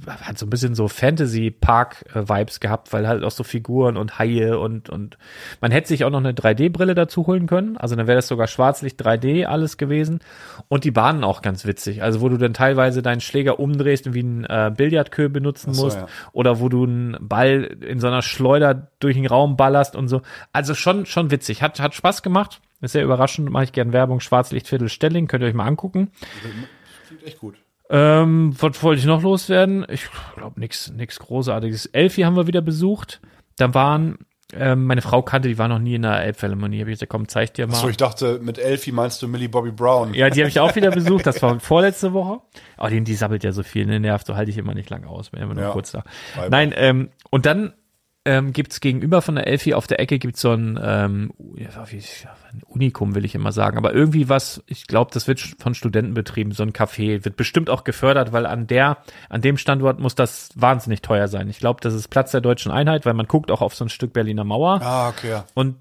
[0.07, 4.89] hat so ein bisschen so Fantasy-Park-Vibes gehabt, weil halt auch so Figuren und Haie und,
[4.89, 5.17] und
[5.59, 7.75] man hätte sich auch noch eine 3D-Brille dazu holen können.
[7.75, 10.21] Also dann wäre das sogar Schwarzlicht 3D alles gewesen.
[10.69, 12.03] Und die Bahnen auch ganz witzig.
[12.03, 15.83] Also wo du dann teilweise deinen Schläger umdrehst und wie ein äh, Billardkö benutzen so,
[15.83, 15.97] musst.
[15.97, 16.07] ja.
[16.31, 20.21] Oder wo du einen Ball in so einer Schleuder durch den Raum ballerst und so.
[20.53, 21.61] Also schon, schon witzig.
[21.61, 22.28] Hat, hat Spaß gemacht.
[22.81, 23.49] Ist sehr überraschend.
[23.49, 24.19] Mache ich gern Werbung.
[24.21, 25.27] Schwarzlichtviertel Stelling.
[25.27, 26.11] Könnt ihr euch mal angucken.
[27.07, 27.55] Klingt echt gut.
[27.89, 29.85] Ähm, was wollte ich noch loswerden?
[29.89, 31.87] Ich glaube nichts nix Großartiges.
[31.87, 33.19] Elfi haben wir wieder besucht.
[33.57, 34.19] Da waren,
[34.53, 36.81] ähm, meine Frau kannte, die war noch nie in der Elbphilharmonie.
[36.81, 37.73] Hab ich gesagt, komm, zeig dir mal.
[37.75, 40.13] So, ich dachte, mit Elfie meinst du Millie Bobby Brown.
[40.13, 41.25] ja, die habe ich auch wieder besucht.
[41.25, 42.39] Das war vorletzte Woche.
[42.77, 44.27] Oh, die, die sabbelt ja so viel, ne, nervt.
[44.27, 45.31] So halte ich immer nicht lange aus.
[45.31, 45.71] Bin immer nur Ja.
[45.71, 46.03] kurz da.
[46.49, 47.73] Nein, ähm, und dann
[48.25, 52.61] ähm, gibt's gegenüber von der Elfi auf der Ecke gibt's so ein, ähm, ja, ein
[52.67, 53.77] Unikum, will ich immer sagen.
[53.77, 57.23] Aber irgendwie was, ich glaube, das wird von Studenten betrieben, so ein Café.
[57.23, 58.97] Wird bestimmt auch gefördert, weil an der,
[59.29, 61.49] an dem Standort muss das wahnsinnig teuer sein.
[61.49, 63.89] Ich glaube, das ist Platz der deutschen Einheit, weil man guckt auch auf so ein
[63.89, 64.81] Stück Berliner Mauer.
[64.81, 65.29] Ah, okay.
[65.29, 65.45] ja.
[65.53, 65.77] Und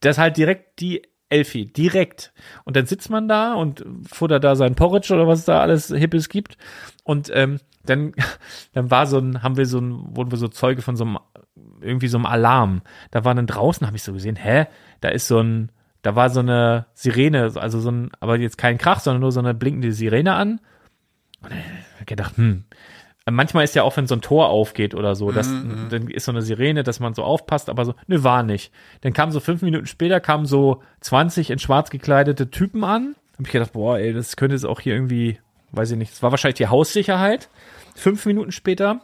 [0.00, 2.32] das ist halt direkt die Elfi, direkt.
[2.64, 5.88] Und dann sitzt man da und futtert da sein Porridge oder was es da alles
[5.88, 6.56] Hippes gibt.
[7.04, 8.14] Und ähm, dann,
[8.72, 11.18] dann war so ein, haben wir so ein, wurden wir so Zeuge von so einem,
[11.80, 12.82] irgendwie so einem Alarm.
[13.10, 14.66] Da war dann draußen, habe ich so gesehen, hä,
[15.00, 15.70] da ist so ein,
[16.02, 19.40] da war so eine Sirene, also so ein, aber jetzt kein Krach, sondern nur so
[19.40, 20.60] eine blinkende Sirene an.
[21.42, 22.64] Und ich hab gedacht, hm,
[23.30, 26.32] manchmal ist ja auch, wenn so ein Tor aufgeht oder so, das, dann ist so
[26.32, 28.72] eine Sirene, dass man so aufpasst, aber so, ne, war nicht.
[29.02, 33.16] Dann kam so fünf Minuten später, kamen so 20 in schwarz gekleidete Typen an.
[33.36, 35.38] Hab ich gedacht, boah, ey, das könnte jetzt auch hier irgendwie,
[35.72, 37.48] weiß ich nicht, das war wahrscheinlich die Haussicherheit.
[37.94, 39.02] Fünf Minuten später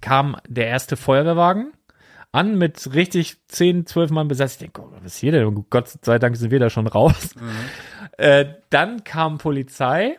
[0.00, 1.72] kam der erste Feuerwehrwagen
[2.32, 4.56] an mit richtig 10, 12 Mann besetzt.
[4.56, 5.46] Ich denke, oh, was ist hier denn?
[5.46, 7.34] Und Gott sei Dank sind wir da schon raus.
[8.16, 10.18] Äh, dann kam Polizei,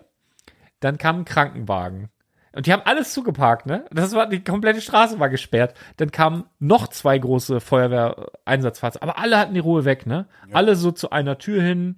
[0.80, 2.10] dann kam ein Krankenwagen.
[2.54, 3.86] Und die haben alles zugeparkt, ne?
[3.92, 5.76] Das war, die komplette Straße war gesperrt.
[5.98, 9.04] Dann kamen noch zwei große Feuerwehreinsatzfahrzeuge.
[9.04, 10.28] Aber alle hatten die Ruhe weg, ne?
[10.52, 11.98] Alle so zu einer Tür hin,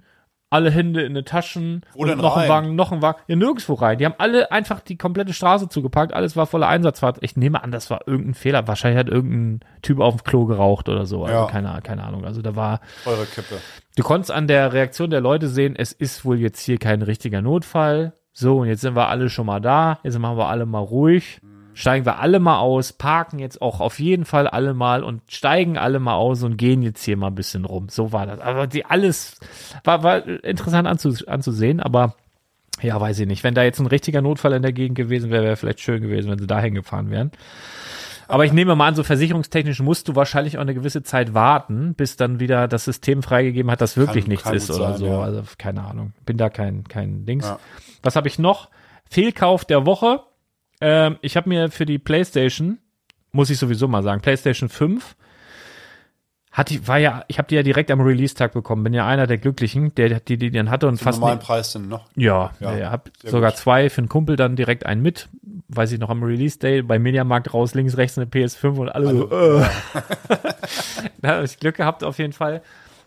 [0.51, 1.81] alle Hände in den Taschen.
[1.93, 2.49] Wo denn noch ein rein?
[2.49, 3.19] Wagen, noch ein Wagen.
[3.27, 3.97] Ja, nirgendwo rein.
[3.97, 6.13] Die haben alle einfach die komplette Straße zugeparkt.
[6.13, 7.25] Alles war voller Einsatzfahrzeuge.
[7.25, 8.67] Ich nehme an, das war irgendein Fehler.
[8.67, 11.23] Wahrscheinlich hat irgendein Typ auf dem Klo geraucht oder so.
[11.23, 11.45] Also Ja.
[11.47, 12.25] keine, keine Ahnung.
[12.25, 13.55] Also da war, Eure Kippe.
[13.97, 17.41] Du konntest an der Reaktion der Leute sehen, es ist wohl jetzt hier kein richtiger
[17.41, 18.13] Notfall.
[18.33, 19.99] So, und jetzt sind wir alle schon mal da.
[20.03, 21.41] Jetzt machen wir alle mal ruhig.
[21.73, 25.77] Steigen wir alle mal aus, parken jetzt auch auf jeden Fall alle mal und steigen
[25.77, 27.87] alle mal aus und gehen jetzt hier mal ein bisschen rum.
[27.89, 28.39] So war das.
[28.41, 29.39] Aber die alles
[29.83, 32.15] war, war interessant anzu, anzusehen, aber
[32.81, 33.43] ja, weiß ich nicht.
[33.43, 36.29] Wenn da jetzt ein richtiger Notfall in der Gegend gewesen wäre, wäre vielleicht schön gewesen,
[36.31, 37.31] wenn sie dahin gefahren wären.
[38.27, 41.93] Aber ich nehme mal an, so versicherungstechnisch musst du wahrscheinlich auch eine gewisse Zeit warten,
[41.95, 44.97] bis dann wieder das System freigegeben hat, dass wirklich Kann- nichts kann ist oder sein,
[44.97, 45.05] so.
[45.07, 45.19] ja.
[45.19, 46.13] Also keine Ahnung.
[46.25, 47.45] Bin da kein, kein Dings.
[47.45, 47.59] Ja.
[48.03, 48.69] Was habe ich noch?
[49.09, 50.21] Fehlkauf der Woche.
[50.81, 52.79] Ähm, ich habe mir für die PlayStation,
[53.31, 55.15] muss ich sowieso mal sagen, PlayStation 5
[56.51, 58.83] hat die, war ja, ich habe die ja direkt am Release-Tag bekommen.
[58.83, 61.47] Bin ja einer der Glücklichen, der die, die dann hatte und Zum fast normalen nicht,
[61.47, 62.07] Preis denn noch.
[62.17, 63.57] ja, Ja, ja, hab sogar gut.
[63.59, 65.29] zwei für einen Kumpel dann direkt einen mit.
[65.69, 69.11] Weiß ich noch am Release Day bei Mediamarkt raus, links, rechts eine PS5 und alle
[69.11, 69.65] so, äh.
[71.21, 72.61] da habe ich Glück gehabt auf jeden Fall.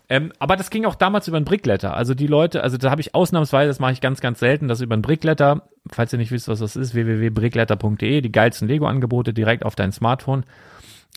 [0.09, 1.95] Ähm, aber das ging auch damals über ein Brickletter.
[1.95, 4.81] Also die Leute, also da habe ich ausnahmsweise, das mache ich ganz, ganz selten, das
[4.81, 9.65] über ein Brickletter, falls ihr nicht wisst, was das ist, www.brickletter.de, die geilsten Lego-Angebote direkt
[9.65, 10.45] auf dein Smartphone.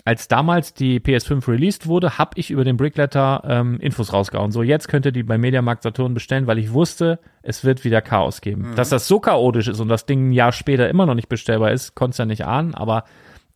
[0.04, 4.52] Als damals die PS5 released wurde, habe ich über den Brickletter ähm, Infos rausgehauen.
[4.52, 8.00] So, jetzt könnt ihr die bei Mediamarkt Saturn bestellen, weil ich wusste, es wird wieder
[8.00, 8.72] Chaos geben.
[8.76, 11.72] Dass das so chaotisch ist und das Ding ein Jahr später immer noch nicht bestellbar
[11.72, 13.04] ist, konntest ja nicht ahnen, aber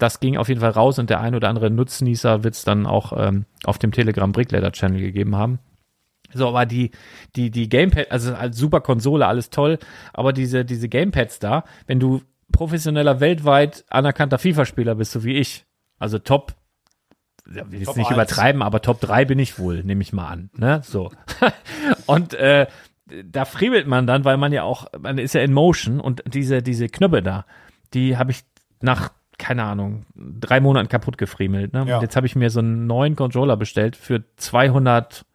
[0.03, 2.87] das ging auf jeden Fall raus und der ein oder andere Nutznießer wird es dann
[2.87, 5.61] auch ähm, auf dem Telegram Brickletter Channel gegeben haben.
[6.35, 6.91] So, aber die,
[7.37, 9.79] die, die Gamepad, also als super Konsole, alles toll,
[10.13, 15.65] aber diese, diese Gamepads da, wenn du professioneller, weltweit anerkannter FIFA-Spieler bist, so wie ich,
[15.99, 16.55] also Top,
[17.53, 18.17] ja, will jetzt nicht eins.
[18.17, 21.11] übertreiben, aber Top 3 bin ich wohl, nehme ich mal an, ne, so.
[22.07, 22.67] und, äh,
[23.25, 26.63] da friemelt man dann, weil man ja auch, man ist ja in Motion und diese,
[26.63, 27.47] diese Knöpfe da,
[27.95, 28.43] die habe ich
[28.81, 29.11] nach,
[29.43, 31.73] keine Ahnung, drei Monaten kaputt gefriemelt.
[31.73, 31.85] Ne?
[31.89, 32.01] Ja.
[32.01, 35.27] Jetzt habe ich mir so einen neuen Controller bestellt für 200,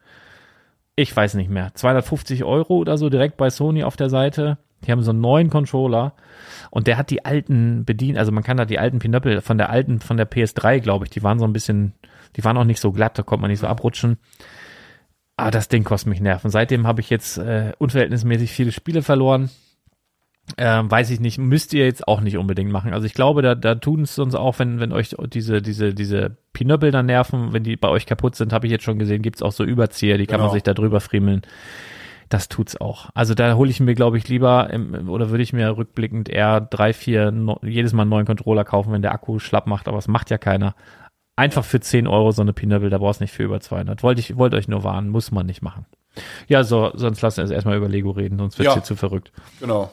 [0.96, 4.60] ich weiß nicht mehr, 250 Euro oder so direkt bei Sony auf der Seite.
[4.86, 6.14] Die haben so einen neuen Controller
[6.72, 9.70] und der hat die alten bedient, also man kann da die alten Pinöppel von der
[9.70, 11.94] alten, von der PS3, glaube ich, die waren so ein bisschen,
[12.38, 14.20] die waren auch nicht so glatt, da konnte man nicht so abrutschen.
[15.36, 16.50] Ah, das Ding kostet mich Nerven.
[16.50, 19.50] Seitdem habe ich jetzt äh, unverhältnismäßig viele Spiele verloren.
[20.58, 22.94] Ähm, weiß ich nicht, müsst ihr jetzt auch nicht unbedingt machen.
[22.94, 26.38] Also ich glaube, da, da tun es uns auch, wenn, wenn euch diese, diese, diese
[26.54, 29.42] Pinöppel da nerven, wenn die bei euch kaputt sind, habe ich jetzt schon gesehen, gibt's
[29.42, 30.54] auch so Überzieher, die kann man Genau.
[30.54, 31.42] sich da drüber friemeln.
[32.30, 33.10] Das tut's auch.
[33.14, 36.62] Also da hole ich mir, glaube ich, lieber, im, oder würde ich mir rückblickend eher
[36.62, 39.98] drei, vier, no, jedes Mal einen neuen Controller kaufen, wenn der Akku schlapp macht, aber
[39.98, 40.76] es macht ja keiner.
[41.36, 44.02] Einfach für 10 Euro so eine Pinöppel, da brauchst du nicht für über 200.
[44.02, 45.86] Wollte ich, wollte euch nur warnen, muss man nicht machen.
[46.48, 48.74] Ja, so, sonst lassen wir es erstmal über Lego reden, sonst wird's Ja.
[48.74, 49.32] hier zu verrückt.
[49.60, 49.92] Genau.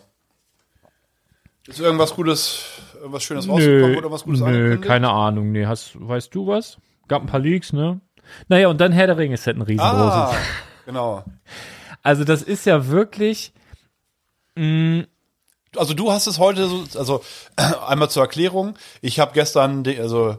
[1.67, 2.65] Ist irgendwas Gutes,
[2.99, 5.51] irgendwas Schönes rausgekommen oder was Gutes nö, keine Ahnung.
[5.53, 6.77] Nee, hast, weißt du was?
[7.09, 8.01] Gab ein paar Leaks, ne?
[8.49, 10.13] Naja, und dann Herr der Ringe ist halt ein riesengroßes.
[10.13, 10.35] Ah,
[10.85, 11.25] genau.
[12.07, 13.55] Also das ist ja wirklich,
[14.57, 17.23] Also du hast es heute so, also
[17.89, 18.75] einmal zur Erklärung.
[19.01, 20.37] Ich habe gestern, also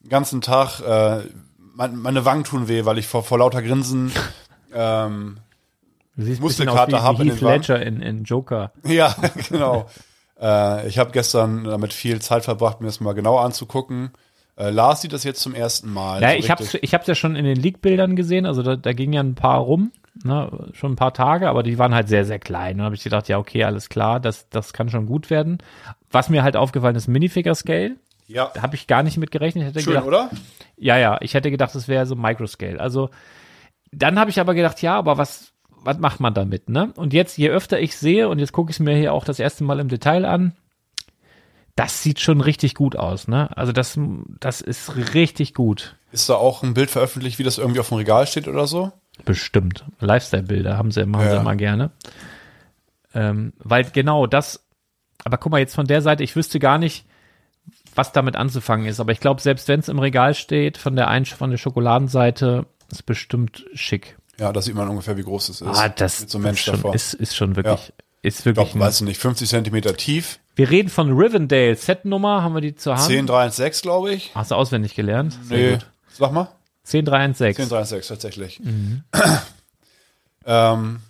[0.00, 1.24] den ganzen Tag, äh,
[1.74, 4.12] mein, meine Wangen tun weh, weil ich vor, vor lauter Grinsen,
[4.72, 5.38] ähm,
[6.14, 7.60] Muskelkater aus hab wie, in Heath den Wangen.
[7.62, 8.72] Ledger in, in Joker.
[8.84, 9.12] ja,
[9.48, 9.88] genau.
[10.40, 14.10] Äh, ich habe gestern damit viel Zeit verbracht, mir das mal genau anzugucken.
[14.56, 16.20] Äh, Lars sieht das jetzt zum ersten Mal.
[16.20, 16.82] Ja, so ich richtig.
[16.82, 19.58] ich hab's ja schon in den Leak-Bildern gesehen, also da, da gingen ja ein paar
[19.60, 19.92] rum,
[20.24, 22.78] ne, schon ein paar Tage, aber die waren halt sehr, sehr klein.
[22.78, 25.58] Da habe ich gedacht, ja, okay, alles klar, das, das kann schon gut werden.
[26.10, 29.62] Was mir halt aufgefallen ist, Minifigure-Scale, Ja, da habe ich gar nicht mit gerechnet.
[29.62, 30.30] Ich hätte schön, gedacht, oder?
[30.76, 32.80] Ja, ja, ich hätte gedacht, es wäre so Microscale.
[32.80, 33.10] Also
[33.92, 35.52] dann habe ich aber gedacht, ja, aber was,
[35.84, 36.92] was macht man damit, ne?
[36.96, 39.38] Und jetzt, je öfter ich sehe, und jetzt gucke ich es mir hier auch das
[39.38, 40.52] erste Mal im Detail an,
[41.76, 43.56] das sieht schon richtig gut aus, ne?
[43.56, 43.98] Also das,
[44.40, 45.96] das ist richtig gut.
[46.10, 48.92] Ist da auch ein Bild veröffentlicht, wie das irgendwie auf dem Regal steht oder so?
[49.24, 49.84] Bestimmt.
[50.00, 51.40] Lifestyle-Bilder haben sie immer, haben sie Ja.
[51.40, 51.90] immer gerne.
[53.14, 54.66] Ähm, weil genau das,
[55.24, 57.04] aber guck mal, jetzt von der Seite, ich wüsste gar nicht,
[57.94, 59.00] was damit anzufangen ist.
[59.00, 62.66] Aber ich glaube, selbst wenn es im Regal steht, von der ein von der Schokoladenseite,
[62.90, 64.16] ist bestimmt schick.
[64.38, 65.66] Ja, da sieht man ungefähr, wie groß es ist.
[65.66, 68.70] Ah, das Mit so ist, schon, ist, ist schon wirklich, ist ich wirklich.
[68.72, 71.76] glaube, weißt du nicht, 50 Zentimeter tief, wir reden von Rivendale.
[71.76, 73.08] Set-Nummer, haben wir die zur Hand?
[73.08, 74.32] 10316, glaube ich.
[74.34, 75.38] Hast du auswendig gelernt?
[75.44, 75.86] Sehr Nee, gut.
[76.12, 76.48] sag mal.
[76.84, 77.68] 10316.
[77.68, 78.58] 10316 tatsächlich.
[78.60, 79.04] Mhm.
[80.46, 81.00] ähm,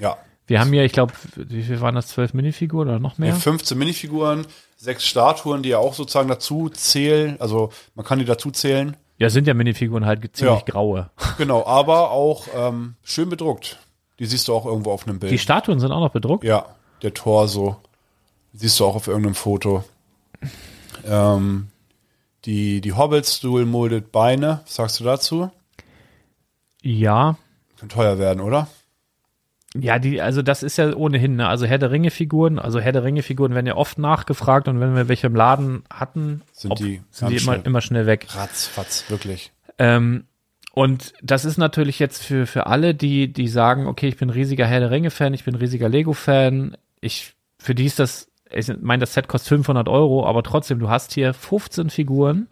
[0.00, 0.16] ja.
[0.46, 2.06] Wir haben hier, ich glaube, wie viel waren das?
[2.08, 3.34] 12 Minifiguren oder noch mehr?
[3.34, 4.46] 15 Minifiguren,
[4.76, 7.36] sechs Statuen, die ja auch sozusagen dazu zählen.
[7.40, 8.96] Also man kann die dazu zählen.
[9.18, 10.64] Ja, sind ja Minifiguren halt ziemlich Ja.
[10.66, 11.10] graue.
[11.38, 13.78] Genau, aber auch ähm, schön bedruckt.
[14.18, 15.32] Die siehst du auch irgendwo auf einem Bild.
[15.32, 16.44] Die Statuen sind auch noch bedruckt.
[16.44, 16.66] Ja,
[17.02, 17.76] der Torso.
[18.52, 19.84] Siehst du auch auf irgendeinem Foto.
[21.06, 21.68] Ähm,
[22.44, 25.50] die, die Hobbits Dual Molded Beine, was sagst du dazu?
[26.82, 27.36] Ja.
[27.78, 28.68] Kann teuer werden, oder?
[29.80, 31.48] Ja, die, also das ist ja ohnehin, ne?
[31.48, 35.08] Also Herr der Ringe-Figuren, also Herr der Ringe-Figuren werden ja oft nachgefragt und wenn wir
[35.08, 37.60] welche im Laden hatten, Sind die sind die immer, schnell.
[37.64, 38.26] immer schnell weg.
[38.30, 39.52] Ratzfatz, wirklich.
[39.78, 40.24] Ähm,
[40.72, 44.66] und das ist natürlich jetzt für, für alle, die, die sagen, okay, ich bin riesiger
[44.66, 49.14] Herr der Ringe-Fan, ich bin riesiger Lego-Fan, ich, für die ist das, ich meine, das
[49.14, 52.48] Set kostet 500 Euro, aber trotzdem, du hast hier 15 Figuren.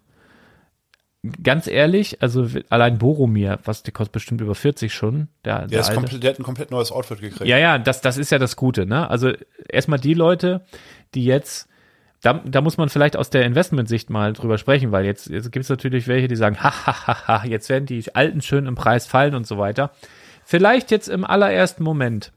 [1.42, 5.28] Ganz ehrlich, also allein Boromir, was der kostet bestimmt über 40 schon.
[5.44, 6.00] Der, Der, der ist alte.
[6.00, 7.46] komplett, der hat ein komplett neues Outfit gekriegt.
[7.46, 9.08] Ja, ja, das, das ist ja das Gute, ne?
[9.08, 9.32] Also
[9.68, 10.66] erstmal die Leute,
[11.14, 11.66] die jetzt,
[12.20, 15.64] da, da muss man vielleicht aus der Investmentsicht mal drüber sprechen, weil jetzt, jetzt gibt
[15.64, 18.74] es natürlich welche, die sagen, ha, ha, ha, ha, jetzt werden die Alten schön im
[18.74, 19.92] Preis fallen und so weiter.
[20.44, 22.32] Vielleicht jetzt im allerersten Moment.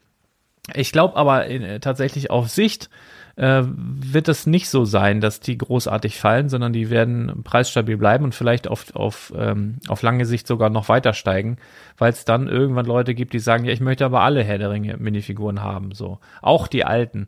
[0.76, 2.90] Ich glaube aber in, tatsächlich auf Sicht
[3.38, 8.26] äh, wird es nicht so sein, dass die großartig fallen, sondern die werden preisstabil bleiben
[8.26, 11.58] und vielleicht auf, auf, ähm, auf lange Sicht sogar noch weiter steigen,
[11.98, 14.72] weil es dann irgendwann Leute gibt, die sagen, ja, ich möchte aber alle Herr der
[14.72, 16.20] Ringe Minifiguren haben, so.
[16.42, 17.28] Auch die alten.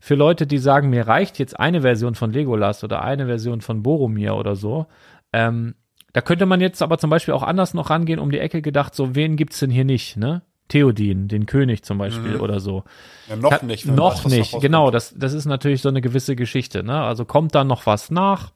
[0.00, 3.82] Für Leute, die sagen, mir reicht jetzt eine Version von Legolas oder eine Version von
[3.82, 4.86] Boromir oder so,
[5.34, 5.74] ähm,
[6.14, 8.94] da könnte man jetzt aber zum Beispiel auch anders noch rangehen, um die Ecke gedacht,
[8.94, 10.42] so, wen gibt's denn hier nicht, ne?
[10.72, 12.84] Theodin, den König zum Beispiel oder so.
[13.28, 13.86] Ja, noch Kann- nicht.
[13.86, 14.90] Noch das, nicht, genau.
[14.90, 16.82] Das, das ist natürlich so eine gewisse Geschichte.
[16.82, 16.98] Ne?
[16.98, 18.52] Also kommt da noch was nach?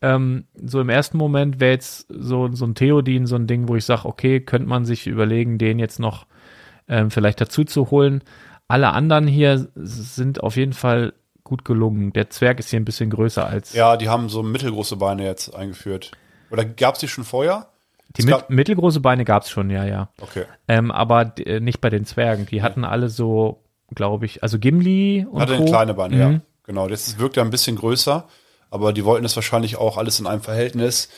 [0.00, 3.76] Ähm, so im ersten Moment wäre jetzt so, so ein Theodin so ein Ding, wo
[3.76, 6.24] ich sage, okay, könnte man sich überlegen, den jetzt noch
[6.88, 8.22] ähm, vielleicht dazu zu holen.
[8.66, 11.12] Alle anderen hier sind auf jeden Fall
[11.44, 12.14] gut gelungen.
[12.14, 15.54] Der Zwerg ist hier ein bisschen größer als Ja, die haben so mittelgroße Beine jetzt
[15.54, 16.12] eingeführt.
[16.50, 17.68] Oder gab es die schon vorher?
[18.18, 20.08] Die es mit, gab- mittelgroße Beine gab's schon, ja, ja.
[20.20, 20.44] Okay.
[20.68, 22.44] Ähm, aber äh, nicht bei den Zwergen.
[22.46, 23.62] Die hatten alle so,
[23.94, 25.64] glaube ich, also Gimli und Hatte Co.
[25.64, 26.20] kleine Beine, Mhm.
[26.34, 26.40] ja.
[26.64, 26.86] Genau.
[26.88, 28.26] Das wirkt ja ein bisschen größer,
[28.70, 31.08] aber die wollten es wahrscheinlich auch alles in einem Verhältnis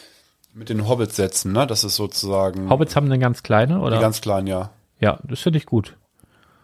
[0.54, 1.66] mit den Hobbits setzen, ne?
[1.66, 3.96] Das ist sozusagen Hobbits haben eine ganz kleine, oder?
[3.96, 4.70] die ganz kleinen, ja.
[5.00, 5.96] Ja, das finde ich gut.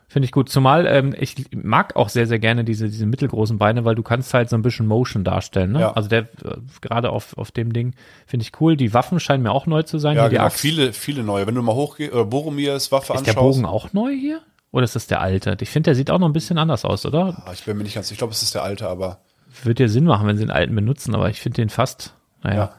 [0.09, 0.49] Finde ich gut.
[0.49, 4.33] Zumal ähm, ich mag auch sehr, sehr gerne diese, diese mittelgroßen Beine, weil du kannst
[4.35, 5.73] halt so ein bisschen Motion darstellen.
[5.73, 5.81] Ne?
[5.81, 5.93] Ja.
[5.95, 7.95] Also der äh, gerade auf, auf dem Ding
[8.27, 8.77] finde ich cool.
[8.77, 10.17] Die Waffen scheinen mir auch neu zu sein.
[10.17, 10.47] Ja, hier die genau.
[10.47, 10.61] Axt.
[10.61, 11.47] Viele, viele neue.
[11.47, 13.57] Wenn du mal hochgehst, oder Boromirs Waffe Ist der anschaust.
[13.57, 14.43] Bogen auch neu hier?
[14.71, 15.57] Oder ist das der alte?
[15.61, 17.43] Ich finde, der sieht auch noch ein bisschen anders aus, oder?
[17.47, 19.21] Ah, ich bin mir nicht ganz, ich glaube, es ist der alte, aber
[19.63, 22.75] Würde ja Sinn machen, wenn sie den alten benutzen, aber ich finde den fast, naja.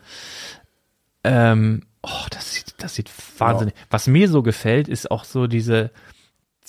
[1.25, 1.51] ja.
[1.51, 3.09] Ähm, oh, das sieht, das sieht
[3.39, 3.73] wahnsinnig.
[3.89, 5.91] Was mir so gefällt, ist auch so diese,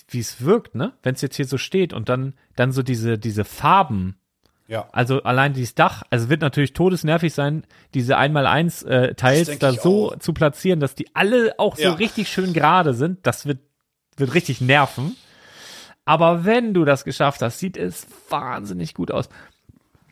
[0.09, 0.93] wie es wirkt, ne?
[1.03, 4.17] Wenn es jetzt hier so steht und dann, dann so diese, diese Farben.
[4.67, 4.89] Ja.
[4.93, 10.13] Also allein dieses Dach, also wird natürlich todesnervig sein, diese 1x1 äh, Teils da so
[10.13, 10.19] auch.
[10.19, 11.93] zu platzieren, dass die alle auch so Ja.
[11.95, 13.21] richtig schön gerade sind.
[13.27, 13.61] Das wird,
[14.17, 15.17] wird richtig nerven.
[16.05, 19.29] Aber wenn du das geschafft hast, sieht es wahnsinnig gut aus.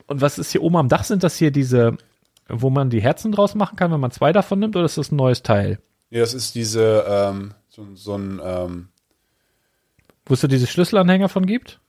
[0.07, 1.05] Und was ist hier oben am Dach?
[1.05, 1.97] Sind das hier diese,
[2.49, 5.11] wo man die Herzen draus machen kann, wenn man zwei davon nimmt, oder ist das
[5.11, 5.79] ein neues Teil?
[6.11, 8.89] Nee, das ist diese, ähm, so, so ein, ähm,
[10.27, 11.81] Wo es so diese Schlüsselanhänger von gibt?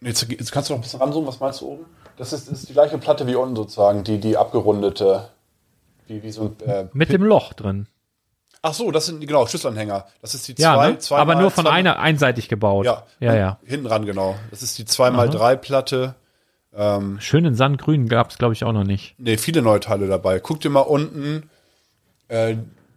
[0.00, 1.84] jetzt, jetzt kannst du noch ein bisschen ranzoomen, was meinst du oben?
[2.16, 5.28] Das ist, ist die gleiche Platte wie unten sozusagen, die, die abgerundete,
[6.06, 7.88] wie, wie so ein, äh, Mit dem Loch drin.
[8.62, 10.06] ach so, das sind, genau, Schlüsselanhänger.
[10.22, 10.98] Das ist die Ja, zwei, ne?
[10.98, 12.86] zwei aber mal- nur von zwei- einer einseitig gebaut.
[12.86, 13.58] Ja, ja, ja.
[13.64, 14.36] Hinten ran, genau.
[14.50, 16.14] Das ist die 2x3-Platte.
[16.74, 19.14] Ähm, Schön in Sandgrün gab es, glaube ich, auch noch nicht.
[19.18, 20.40] nee, viele neue Teile dabei.
[20.40, 21.48] Guck dir mal unten
[22.28, 22.56] äh,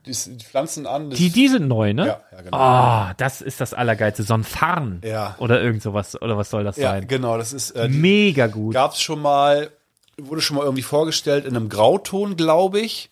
[0.10, 1.10] die, Pflanzen an.
[1.10, 2.08] Das- Die, die sind neu, ne?
[2.08, 2.58] Ja, ja, genau.
[2.58, 4.24] Ah, das ist das Allergeilste.
[4.24, 5.02] So ein Farn.
[5.04, 5.36] Ja.
[5.40, 6.20] Oder irgend sowas.
[6.22, 7.08] Oder was soll das ja, sein?
[7.08, 8.74] genau, das ist, äh, Mega gut.
[8.74, 9.70] gab's schon mal,
[10.18, 13.10] wurde schon mal irgendwie vorgestellt in einem Grauton, glaube ich.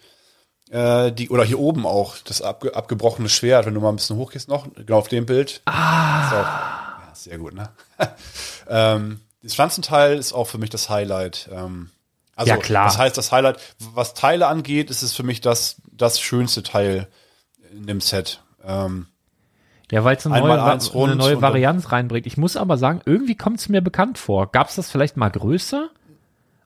[0.70, 4.18] Äh, die, oder hier oben auch, das abge, abgebrochene Schwert, wenn du mal ein bisschen
[4.18, 5.62] hochgehst noch, genau auf dem Bild.
[5.66, 6.28] Ah.
[6.28, 6.32] Auch,
[7.08, 7.70] ja, sehr gut, ne?
[8.70, 11.50] ähm, das Pflanzenteil ist auch für mich das Highlight.
[11.54, 11.89] Ähm,
[12.38, 12.86] also, Ja, klar.
[12.86, 13.60] das heißt, das Highlight,
[13.94, 17.08] was Teile angeht, ist es für mich das, das schönste Teil
[17.72, 18.42] in dem Set.
[18.64, 19.08] Ähm,
[19.92, 22.28] Ja, weil es eine neue, eine neue Varianz reinbringt.
[22.28, 24.52] Ich muss aber sagen, irgendwie kommt es mir bekannt vor.
[24.52, 25.90] Gab es das vielleicht mal größer?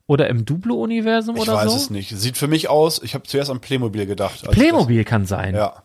[0.06, 1.76] Oder im Duplo-Universum Ich oder weiß so?
[1.76, 2.10] es nicht.
[2.10, 4.42] Sieht für mich aus, ich habe zuerst an Playmobil gedacht.
[4.50, 5.54] Playmobil kann sein.
[5.54, 5.82] Das, ja.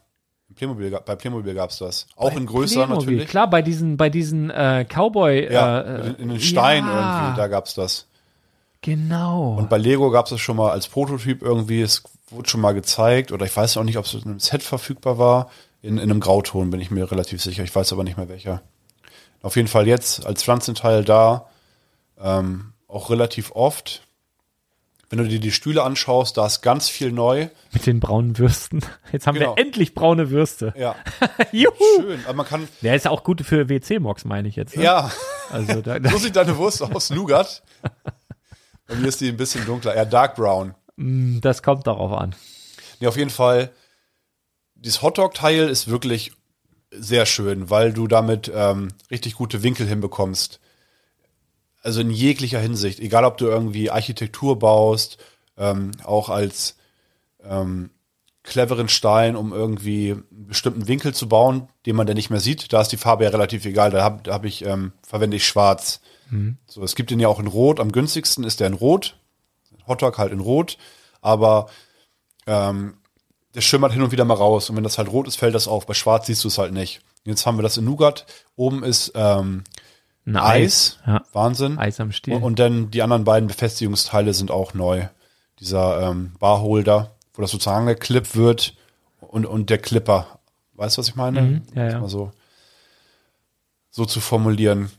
[0.55, 2.07] Playmobil, bei Playmobil gab's das.
[2.15, 3.29] Auch in größer Playmobil, natürlich.
[3.29, 5.53] Klar, bei diesen, bei diesen äh, Cowboy.
[5.53, 8.06] Ja, äh, in, in den Stein ja, irgendwie, da gab's das.
[8.87, 9.55] Genau.
[9.55, 13.33] Und bei Lego gab's das schon mal als Prototyp irgendwie, es wurde schon mal gezeigt,
[13.33, 15.49] oder ich weiß auch nicht, ob es in einem Set verfügbar war.
[15.81, 18.61] In, in einem Grauton bin ich mir relativ sicher, ich weiß aber nicht mehr welcher.
[19.41, 21.47] Auf jeden Fall jetzt als Pflanzenteil da,
[22.17, 24.03] ähm, auch relativ oft.
[25.09, 27.49] Wenn du dir die Stühle anschaust, da ist ganz viel neu.
[27.73, 28.79] Mit den braunen Würsten.
[29.11, 29.57] Jetzt haben Genau.
[29.57, 30.73] wir endlich braune Würste.
[30.77, 30.95] Ja,
[31.51, 31.73] Juhu!
[31.99, 32.21] schön.
[32.23, 34.77] Aber man kann, Der ist auch gut für WC-Mox, meine ich jetzt.
[34.77, 34.83] Ne?
[34.83, 35.11] ja,
[35.51, 37.61] Also da, da, so sieht deine Wurst aus, Nougat.
[38.87, 40.73] Bei mir ist die ein bisschen dunkler, eher Dark Brown.
[40.97, 42.35] das kommt darauf an.
[42.99, 43.71] Nee, auf jeden Fall,
[44.75, 46.31] dieses Hotdog-Teil ist wirklich
[46.91, 50.59] sehr schön, weil du damit ähm, richtig gute Winkel hinbekommst.
[51.81, 52.99] Also in jeglicher Hinsicht.
[52.99, 55.17] Egal, ob du irgendwie Architektur baust,
[55.57, 56.77] ähm, auch als
[57.43, 57.91] ähm,
[58.43, 62.71] cleveren Stein, um irgendwie einen bestimmten Winkel zu bauen, den man dann nicht mehr sieht.
[62.71, 63.91] Da ist die Farbe ja relativ egal.
[63.91, 66.01] Da habe da hab ich, ähm, verwende ich schwarz.
[66.65, 67.79] So, es gibt den ja auch in Rot.
[67.79, 69.17] Am günstigsten ist der in Rot.
[69.87, 70.77] Hotdog halt in Rot.
[71.21, 71.67] Aber
[72.45, 72.97] ähm,
[73.55, 74.69] der schimmert hin und wieder mal raus.
[74.69, 75.85] Und wenn das halt rot ist, fällt das auf.
[75.85, 77.01] Bei schwarz siehst du es halt nicht.
[77.23, 78.25] Jetzt haben wir das in Nougat.
[78.55, 79.63] Oben ist ähm,
[80.25, 80.99] Ein Eis.
[81.05, 81.23] Ja.
[81.33, 81.77] Wahnsinn.
[81.77, 82.35] Eis am Stiel.
[82.35, 85.07] Und, und dann die anderen beiden Befestigungsteile sind auch neu.
[85.59, 88.75] Dieser ähm, Barholder, wo das sozusagen geklippt wird
[89.19, 90.39] und, und der Clipper.
[90.75, 91.41] Weißt du, was ich meine?
[91.41, 91.99] Mhm, ja, ja.
[91.99, 92.31] Mal so,
[93.89, 94.91] so zu formulieren.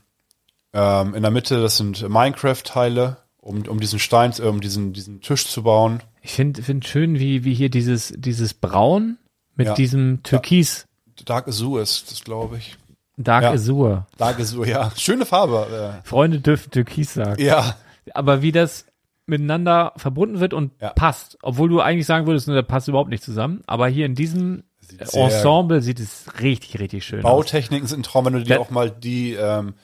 [0.73, 5.21] Ähm, in der Mitte, das sind Minecraft-Teile, um, um diesen Stein, äh, um diesen, diesen
[5.21, 6.01] Tisch zu bauen.
[6.21, 9.17] Ich finde find schön, wie, wie hier dieses, dieses Braun
[9.55, 9.73] mit Ja.
[9.73, 10.85] diesem Türkis.
[11.25, 12.77] Dark Azure ist das, glaube ich.
[13.17, 13.51] Dark Ja.
[13.51, 14.05] Azure.
[14.17, 14.91] Dark Azure, ja.
[14.95, 16.01] Schöne Farbe.
[16.03, 17.39] Freunde dürfen Türkis sagen.
[17.41, 17.75] Äh, ja.
[18.13, 18.85] Aber wie das
[19.25, 20.89] miteinander verbunden wird und Ja.
[20.91, 21.37] passt.
[21.41, 23.61] Obwohl du eigentlich sagen würdest, ne, das passt überhaupt nicht zusammen.
[23.67, 27.31] Aber hier in diesem Sieht Ensemble sieht es richtig, richtig schön aus.
[27.31, 29.75] Bautechniken sind ein Traum, wenn du dir auch mal die, ähm,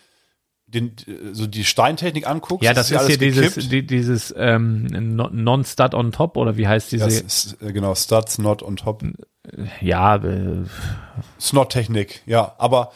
[0.76, 0.96] den,
[1.34, 2.64] so die Steintechnik anguckst.
[2.64, 3.72] Ja, das ist, alles hier dieses, gekippt.
[3.72, 4.84] die, dieses ähm,
[5.16, 7.06] No- Non-Stud on Top oder wie heißt diese?
[7.06, 9.04] Das ist, äh, genau, Studs, Not on top.
[9.82, 10.66] ja, äh,
[11.40, 12.54] Snot-Technik, ja.
[12.58, 12.92] Aber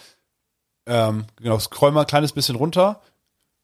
[0.85, 3.01] ähm, genau, scroll mal ein kleines bisschen runter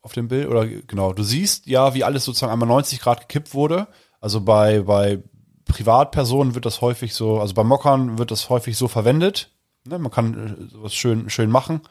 [0.01, 0.47] auf dem Bild.
[0.47, 3.87] Oder genau, du siehst ja, wie alles sozusagen einmal 90 Grad gekippt wurde.
[4.21, 5.19] Also bei, bei
[5.65, 9.51] Privatpersonen wird das häufig so, also bei Mockern wird das häufig so verwendet.
[9.87, 11.81] Ne, man kann äh, sowas schön, schön machen.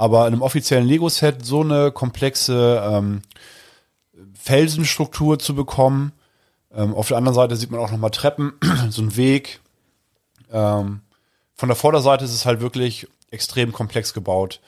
[0.00, 3.20] Aber in einem offiziellen Lego-Set so eine komplexe ähm,
[4.32, 6.12] Felsenstruktur zu bekommen.
[6.72, 8.54] Ähm, auf der anderen Seite sieht man auch nochmal Treppen,
[8.88, 9.60] so ein Weg.
[10.50, 11.02] Ähm,
[11.54, 14.60] von der Vorderseite ist es halt wirklich extrem komplex gebaut.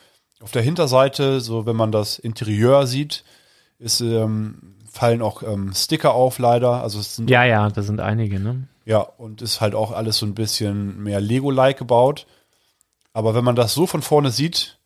[0.42, 3.24] Auf der Hinterseite, so wenn man das Interieur sieht,
[3.78, 6.82] ist, ähm, fallen auch ähm, Sticker auf leider.
[6.82, 8.68] Also es sind ja, ja, da sind einige, ne?
[8.84, 12.26] ja, und ist halt auch alles so ein bisschen mehr Lego-like gebaut.
[13.14, 14.78] Aber wenn man das so von vorne sieht,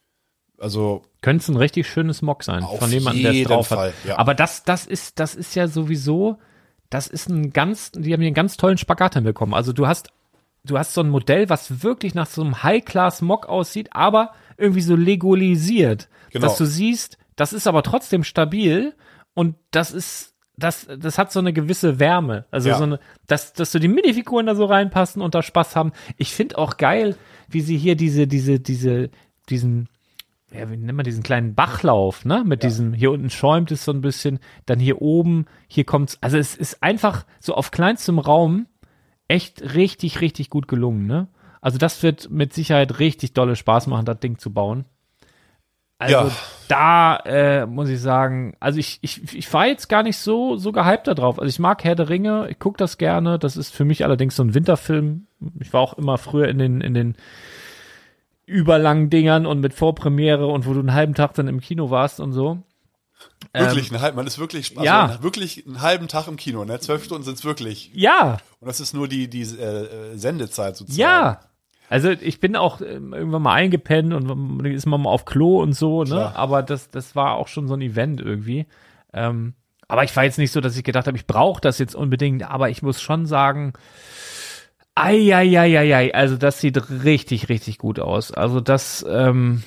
[0.59, 3.95] also Könnte es ein richtig schönes Mock sein, von jemandem, der es drauf Fall, hat.
[4.07, 4.19] ja.
[4.19, 6.39] Aber das, das ist, das ist ja sowieso,
[6.91, 9.55] das ist ein ganz, die haben hier einen ganz tollen Spagat hinbekommen.
[9.55, 10.11] Also du hast,
[10.65, 14.95] du hast so ein Modell, was wirklich nach so einem High-Class-Mock aussieht, aber irgendwie so
[14.97, 16.09] legolisiert.
[16.31, 16.47] Genau.
[16.47, 18.95] Dass du siehst, das ist aber trotzdem stabil
[19.35, 22.47] und das ist, das, das hat so eine gewisse Wärme.
[22.51, 22.79] Also Ja.
[22.79, 25.93] so eine, dass, dass so die Minifiguren da so reinpassen und da Spaß haben.
[26.17, 27.17] Ich finde auch geil,
[27.49, 29.11] wie sie hier diese, diese, diese,
[29.51, 29.89] diesen,
[30.53, 32.45] ja, wie nennt man diesen kleinen Bachlauf, ne?
[32.47, 36.39] Mit diesem, hier unten schäumt es so ein bisschen, dann hier oben, hier kommt's, also
[36.39, 38.67] es ist einfach so auf kleinstem Raum
[39.29, 41.29] echt richtig, richtig gut gelungen, ne?
[41.61, 44.85] Also das wird mit Sicherheit richtig dolle Spaß machen, das Ding zu bauen.
[45.99, 46.31] Also Ja.
[46.69, 50.71] da äh, muss ich sagen, also ich, ich, ich war jetzt gar nicht so, so
[50.71, 51.39] gehypt da drauf.
[51.39, 53.39] Also ich mag Herr der Ringe, ich gucke das gerne.
[53.39, 55.27] Das ist für mich allerdings so ein Winterfilm.
[55.59, 57.17] Ich war auch immer früher in den, in den
[58.47, 62.21] überlangen Dingern und mit Vorpremiere und wo du einen halben Tag dann im Kino warst
[62.21, 62.63] und so.
[63.53, 65.23] wirklich, ein halb, man ist wirklich, also Ähm, ja.
[65.23, 66.79] wirklich einen halben Tag im Kino, ne?
[66.81, 67.91] Zwölf Stunden sind es wirklich.
[67.93, 71.01] Ja, Und das ist nur die, die äh, Sendezeit sozusagen.
[71.01, 71.41] ja.
[71.89, 75.73] Also ich bin auch ähm, irgendwann mal eingepennt und ist man mal auf Klo und
[75.73, 76.09] so, ne?
[76.11, 76.35] Klar.
[76.35, 78.67] Aber das, das war auch schon so ein Event irgendwie.
[79.13, 79.55] Ähm,
[79.87, 82.43] aber ich war jetzt nicht so, dass ich gedacht habe, ich brauche das jetzt unbedingt,
[82.43, 83.73] aber ich muss schon sagen,
[84.97, 88.33] Eieieiei, also das sieht richtig, richtig gut aus.
[88.33, 89.63] Also das, ähm,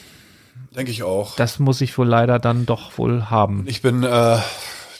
[0.75, 1.35] Denke ich auch.
[1.35, 3.63] das muss ich wohl leider dann doch wohl haben.
[3.67, 4.37] Ich bin äh,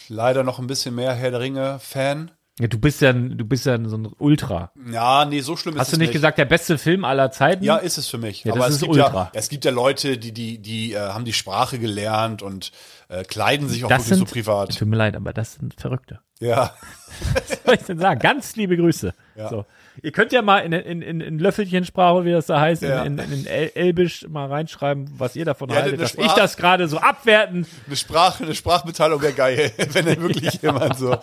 [0.07, 2.31] leider noch ein bisschen mehr Herr der Ringe-Fan.
[2.59, 4.71] Ja, du bist ja, du bist ja so ein Ultra.
[4.91, 7.63] Ja, nee, so schlimm ist Hast es du nicht gesagt, der beste Film aller Zeiten?
[7.63, 8.43] Ja, ist es für mich.
[8.43, 9.13] Ja, das Aber es ist gibt Ultra.
[9.13, 12.73] ja, es gibt ja Leute, die, die, die äh, haben die Sprache gelernt und
[13.07, 14.77] äh, kleiden sich auch das wirklich sind, so privat.
[14.77, 16.19] Tut mir leid, aber das sind Verrückte.
[16.41, 16.75] Ja.
[17.33, 18.19] Was soll ich denn sagen?
[18.19, 19.13] Ganz liebe Grüße.
[19.37, 19.49] Ja.
[19.49, 19.65] So.
[20.01, 23.03] Ihr könnt ja mal in, in, in, in Löffelchensprache, wie das da heißt, Ja.
[23.03, 26.35] in, in, in El Elbisch mal reinschreiben, was ihr davon Ja, haltet, dass ich Sprach-
[26.35, 27.67] das gerade so abwertend.
[27.87, 31.15] Eine Sprache, eine Sprachmitteilung wäre geil, wenn dann wirklich jemand so.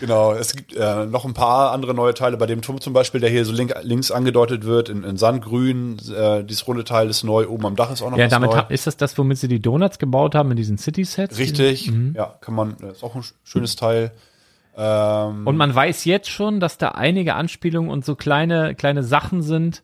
[0.00, 2.36] Genau, es gibt äh, noch ein paar andere neue Teile.
[2.36, 5.98] Bei dem Turm zum Beispiel, der hier so link, links angedeutet wird, in, in Sandgrün.
[6.14, 7.46] Äh, dieses runde Teil ist neu.
[7.48, 8.62] Oben am Dach ist auch noch Ja, was damit neu.
[8.68, 11.38] ist das das, womit sie die Donuts gebaut haben in diesen City-Sets?
[11.38, 12.14] Richtig, Mhm.
[12.16, 14.10] ja, kann man, ist auch ein sch- schönes Teil.
[14.76, 19.42] Ähm, Und man weiß jetzt schon, dass da einige Anspielungen und so kleine, kleine Sachen
[19.42, 19.82] sind,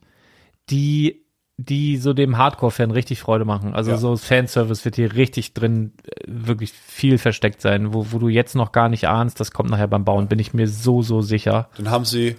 [0.68, 1.24] die,
[1.56, 3.74] die so dem Hardcore-Fan richtig Freude machen.
[3.74, 3.96] Also Ja.
[3.98, 8.54] so Fanservice wird hier richtig drin äh, wirklich viel versteckt sein, wo, wo du jetzt
[8.54, 11.68] noch gar nicht ahnst, das kommt nachher beim Bauen, bin ich mir so, so sicher.
[11.76, 12.36] Dann haben sie,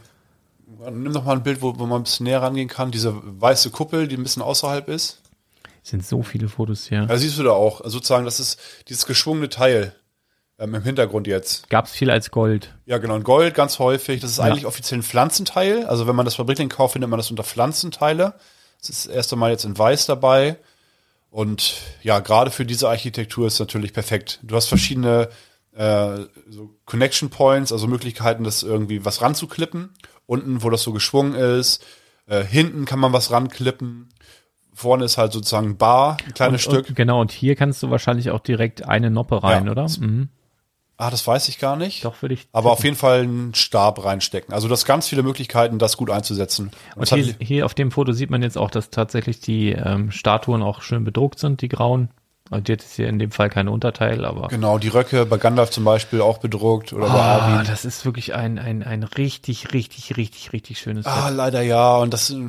[0.92, 2.92] nimm doch mal ein Bild, wo, wo man ein bisschen näher rangehen kann.
[2.92, 5.22] Diese weiße Kuppel, die ein bisschen außerhalb ist.
[5.84, 7.06] Es sind so viele Fotos hier.
[7.06, 9.94] Da siehst du da auch, also sozusagen, das ist dieses geschwungene Teil
[10.62, 11.70] ähm, im Hintergrund jetzt.
[11.70, 12.74] Gab's viel als Gold.
[12.86, 14.22] Ja, genau, in Gold ganz häufig.
[14.22, 15.86] Das ist eigentlich offiziell ein Pflanzenteil.
[15.88, 18.36] Also wenn man das Fabriklink kauft, findet man das unter Pflanzenteile.
[18.80, 20.58] Das ist das erste Mal jetzt in Weiß dabei.
[21.30, 24.40] Und ja, gerade für diese Architektur ist natürlich perfekt.
[24.44, 25.30] Du hast verschiedene
[25.74, 29.94] äh, so Connection Points, also Möglichkeiten, das irgendwie was ranzuklippen.
[30.26, 31.84] Unten, wo das so geschwungen ist.
[32.28, 34.10] Äh, hinten kann man was ranklippen.
[34.74, 36.90] Vorne ist halt sozusagen ein Bar, ein kleines und, Stück.
[36.90, 39.72] Und, genau, und hier kannst du wahrscheinlich auch direkt eine Noppe rein, Ja.
[39.72, 39.88] oder?
[40.00, 40.30] Mhm.
[41.02, 42.06] Ah, das weiß ich gar nicht.
[42.06, 42.48] Doch, würde ich.
[42.54, 44.54] Aber auf jeden Fall einen Stab reinstecken.
[44.54, 46.72] Also du hast ganz viele Möglichkeiten, das gut einzusetzen.
[46.96, 49.72] Und das hat- hier, hier auf dem Foto sieht man jetzt auch, dass tatsächlich die
[49.72, 52.10] ähm, Statuen auch schön bedruckt sind, die grauen.
[52.50, 54.50] Und hat jetzt hier in dem Fall keine Unterteil, aber.
[54.50, 57.66] genau, die Röcke bei Gandalf zum Beispiel auch bedruckt oder bei Ah, Armin.
[57.66, 61.38] das ist wirklich ein, ein, ein richtig, richtig, richtig, richtig schönes Ah, Set.
[61.38, 61.96] leider ja.
[61.96, 62.44] Und das äh,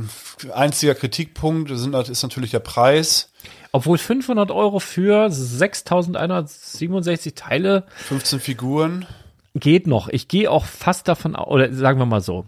[0.52, 3.31] einziger Kritikpunkt sind, ist natürlich der Preis.
[3.72, 9.06] Obwohl 500 Euro für 6167 Teile 15 Figuren.
[9.54, 10.08] geht noch.
[10.08, 12.44] Ich gehe auch fast davon aus, oder sagen wir mal so.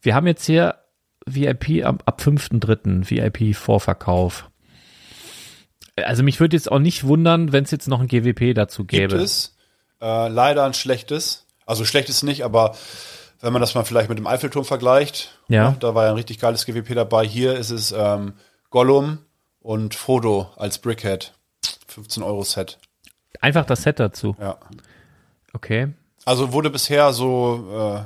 [0.00, 0.76] Wir haben jetzt hier
[1.26, 3.10] VIP ab, ab 5.3.
[3.10, 4.48] VIP Vorverkauf.
[5.96, 9.10] Also mich würde jetzt auch nicht wundern, wenn es jetzt noch ein GWP dazu Gibt
[9.10, 9.16] gäbe.
[9.22, 9.56] es.
[10.00, 11.44] Äh, leider ein schlechtes.
[11.66, 12.76] Also schlechtes nicht, aber
[13.40, 15.70] wenn man das mal vielleicht mit dem Eiffelturm vergleicht, Ja.
[15.72, 17.26] ne, da war ja ein richtig geiles GWP dabei.
[17.26, 18.34] Hier ist es ähm,
[18.70, 19.18] Gollum
[19.68, 21.34] und Frodo als Brickhead.
[21.88, 22.78] 15 Euro Set.
[23.42, 24.34] Einfach das Set dazu.
[24.40, 24.56] Ja.
[25.52, 25.88] Okay.
[26.24, 28.04] Also wurde bisher so, äh,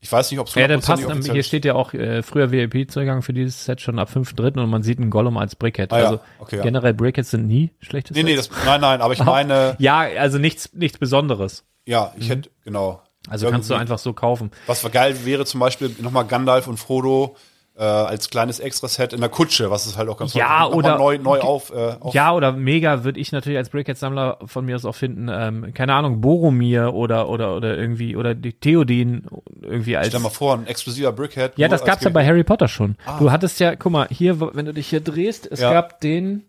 [0.00, 2.24] ich weiß nicht, ob es Ja, dann 100% passt, offiziell hier steht ja auch äh,
[2.24, 4.58] früher VIP-Zugang für dieses Set schon ab 5.3.
[4.60, 5.92] und man sieht einen Gollum als Brickhead.
[5.92, 6.62] Ah ja, also okay, ja.
[6.64, 8.48] generell Brickheads sind nie schlechtes Nee, nee, Sets.
[8.48, 11.64] das, nein, nein, aber ich meine, Ja, also nichts, nichts Besonderes.
[11.86, 13.00] ja, ich hätte, genau.
[13.28, 14.50] Also kannst du einfach so kaufen.
[14.66, 17.36] Was geil wäre zum Beispiel nochmal Gandalf und Frodo
[17.80, 20.98] äh, als kleines Extra-Set in der Kutsche, was ist halt auch ganz Ja, häufig oder-
[20.98, 24.76] neu, neu auf, äh, auf Ja, oder mega würde ich natürlich als Brickhead-Sammler von mir
[24.76, 29.26] aus auch finden, ähm, keine Ahnung, Boromir oder, oder, oder irgendwie, oder die Theodin
[29.62, 30.08] irgendwie als.
[30.08, 31.52] Stell mal vor, ein exklusiver Brickhead.
[31.56, 32.96] Ja, das gab's ja bei Harry Potter schon.
[33.18, 35.72] Du hattest ja, guck mal, hier, wenn du dich hier drehst, es Ja.
[35.72, 36.44] gab den,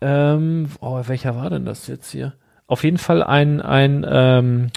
[0.00, 2.34] ähm, oh, welcher war denn das jetzt hier?
[2.68, 4.70] Auf jeden Fall ein, ein, ähm,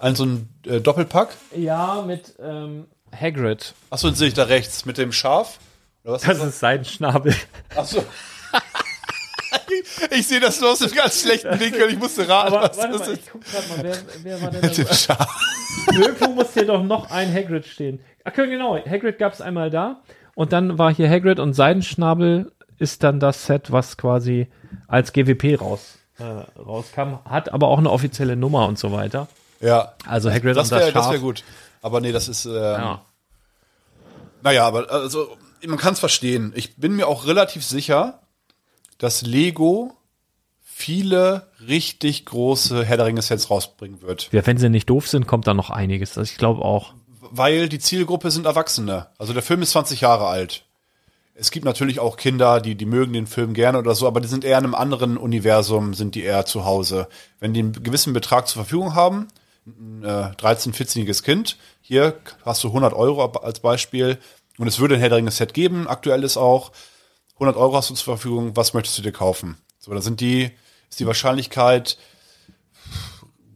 [0.00, 1.28] Ein so ein äh, Doppelpack.
[1.56, 2.86] ja, mit, ähm,
[3.18, 3.74] Hagrid.
[3.90, 5.58] Achso, den sehe ich da rechts mit dem Schaf.
[6.02, 7.34] Das ist sein Schnabel.
[7.74, 8.04] Achso.
[10.10, 11.88] ich sehe das nur aus dem ganz schlechten Winkel.
[11.90, 13.20] Ich musste raten, Aber was warte das mal, ist.
[13.24, 14.94] ich guck grad mal, wer, wer war denn Mit dem da?
[14.94, 15.40] Schaf.
[15.92, 18.00] Irgendwo muss hier doch noch ein Hagrid stehen.
[18.24, 20.02] Ach genau, Hagrid gab's einmal da
[20.34, 24.48] und dann war hier Hagrid und Seidenschnabel ist dann das Set, was quasi
[24.88, 26.24] als GWP raus, äh,
[26.60, 29.28] rauskam, hat aber auch eine offizielle Nummer und so weiter.
[29.60, 29.94] Ja.
[30.06, 31.12] Also Hagrid Das und das wäre das Schaf.
[31.12, 31.44] wär gut.
[31.84, 32.46] Aber nee, das ist.
[32.46, 33.04] Ähm, Ja.
[34.42, 36.52] Naja, aber also man kann es verstehen.
[36.56, 38.20] Ich bin mir auch relativ sicher,
[38.98, 39.92] dass Lego
[40.62, 44.30] viele richtig große Herr der Ringe Sets rausbringen wird.
[44.32, 46.16] ja, wenn sie nicht doof sind, kommt da noch einiges.
[46.16, 46.94] Also ich glaube auch.
[47.20, 49.08] Weil die Zielgruppe sind Erwachsene.
[49.18, 50.64] Also der Film ist 20 Jahre alt.
[51.34, 54.28] Es gibt natürlich auch Kinder, die, die mögen den Film gerne oder so, aber die
[54.28, 57.08] sind eher in einem anderen Universum, sind die eher zu Hause.
[57.40, 59.28] Wenn die einen gewissen Betrag zur Verfügung haben,
[59.66, 64.18] ein äh, 13-, 14-jähriges Kind, hier hast du 100 Euro als Beispiel
[64.58, 66.72] und es würde ein Herr Set geben, aktuell ist auch,
[67.34, 69.56] 100 Euro hast du zur Verfügung, was möchtest du dir kaufen?
[69.78, 70.50] So, da sind die,
[70.88, 71.98] ist die Wahrscheinlichkeit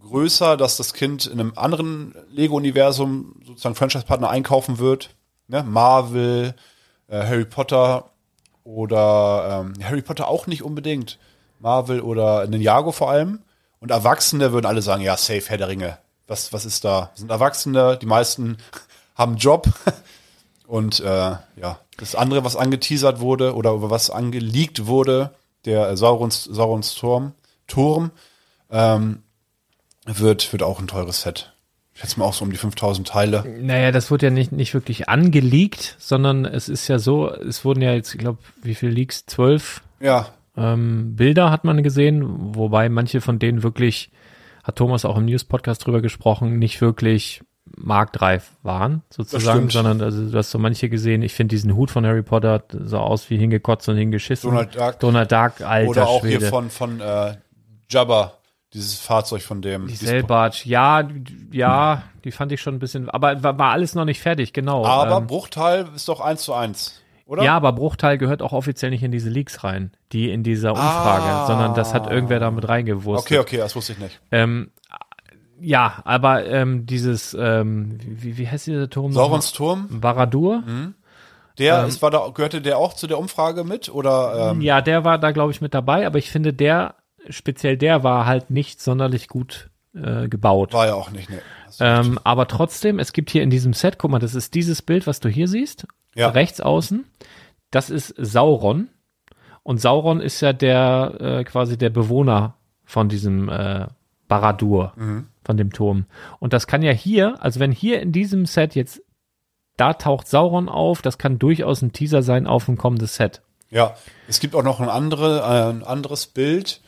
[0.09, 5.11] größer, dass das Kind in einem anderen Lego-Universum sozusagen Franchise-Partner einkaufen wird.
[5.47, 5.63] Ne?
[5.63, 6.55] Marvel,
[7.09, 8.11] äh, Harry Potter
[8.65, 11.19] oder ähm, Harry Potter auch nicht unbedingt.
[11.61, 13.41] Marvel oder Ninjago vor allem.
[13.81, 15.99] Und Erwachsene würden alle sagen, ja, safe, Herr der Ringe.
[16.27, 17.11] was, was ist da?
[17.15, 18.59] Sind Erwachsene, die meisten
[19.15, 19.69] haben einen Job.
[20.67, 26.45] Und äh, ja, das andere, was angeteasert wurde oder über was angeleakt wurde, der Saurons,
[26.45, 27.33] Saurons Turm,
[27.67, 28.11] Turm
[28.71, 29.23] ähm,
[30.05, 31.53] wird, wird auch ein teures Set.
[31.95, 33.45] Ich schätze mal auch so um die 5000 Teile.
[33.61, 37.83] Naja, das wurde ja nicht, nicht wirklich angeleakt, sondern es ist ja so, es wurden
[37.83, 39.27] ja jetzt, ich glaube, wie viele Leaks?
[39.27, 44.11] Zwölf Ja, ähm, Bilder hat man gesehen, wobei manche von denen wirklich,
[44.65, 47.43] hat Thomas auch im News-Podcast drüber gesprochen, nicht wirklich
[47.77, 52.05] marktreif waren, sozusagen, sondern also du hast so manche gesehen, ich finde diesen Hut von
[52.07, 54.51] Harry Potter so aus wie hingekotzt und hingeschissen.
[54.51, 55.01] Donald Duck.
[55.01, 56.39] Donald Duck, alter oder auch Schwede.
[56.39, 57.37] hier von, von äh,
[57.91, 58.35] Jabba,
[58.73, 59.87] dieses Fahrzeug von dem.
[59.87, 61.09] die Selbarge, ja,
[61.53, 64.85] ja, die fand ich schon ein bisschen, aber war, war alles noch nicht fertig, genau.
[64.85, 67.45] Aber ähm, Bruchteil ist doch eins zu eins, oder?
[67.45, 71.23] Ja, aber Bruchteil gehört auch offiziell nicht in diese Leaks rein, die in dieser Umfrage,
[71.25, 71.47] Ah.
[71.47, 73.31] sondern das hat irgendwer damit reingewurstet.
[73.31, 74.21] Okay, okay, das wusste ich nicht.
[74.33, 74.71] Ähm,
[75.61, 79.13] ja, aber ähm, dieses, ähm, wie, wie heißt dieser Turm?
[79.13, 80.63] Saurons Turm, Baradur?
[81.59, 81.89] der Ähm.
[81.89, 83.89] ist, war da, gehörte der auch zu der Umfrage mit?
[83.89, 86.95] Oder ähm, Ja, der war da, glaube ich, mit dabei, aber ich finde, der,
[87.29, 90.73] speziell der war halt nicht sonderlich gut äh, gebaut.
[90.73, 91.41] war ja auch nicht, ne.
[91.81, 95.07] Ähm, aber trotzdem, es gibt hier in diesem Set, guck mal, das ist dieses Bild,
[95.07, 96.29] was du hier siehst, Ja.
[96.31, 97.05] rechts außen,
[97.71, 98.89] das ist Sauron.
[99.63, 102.55] Und Sauron ist ja der äh, quasi der Bewohner
[102.85, 103.87] von diesem äh,
[104.29, 104.93] Baradur,
[105.45, 106.05] von dem Turm.
[106.39, 109.03] Und das kann ja hier, also wenn hier in diesem Set jetzt,
[109.77, 113.43] da taucht Sauron auf, das kann durchaus ein Teaser sein auf ein kommendes Set.
[113.71, 113.95] Ja,
[114.27, 116.81] es gibt auch noch ein, andere, äh, ein anderes Bild.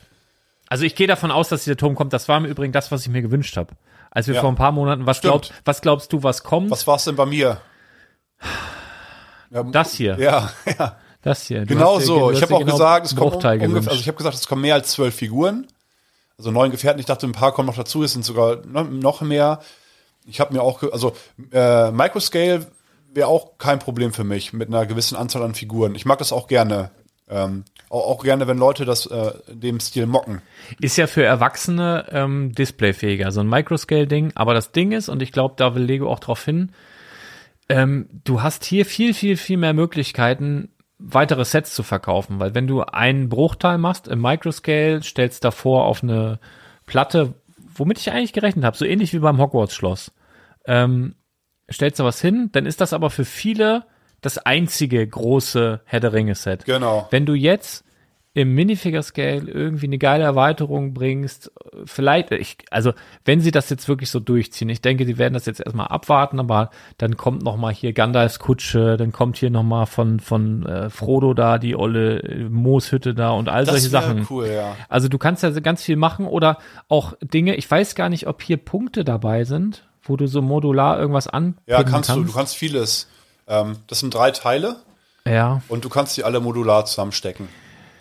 [0.69, 2.13] Also ich gehe davon aus, dass dieser Turm kommt.
[2.13, 3.75] Das war im Übrigen das, was ich mir gewünscht habe.
[4.11, 4.41] Als wir Ja.
[4.41, 6.71] vor ein paar Monaten, was, glaub, was glaubst du, was kommt?
[6.71, 7.61] Was war es denn bei mir?
[9.51, 10.19] Ja, Das hier.
[10.19, 10.97] Ja, ja.
[11.23, 11.61] Das hier.
[11.61, 12.31] Du Genau so.
[12.31, 14.75] Ich habe auch genau gesagt, es kommen ungefähr, also ich habe gesagt, es kommen mehr
[14.75, 15.67] als zwölf Figuren.
[16.39, 16.99] Also neun Gefährten.
[16.99, 18.03] Ich dachte, ein paar kommen noch dazu.
[18.03, 19.61] Es sind sogar noch, mehr.
[20.25, 21.13] Ich habe mir auch, also
[21.53, 22.67] äh, Microscale
[23.13, 25.95] wäre auch kein Problem für mich mit einer gewissen Anzahl an Figuren.
[25.95, 26.91] Ich mag das auch gerne.
[27.29, 30.41] Ähm, auch, auch gerne, wenn Leute das äh, dem Stil mocken.
[30.81, 34.33] Ist ja für Erwachsene ähm, displayfähiger, so ein Microscale-Ding.
[34.35, 36.73] Aber das Ding ist, und ich glaube, da will Lego auch drauf hin,
[37.71, 42.41] ähm, du hast hier viel, viel, viel mehr Möglichkeiten, weitere Sets zu verkaufen.
[42.41, 46.41] Weil wenn du einen Bruchteil machst im Microscale, stellst davor auf eine
[46.85, 47.35] Platte,
[47.75, 50.13] womit ich eigentlich gerechnet habe, so ähnlich wie beim Hogwarts-Schloss,
[50.67, 51.15] ähm,
[51.71, 53.85] stellst du was hin, dann ist das aber für viele
[54.21, 56.65] das einzige große Herr der Ringe-Set.
[56.65, 57.07] Genau.
[57.11, 57.85] Wenn du jetzt
[58.43, 61.51] im Minifigure-Scale irgendwie eine geile Erweiterung bringst,
[61.85, 62.93] vielleicht, ich, also
[63.25, 66.41] wenn sie das jetzt wirklich so durchziehen, ich denke, die werden das jetzt erstmal abwarten,
[66.41, 70.67] aber dann kommt noch mal hier Gandalfs Kutsche, dann kommt hier noch mal von, von
[70.67, 74.27] äh, Frodo da, die olle äh, Mooshütte da und all solche Das wäre Sachen.
[74.31, 74.77] cool, ja.
[74.89, 78.43] Also du kannst ja ganz viel machen oder auch Dinge, ich weiß gar nicht, ob
[78.43, 82.25] hier Punkte dabei sind, wo du so modular irgendwas an Ja, kannst, du.
[82.25, 83.09] Du kannst vieles.
[83.47, 84.77] Ähm, das sind drei Teile
[85.27, 87.49] Ja, und du kannst die alle modular zusammenstecken.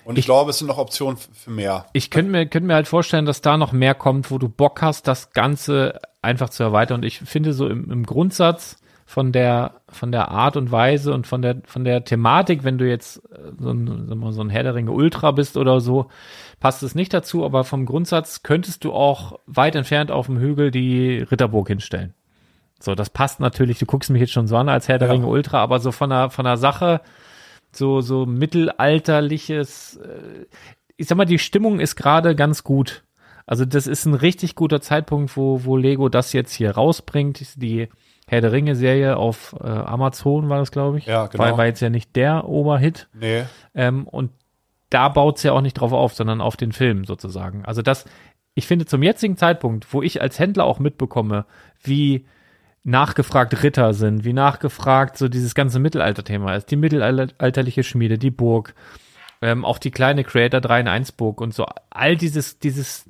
[0.10, 1.86] Und ich, glaube, es sind noch Optionen für mehr.
[1.93, 4.82] ich könnte mir, könnte mir halt vorstellen, dass da noch mehr kommt, wo du Bock
[4.82, 7.01] hast, das Ganze einfach zu erweitern.
[7.01, 11.28] Und ich finde so im, im Grundsatz von der, von der Art und Weise und
[11.28, 14.74] von der, von der Thematik, wenn du jetzt äh, so ein, so ein Herr der
[14.74, 16.07] Ringe Ultra bist oder so,
[16.60, 20.72] passt es nicht dazu, aber vom Grundsatz könntest du auch weit entfernt auf dem Hügel
[20.72, 22.16] die Ritterburg hinstellen.
[22.80, 25.14] So, das passt natürlich, du guckst mich jetzt schon so an als Herr der Ja.
[25.14, 27.01] Ringe Ultra, aber so von der, von der Sache,
[27.72, 30.45] so, so mittelalterliches, äh,
[30.97, 33.03] ich sag mal, die Stimmung ist gerade ganz gut.
[33.45, 37.61] Also das ist ein richtig guter Zeitpunkt, wo, wo Lego das jetzt hier rausbringt.
[37.61, 37.88] Die
[38.28, 41.07] Herr der Ringe-Serie auf äh, Amazon war das, glaube ich.
[41.07, 41.43] Ja, genau.
[41.43, 43.07] War, war jetzt ja nicht der Oberhit.
[43.13, 43.45] Nee.
[43.74, 44.32] Ähm, und
[44.91, 47.65] da baut's ja auch nicht drauf auf, sondern auf den Film sozusagen.
[47.65, 48.05] Also das,
[48.53, 51.45] ich finde zum jetzigen Zeitpunkt, wo ich als Händler auch mitbekomme,
[51.82, 52.26] wie
[52.84, 58.74] nachgefragt Ritter sind, wie nachgefragt so dieses ganze Mittelalter-Thema ist, die mittelalterliche Schmiede, die Burg,
[59.42, 63.10] ähm, auch die kleine Creator 3 in 1 Burg und so, all dieses, dieses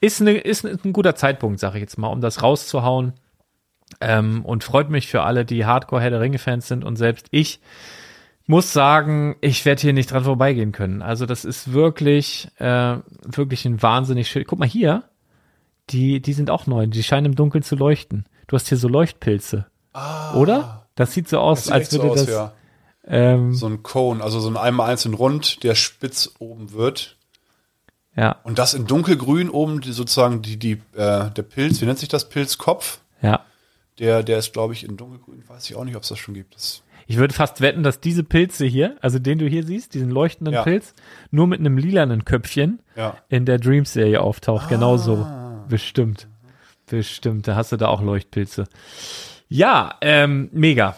[0.00, 3.14] ist, eine, ist ein guter Zeitpunkt, sage ich jetzt mal, um das rauszuhauen.
[4.00, 7.60] Ähm, und freut mich für alle, die Hardcore Herr der Ringe-Fans sind und selbst ich
[8.46, 11.00] muss sagen, ich werde hier nicht dran vorbeigehen können.
[11.00, 14.44] Also das ist wirklich, äh, wirklich ein wahnsinnig schön.
[14.46, 15.04] Guck mal hier,
[15.90, 16.86] die, die sind auch neu.
[16.86, 18.24] Die scheinen im Dunkeln zu leuchten.
[18.46, 19.66] Du hast hier so Leuchtpilze,
[20.34, 20.86] oder?
[20.94, 22.28] Das sieht so aus, sieht als echt so würde aus, das.
[22.28, 22.52] ja.
[23.06, 27.16] Ähm, So ein Cone, also so ein einmal einzeln rund, der spitz oben wird.
[28.16, 31.98] ja, Und das in dunkelgrün oben, die, sozusagen die, die, äh, der Pilz, wie nennt
[31.98, 32.28] sich das?
[32.28, 33.00] Pilzkopf.
[33.20, 33.40] ja.
[34.00, 35.44] Der, der ist, glaube ich, in dunkelgrün.
[35.46, 36.56] Weiß ich auch nicht, ob es das schon gibt.
[36.56, 40.10] Das, Ich würde fast wetten, dass diese Pilze hier, also den du hier siehst, diesen
[40.10, 40.62] leuchtenden Ja.
[40.64, 40.94] Pilz,
[41.30, 43.16] nur mit einem lilanen Köpfchen ja.
[43.28, 44.68] in der Dreams-Serie auftaucht.
[44.68, 45.24] Genauso.
[45.68, 46.26] Bestimmt.
[46.86, 48.64] Bestimmt, da hast du da auch Leuchtpilze.
[49.48, 50.96] Ja, ähm, mega.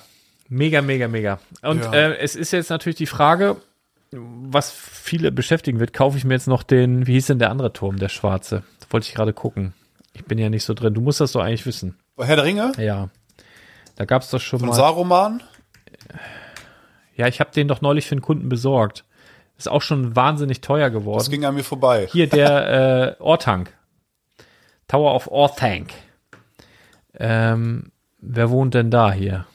[0.49, 1.39] Mega, mega, mega.
[1.63, 1.93] Und Ja.
[1.93, 3.57] äh, es ist jetzt natürlich die Frage,
[4.13, 7.73] was viele beschäftigen wird, kaufe ich mir jetzt noch den, wie hieß denn der andere
[7.73, 8.63] Turm, der schwarze?
[8.81, 9.75] Das wollte ich gerade gucken.
[10.13, 10.95] Ich bin ja nicht so drin.
[10.95, 11.97] Du musst das doch eigentlich wissen.
[12.19, 13.09] Herr der Ringe Ja.
[13.97, 14.75] Da gab es doch schon von mal.
[14.75, 15.43] Saruman.
[17.17, 19.05] Ja, ich habe den doch neulich für einen Kunden besorgt.
[19.59, 21.31] Ist auch schon wahnsinnig teuer Das geworden.
[21.31, 22.09] ging an mir vorbei.
[22.13, 23.73] Hier der äh, Ortank.
[24.89, 25.93] Tower of Orthanc.
[27.19, 29.47] Ähm, wer wohnt denn da hier?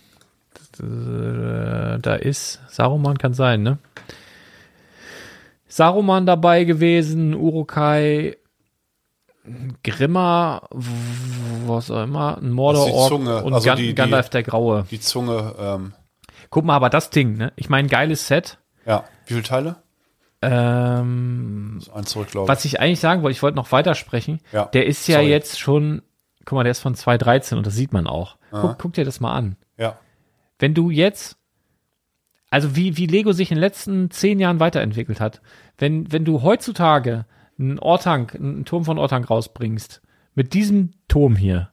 [0.78, 3.78] Da ist Saruman kann sein, ne?
[5.68, 8.38] Saruman dabei gewesen, Urukai,
[9.84, 10.64] Grimmer,
[11.66, 14.86] was auch immer, ein Mordor Zunge, und also Gan die- Gandalf der Graue.
[14.92, 15.94] Die Zunge, ähm,
[16.50, 17.54] Guck mal, aber das Ding, ne?
[17.56, 18.58] Ich meine, geiles Set.
[18.86, 19.06] ja.
[19.26, 19.76] Wie viele Teile?
[20.42, 22.50] Ähm, Eins zurück, glaube ich.
[22.50, 24.40] was ich eigentlich sagen wollte, ich wollte noch weitersprechen.
[24.52, 25.30] Ja, Der ist ja sorry.
[25.30, 26.02] jetzt schon,
[26.46, 28.38] guck mal, der ist von 2013 und das sieht man auch.
[28.52, 29.56] Guck, guck dir das mal an.
[29.78, 29.98] Ja.
[30.60, 31.38] Wenn du jetzt,
[32.50, 35.42] also wie, wie Lego sich in den letzten zehn Jahren weiterentwickelt hat,
[35.78, 37.26] wenn, wenn du heutzutage
[37.58, 40.02] einen Ortank, einen Turm von Ortank rausbringst,
[40.36, 41.72] mit diesem Turm hier,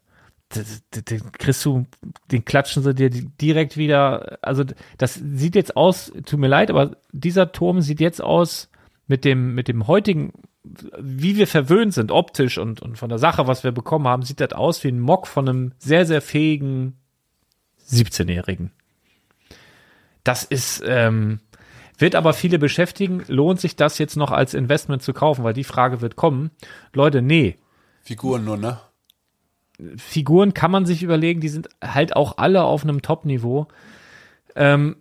[0.54, 1.86] den kriegst du,
[2.32, 4.64] den klatschen sie dir direkt wieder, also
[4.96, 8.70] das sieht jetzt aus, tut mir leid, aber dieser Turm sieht jetzt aus
[9.06, 10.32] mit dem, mit dem heutigen,
[10.98, 14.40] wie wir verwöhnt sind, optisch und, und von der Sache, was wir bekommen haben, sieht
[14.40, 16.98] das aus wie ein Mock von einem sehr, sehr fähigen
[17.90, 18.70] 17-Jährigen.
[20.24, 21.40] Das ist, ähm,
[21.96, 23.24] wird aber viele beschäftigen.
[23.28, 25.42] Lohnt sich das jetzt noch als Investment zu kaufen?
[25.42, 26.50] Weil die Frage wird kommen.
[26.92, 27.58] Leute, nee.
[28.02, 28.78] Figuren nur, ne?
[29.96, 33.68] Figuren kann man sich überlegen, die sind halt auch alle auf einem Top-Niveau.
[34.56, 34.96] Ähm,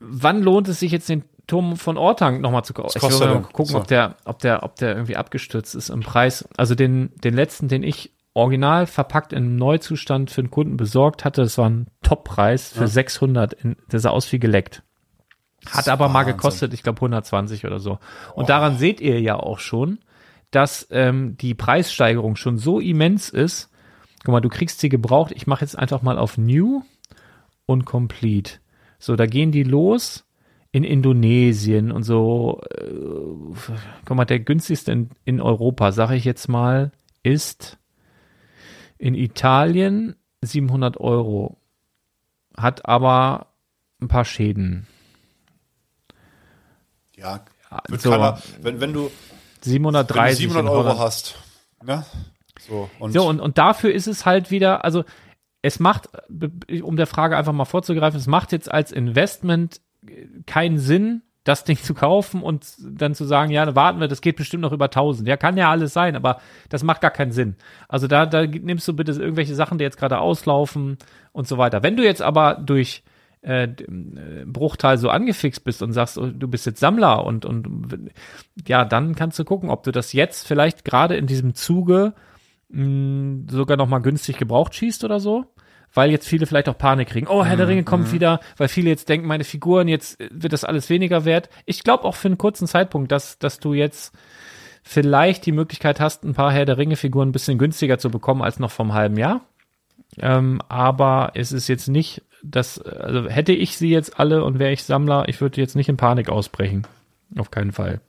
[0.00, 2.98] wann lohnt es sich jetzt den Turm von Ortang nochmal zu kaufen?
[3.00, 3.78] Kostet will mal gucken, So.
[3.78, 6.46] ob der, ob der, ob der irgendwie abgestürzt ist im Preis.
[6.56, 11.42] Also den, den letzten, den ich original verpackt in Neuzustand für einen Kunden besorgt hatte,
[11.42, 13.52] das war ein Top-Preis für 600.
[13.54, 14.82] In, der sah aus wie geleckt.
[15.70, 16.36] Hat aber mal Wahnsinn.
[16.36, 17.98] gekostet, ich glaube 120 oder so.
[18.34, 19.98] Und daran seht ihr ja auch schon,
[20.50, 23.70] dass ähm, die Preissteigerung schon so immens ist.
[24.24, 25.32] Guck mal, du kriegst sie gebraucht.
[25.34, 26.82] Ich mache jetzt einfach mal auf New
[27.66, 28.54] und Complete.
[28.98, 30.24] So, da gehen die los
[30.70, 32.62] in Indonesien und so.
[32.70, 33.56] Äh,
[34.04, 36.92] guck mal, der günstigste in, in Europa, sage ich jetzt mal,
[37.22, 37.78] ist
[38.98, 41.58] in Italien 700 Euro.
[42.56, 43.48] Hat aber
[44.00, 44.86] ein paar Schäden.
[47.16, 47.44] Ja.
[47.98, 48.10] So.
[48.10, 49.10] keiner, wenn, wenn du, wenn du
[49.62, 51.36] 730 700 in Euro hast,
[51.82, 52.04] ne?
[52.66, 55.04] So, und, So, und, und dafür ist es halt wieder, also
[55.62, 56.08] es macht,
[56.82, 59.80] um der Frage einfach mal vorzugreifen, es macht jetzt als Investment
[60.46, 64.36] keinen Sinn, das Ding zu kaufen und dann zu sagen, ja, warten wir, das geht
[64.36, 65.28] bestimmt noch über 1000.
[65.28, 67.56] Ja, kann ja alles sein, aber das macht gar keinen Sinn.
[67.88, 70.98] Also da, da nimmst du bitte irgendwelche Sachen, die jetzt gerade auslaufen
[71.32, 71.82] und so weiter.
[71.82, 73.04] Wenn du jetzt aber durch
[73.42, 78.10] äh, äh, Bruchteil so angefixt bist und sagst, oh, du bist jetzt Sammler und, und
[78.66, 82.14] ja, dann kannst du gucken, ob du das jetzt vielleicht gerade in diesem Zuge
[82.72, 85.46] mh, sogar noch mal günstig gebraucht schießt oder so.
[85.94, 87.26] Weil jetzt viele vielleicht auch Panik kriegen.
[87.26, 90.64] Oh, Herr der Ringe kommt wieder, weil viele jetzt denken, meine Figuren, jetzt wird das
[90.64, 91.50] alles weniger wert.
[91.66, 94.14] Ich glaube auch für einen kurzen Zeitpunkt, dass, dass du jetzt
[94.82, 98.58] vielleicht die Möglichkeit hast, ein paar Herr der Ringe-Figuren ein bisschen günstiger zu bekommen als
[98.58, 99.42] noch vom halben Jahr.
[100.18, 104.72] Ähm, aber es ist jetzt nicht, das, also hätte ich sie jetzt alle und wäre
[104.72, 106.86] ich Sammler, ich würde jetzt nicht in Panik ausbrechen.
[107.36, 108.00] Auf keinen Fall.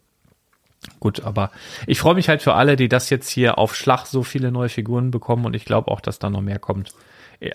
[0.99, 1.51] Gut, aber
[1.88, 4.69] ich freue mich halt für alle, die das jetzt hier auf Schlag so viele neue
[4.69, 6.93] Figuren bekommen und ich glaube auch, dass da noch mehr kommt.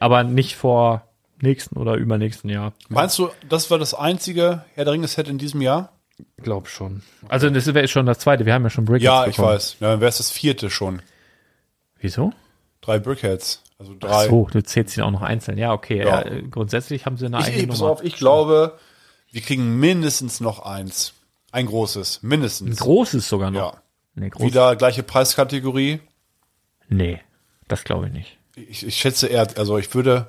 [0.01, 1.03] Aber nicht vor
[1.41, 2.73] nächsten oder übernächsten Jahr.
[2.89, 5.93] meinst du, das war das einzige Herr der Ringe-Set in diesem Jahr?
[6.43, 7.03] Glaub schon.
[7.29, 8.45] Also das wäre schon das zweite.
[8.45, 9.55] Wir haben ja schon Brickheads Ja, ich bekommen.
[9.55, 9.77] weiß.
[9.81, 11.01] Ja, dann wäre es das vierte schon.
[12.01, 12.33] Wieso?
[12.81, 13.63] Drei Brickheads.
[13.79, 14.29] Also Ach drei.
[14.29, 15.59] so, du zählst sie auch noch einzeln.
[15.59, 15.99] Ja, okay.
[15.99, 16.05] Ja.
[16.07, 16.23] Ja.
[16.23, 17.93] äh, grundsätzlich haben sie eine Ich, eigene ich, pass Nummer.
[17.93, 18.79] auf, ich glaube,
[19.31, 21.15] wir kriegen mindestens noch eins.
[21.59, 22.21] Ein großes.
[22.23, 22.79] Ein Mindestens.
[22.79, 23.75] großes sogar noch.
[23.75, 23.83] Ja.
[24.15, 24.47] Nee, groß.
[24.47, 25.99] Wieder gleiche Preiskategorie.
[26.89, 27.21] Nee,
[27.67, 28.39] das glaube ich nicht.
[28.55, 30.29] Ich, ich schätze eher, also ich würde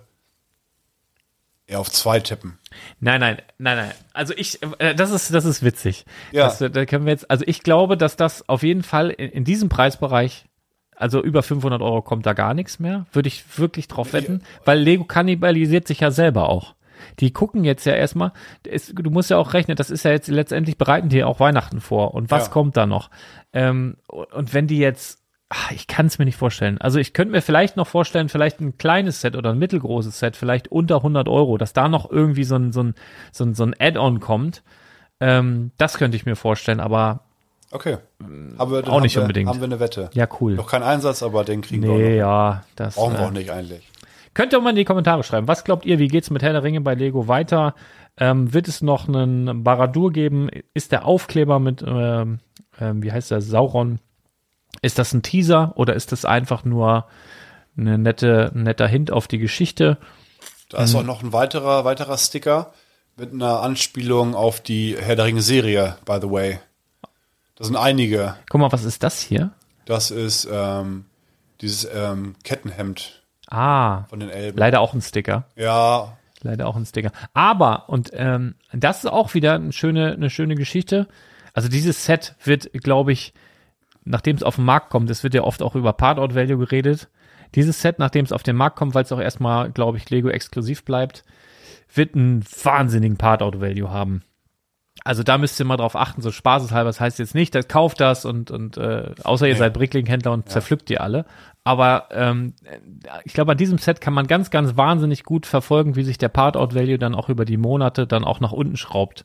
[1.67, 2.57] eher auf zwei tippen.
[2.99, 3.91] Nein, nein, nein, nein.
[4.11, 6.05] Also ich, äh, das ist, das ist witzig.
[6.31, 6.45] Ja.
[6.45, 9.29] Das, äh, da können wir jetzt, also ich glaube, dass das auf jeden Fall in,
[9.29, 10.45] in diesem Preisbereich,
[10.95, 13.05] also über 500 Euro kommt da gar nichts mehr.
[13.13, 16.73] Würde ich wirklich drauf wetten, weil Lego kannibalisiert sich ja selber auch.
[17.19, 18.31] Die gucken jetzt ja erstmal,
[18.67, 21.81] es- du musst ja auch rechnen, das ist ja jetzt letztendlich bereiten die auch Weihnachten
[21.81, 22.13] vor.
[22.13, 22.51] Und was Ja.
[22.51, 23.09] kommt da noch?
[23.53, 25.19] Ähm, und wenn die jetzt,
[25.49, 26.77] ach, ich kann es mir nicht vorstellen.
[26.79, 30.35] Also ich könnte mir vielleicht noch vorstellen, vielleicht ein kleines Set oder ein mittelgroßes Set,
[30.37, 32.95] vielleicht unter 100 Euro, dass da noch irgendwie so ein, so ein,
[33.31, 34.61] so ein, so ein Add-on kommt.
[35.19, 37.21] Ähm, das könnte ich mir vorstellen, aber
[37.71, 37.97] Okay.
[38.19, 39.47] Haben wir, dann Auch haben nicht wir, unbedingt.
[39.47, 40.09] Haben wir eine Wette.
[40.13, 40.55] Ja, cool.
[40.55, 42.31] Noch kein Einsatz, aber den kriegen wir Nee, auch noch.
[42.55, 43.87] ja, das Brauchen wir äh, auch nicht eigentlich.
[44.33, 45.47] Könnt ihr mal in die Kommentare schreiben.
[45.47, 47.75] Was glaubt ihr, wie geht's mit Herr der Ringe bei Lego weiter?
[48.17, 50.49] Ähm, wird es noch einen Baradur geben?
[50.73, 52.39] Ist der Aufkleber mit, ähm,
[52.79, 53.99] ähm, wie heißt der, Sauron,
[54.81, 57.05] ist das ein Teaser oder ist das einfach nur
[57.77, 59.97] eine nette, ein netter Hint auf die Geschichte?
[60.69, 62.73] Da ist auch noch ein weiterer, weiterer Sticker
[63.17, 66.59] mit einer Anspielung auf die Herr der Ringe Serie, by the way.
[67.55, 68.35] Das sind einige.
[68.49, 69.51] Guck mal, was ist das hier?
[69.85, 71.05] Das ist ähm,
[71.61, 73.18] dieses ähm, Kettenhemd
[73.49, 74.57] Ah, von den Elben.
[74.57, 75.45] leider auch ein Sticker.
[75.55, 77.11] Ja, Leider auch ein Sticker.
[77.33, 81.07] Aber, und ähm, das ist auch wieder eine schöne, eine schöne Geschichte.
[81.53, 83.33] Also dieses Set wird, glaube ich,
[84.05, 87.09] nachdem es auf den Markt kommt, es wird ja oft auch über Part-Out Value geredet.
[87.55, 90.29] Dieses Set, nachdem es auf den Markt kommt, weil es auch erstmal, glaube ich, Lego
[90.29, 91.25] exklusiv bleibt,
[91.93, 94.23] wird einen wahnsinnigen Part-Out Value haben.
[95.03, 96.87] Also da müsst ihr mal drauf achten, so spaßeshalber.
[96.89, 99.59] Das heißt jetzt nicht, dass kauft das und, und äh, außer ihr Nee.
[99.59, 101.25] seid Brickling-Händler und zerpflückt die alle.
[101.69, 102.55] Aber ähm,
[103.25, 106.29] ich glaube, an diesem Set kann man ganz, ganz wahnsinnig gut verfolgen, wie sich der
[106.29, 109.23] Part-Out-Value dann auch über die Monate dann auch nach unten schraubt.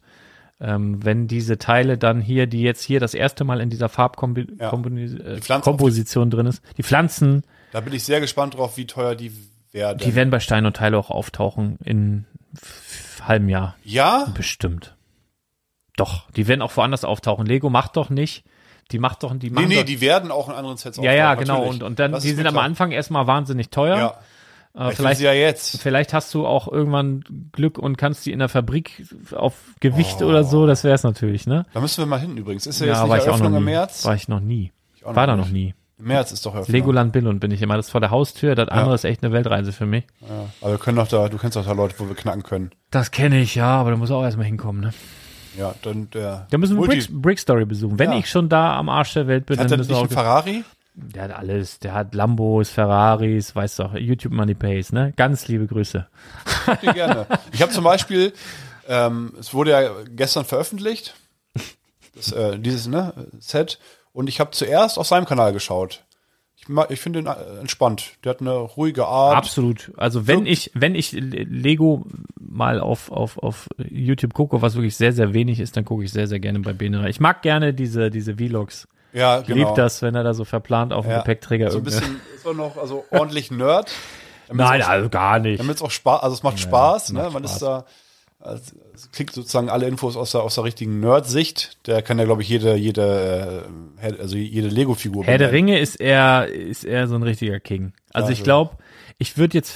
[0.60, 3.88] Ähm, wenn diese Teile dann hier, die jetzt hier das erste Mal in dieser Ja.
[3.88, 8.86] Farbkomposition äh, Pflanzen- Komposition drin ist, die Pflanzen, da bin ich sehr gespannt drauf, wie
[8.86, 9.32] teuer die
[9.72, 9.98] werden.
[10.04, 12.26] die werden bei Stein und Teile auch auftauchen in
[13.26, 13.74] halbem Jahr.
[13.84, 14.26] ja?
[14.34, 14.94] Bestimmt.
[15.96, 17.46] Doch, die werden auch woanders auftauchen.
[17.46, 18.44] Lego macht doch nicht.
[18.94, 21.12] Die macht doch, die Nee, machen nee, doch, die werden auch in anderen Sets Ja,
[21.12, 21.54] ja, genau.
[21.58, 21.74] natürlich.
[21.74, 22.64] Und, und dann, Das die sind am klar.
[22.64, 23.96] Anfang erstmal wahnsinnig teuer.
[24.76, 25.80] Ja, Äh, vielleicht ja jetzt.
[25.82, 29.04] vielleicht hast du auch irgendwann Glück und kannst die in der Fabrik
[29.34, 30.66] auf Gewicht oder so.
[30.68, 31.66] Das wäre es natürlich, ne?
[31.74, 32.66] Da müssen wir mal hin übrigens.
[32.66, 33.58] Ist ja, jetzt war nicht ich auch noch Eröffnung nie.
[33.58, 34.04] im März?
[34.04, 34.72] War ich noch nie.
[34.96, 35.44] Ich War da nicht.
[35.46, 35.74] noch nie.
[35.98, 36.74] Im März ist doch Eröffnung.
[36.74, 37.76] Legoland Billund bin ich immer.
[37.76, 38.54] Das ist vor der Haustür.
[38.56, 40.04] Das andere ist echt eine Weltreise für mich.
[40.22, 40.28] Ja,
[40.60, 42.70] aber wir können doch da, du kennst doch da Leute, wo wir knacken können.
[42.90, 44.92] Das kenne ich, ja, aber da muss auch erstmal hinkommen, ne?
[45.58, 46.46] Ja, dann der.
[46.50, 47.98] Da müssen wir Brick, Brick Story besuchen.
[47.98, 48.18] Wenn Ja.
[48.18, 50.12] ich schon da am Arsch der Welt bin, Hat dann müssen nicht wir einen auch
[50.12, 50.64] Ferrari?
[50.96, 51.80] Der hat alles.
[51.80, 55.12] Der hat Lambos, Ferraris, weißt du auch, YouTube Money Pays, ne?
[55.16, 56.06] Ganz liebe Grüße.
[56.66, 57.26] Okay, gerne.
[57.52, 58.32] Ich habe zum Beispiel,
[58.88, 61.14] ähm, es wurde ja gestern veröffentlicht,
[62.14, 63.80] das, äh, dieses ne, Set,
[64.12, 66.03] und ich habe zuerst auf seinem Kanal geschaut.
[66.66, 68.12] Ich, ich finde ihn äh, entspannt.
[68.24, 69.36] Der hat eine ruhige Art.
[69.36, 69.92] Absolut.
[69.96, 72.06] Also wenn ich, wenn ich Lego
[72.38, 76.12] mal auf, auf, auf YouTube gucke, was wirklich sehr, sehr wenig ist, dann gucke ich
[76.12, 77.08] sehr, sehr gerne bei Bene.
[77.08, 78.88] Ich mag gerne diese, diese Vlogs.
[79.12, 79.68] Ja, Ich genau.
[79.68, 81.18] lieb das, wenn er da so verplant auf dem Ja.
[81.18, 83.92] Gepäckträger So ein irgendeine- bisschen, ist auch noch, also ordentlich Nerd.
[84.48, 85.60] Damit's Nein, auch, also gar nicht.
[85.60, 87.22] Damit es auch Spaß, also es macht Spaß, ne?
[87.22, 87.52] macht Man Spaß.
[87.54, 87.84] ist da,
[88.44, 91.86] also, es kriegt sozusagen alle Infos aus der, aus der richtigen Nerd-Sicht.
[91.86, 93.68] Der kann ja, glaube ich, jede, jede,
[94.00, 95.68] äh, also jede Lego-Figur Herr der benennen.
[95.70, 97.92] Ringe ist er, ist er so ein richtiger King.
[98.12, 98.44] Also ich Also.
[98.44, 98.76] glaube,
[99.18, 99.74] ich würde jetzt,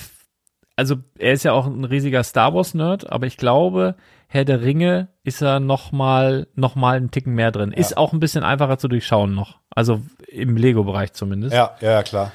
[0.76, 3.96] also er ist ja auch ein riesiger Star Wars Nerd, aber ich glaube,
[4.28, 7.72] Herr der Ringe ist er noch mal, noch mal einen Ticken mehr drin.
[7.72, 9.58] Ist auch ein bisschen einfacher zu durchschauen noch.
[9.70, 11.54] Also im Lego-Bereich zumindest.
[11.54, 12.32] Ja, ja, ja, klar.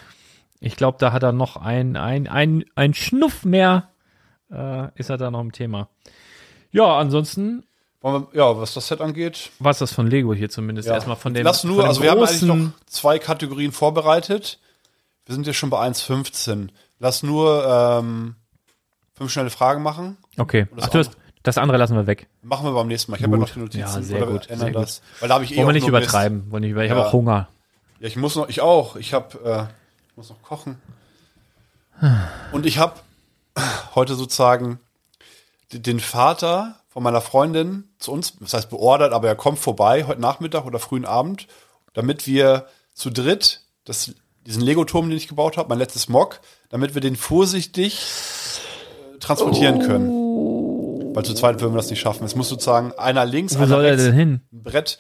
[0.60, 3.90] Ich glaube, da hat er noch ein, ein, ein, ein Schnuff mehr,
[4.52, 5.90] äh, ist er da noch im Thema.
[6.74, 7.64] Ja, ansonsten
[8.02, 10.90] wir, ja, was das Set angeht, war es das von Lego hier zumindest.
[10.90, 10.96] Ja.
[10.96, 14.60] Erstmal von dem, Lass nur, also wir haben eigentlich noch zwei Kategorien vorbereitet.
[15.26, 16.68] Wir sind ja schon bei 1,15.
[17.00, 18.36] Lass nur ähm,
[19.14, 20.18] fünf schnelle Fragen machen.
[20.38, 20.68] Okay.
[20.76, 21.12] das Ach, du hast,
[21.44, 22.28] das andere lassen wir weg.
[22.42, 23.18] Machen wir beim nächsten Mal.
[23.18, 23.48] Ich habe ja Gut.
[23.48, 23.80] noch die Notizen.
[23.80, 25.02] Ja, sehr gut, ändern sehr das.
[25.22, 26.52] Weil da habe ich eh Wollen wir nicht übertreiben.
[26.52, 26.98] Wollen nicht über, ich Ja.
[26.98, 27.48] habe auch Hunger.
[28.02, 28.98] Ja, ich muss noch, ich auch.
[28.98, 29.74] Ich habe, äh,
[30.18, 30.82] muss noch kochen.
[32.52, 32.96] Und ich habe
[33.96, 34.80] heute sozusagen
[35.80, 40.22] den Vater von meiner Freundin zu uns, das heißt beordert, aber er kommt vorbei heute
[40.22, 41.48] Nachmittag oder frühen Abend,
[41.94, 44.14] damit wir zu dritt das,
[44.46, 46.40] diesen Lego-Turm, den ich gebaut habe, mein letztes Mock,
[46.70, 48.02] damit wir den vorsichtig
[49.16, 51.16] äh, transportieren können.
[51.16, 52.26] Weil zu zweit würden wir das nicht schaffen.
[52.26, 54.42] Es muss sozusagen einer links, Wo einer soll er rechts, denn hin?
[54.52, 54.98] ein Brett.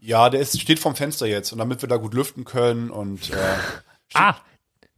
[0.00, 3.30] Ja, der ist, steht vom Fenster jetzt und damit wir da gut lüften können und
[3.30, 3.36] äh,
[4.14, 4.34] Ah,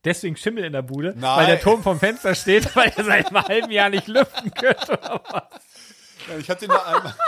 [0.06, 1.36] deswegen Schimmel in der Bude, Nein.
[1.38, 4.98] weil der Turm vom Fenster steht, weil er seit einem halben Jahr nicht lüften könnte.
[5.02, 7.14] Ja, ich hatte ihn da einmal.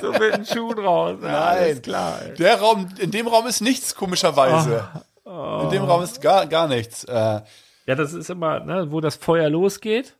[0.00, 1.18] So mit dem Schuh draus.
[1.22, 1.82] Ja, Nein.
[1.82, 2.20] klar.
[2.24, 2.34] ey.
[2.34, 4.88] Der Raum, in dem Raum ist nichts, komischerweise.
[5.24, 5.60] Oh.
[5.64, 7.04] In dem Raum ist gar, gar nichts.
[7.04, 7.40] Äh,
[7.86, 10.14] Ja, das ist immer, ne, wo das Feuer losgeht.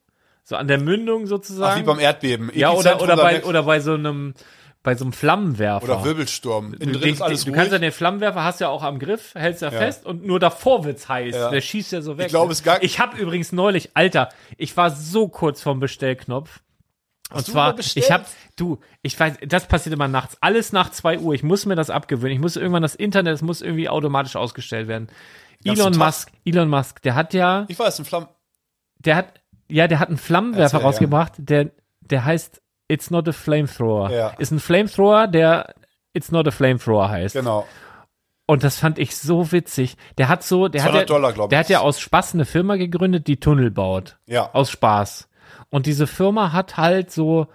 [0.45, 1.81] So an der Mündung ach, sozusagen.
[1.81, 2.51] wie beim Erdbeben.
[2.55, 4.35] ja, oder, oder, bei, oder bei so einem,
[4.87, 5.85] bei so einem Flammenwerfer.
[5.85, 6.75] oder Wirbelsturm.
[6.75, 7.57] Innen Du, drin den, ist alles du ruhig.
[7.59, 10.85] kannst ja den Flammenwerfer, hast ja auch am Griff, hältst ja, fest und nur davor
[10.85, 11.35] wird's heiß.
[11.35, 11.51] Ja.
[11.51, 12.27] Der schießt ja so weg.
[12.27, 16.61] Ich glaube, es gar- Ich habe übrigens neulich, Alter, ich war so kurz vorm Bestellknopf.
[17.33, 21.19] Und du zwar, ich habe, du, ich weiß, das passiert immer nachts, alles nach zwei
[21.19, 21.35] Uhr.
[21.35, 22.35] Ich muss mir das abgewöhnen.
[22.37, 25.09] Ich muss irgendwann das Internet, es muss irgendwie automatisch ausgestellt werden.
[25.65, 25.97] Elon?
[25.99, 28.29] Musk, Elon Musk, der hat ja, ich weiß, ein Flamm.
[29.01, 29.27] der hat,
[29.69, 30.87] ja, der hat einen Flammenwerfer Erzähl, ja.
[30.87, 31.71] rausgebracht, der,
[32.03, 34.11] der heißt It's not a flamethrower.
[34.11, 34.29] Ja.
[34.39, 35.75] Ist ein Flamethrower, der
[36.13, 37.35] It's Not a Flamethrower heißt.
[37.35, 37.67] Genau.
[38.47, 39.97] Und das fand ich so witzig.
[40.19, 42.77] Der hat so, der hat 200 ja, Dollar, der hat ja aus Spaß eine Firma
[42.77, 44.17] gegründet, die Tunnel baut.
[44.27, 44.51] Ja.
[44.53, 45.29] Aus Spaß.
[45.69, 47.49] Und diese Firma hat halt so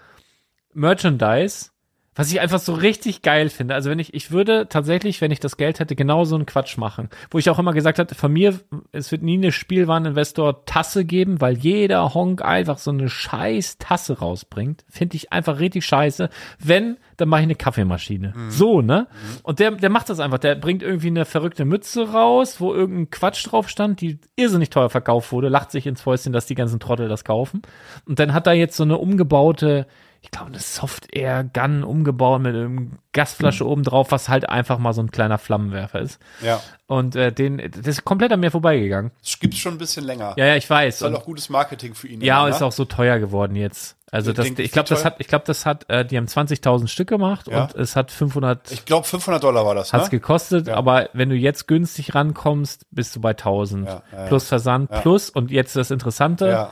[0.74, 1.72] Merchandise,
[2.14, 3.74] was ich einfach so richtig geil finde.
[3.74, 6.78] Also wenn ich, ich würde tatsächlich, wenn ich das Geld hätte, genau so einen Quatsch
[6.78, 7.10] machen.
[7.30, 8.60] Wo ich auch immer gesagt hatte, von mir,
[8.92, 14.20] es wird nie eine Spielwareninvestor Tasse geben, weil jeder Honk einfach so eine scheiß Tasse
[14.20, 14.84] rausbringt.
[14.90, 16.30] Finde ich einfach richtig scheiße.
[16.60, 18.34] Wenn, dann mache ich eine Kaffeemaschine.
[18.50, 19.08] So, ne?
[19.44, 20.40] Und der, der macht das einfach.
[20.40, 24.90] Der bringt irgendwie eine verrückte Mütze raus, wo irgendein Quatsch drauf stand, die irrsinnig teuer
[24.90, 27.62] verkauft wurde, lacht sich ins Fäustchen, dass die ganzen Trottel das kaufen.
[28.06, 29.88] Und dann hat er jetzt so eine umgebaute,
[30.24, 35.02] ich glaube, eine Soft-Air-Gun umgebaut mit einem Gasflasche oben drauf, was halt einfach mal so
[35.02, 36.20] ein kleiner Flammenwerfer ist.
[36.42, 36.62] Ja.
[36.86, 39.12] Und äh, den, das ist komplett an mir vorbeigegangen.
[39.24, 40.34] Das gibt's schon ein bisschen länger.
[40.38, 40.96] Ja, ja, ich weiß.
[40.98, 42.22] Ist halt auch gutes Marketing für ihn.
[42.22, 42.68] ja, immer, ist ne?
[42.68, 43.98] auch so teuer geworden jetzt.
[44.12, 46.88] Also Ich das, ich glaube, das hat, ich glaube, das hat, äh, die haben 20.000
[46.88, 47.64] Stück gemacht Ja.
[47.64, 50.10] und es hat 500 Ich glaube 500 Dollar war das, hat's ne?
[50.12, 50.76] gekostet, Ja.
[50.76, 54.28] aber wenn du jetzt günstig rankommst, bist du bei 1000 Ja, ja, ja.
[54.28, 56.72] plus Versand plus und jetzt das Interessante Ja.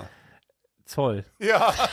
[0.86, 1.24] Zoll.
[1.40, 1.74] Ja.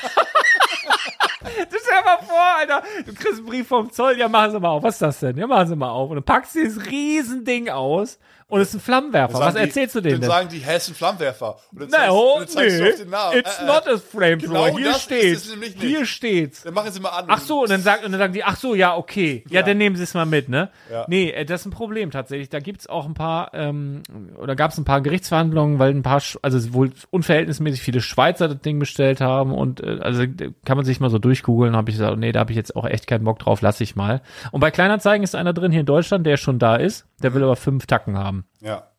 [1.70, 4.68] Du stell mal vor, Alter, du kriegst einen Brief vom Zoll, ja, machen Sie mal
[4.70, 4.82] auf.
[4.82, 5.36] Was ist das denn?
[5.36, 6.10] Ja, machen Sie mal auf.
[6.10, 8.18] Und dann packst du dieses Riesending aus
[8.48, 9.34] und es ist ein Flammenwerfer.
[9.34, 11.56] Was Sagen die- erzählst du denen Dann sagen die, hä, ist ein Flammenwerfer.
[11.72, 13.38] Und dann Na, oh, und dann nee, den Namen.
[13.38, 14.66] it's Äh, äh, not a flamethrower.
[14.70, 15.52] genau Hier steht's.
[15.78, 16.62] Hier steht's.
[16.62, 17.24] Dann machen sie mal an.
[17.28, 19.44] Ach so, und dann, sagt, und dann sagen die, ach so, ja, okay.
[19.48, 20.70] Ja, dann nehmen sie es mal mit, ne?
[20.90, 21.04] Ja.
[21.08, 22.48] Nee, äh, das ist ein Problem tatsächlich.
[22.48, 24.02] Da gibt's auch ein paar, ähm,
[24.38, 28.78] oder gab's ein paar Gerichtsverhandlungen, weil ein paar, also wohl unverhältnismäßig viele Schweizer das Ding
[28.78, 30.22] bestellt haben und äh, also
[30.64, 32.84] kann man sich mal so durchgoogeln, habe ich gesagt, nee, da habe ich jetzt auch
[32.84, 34.22] echt keinen Bock drauf, lass ich mal.
[34.52, 37.42] Und bei Kleinanzeigen ist einer drin hier in Deutschland, der schon da ist, der will
[37.42, 38.46] aber fünf Tacken haben.
[38.60, 38.90] Ja.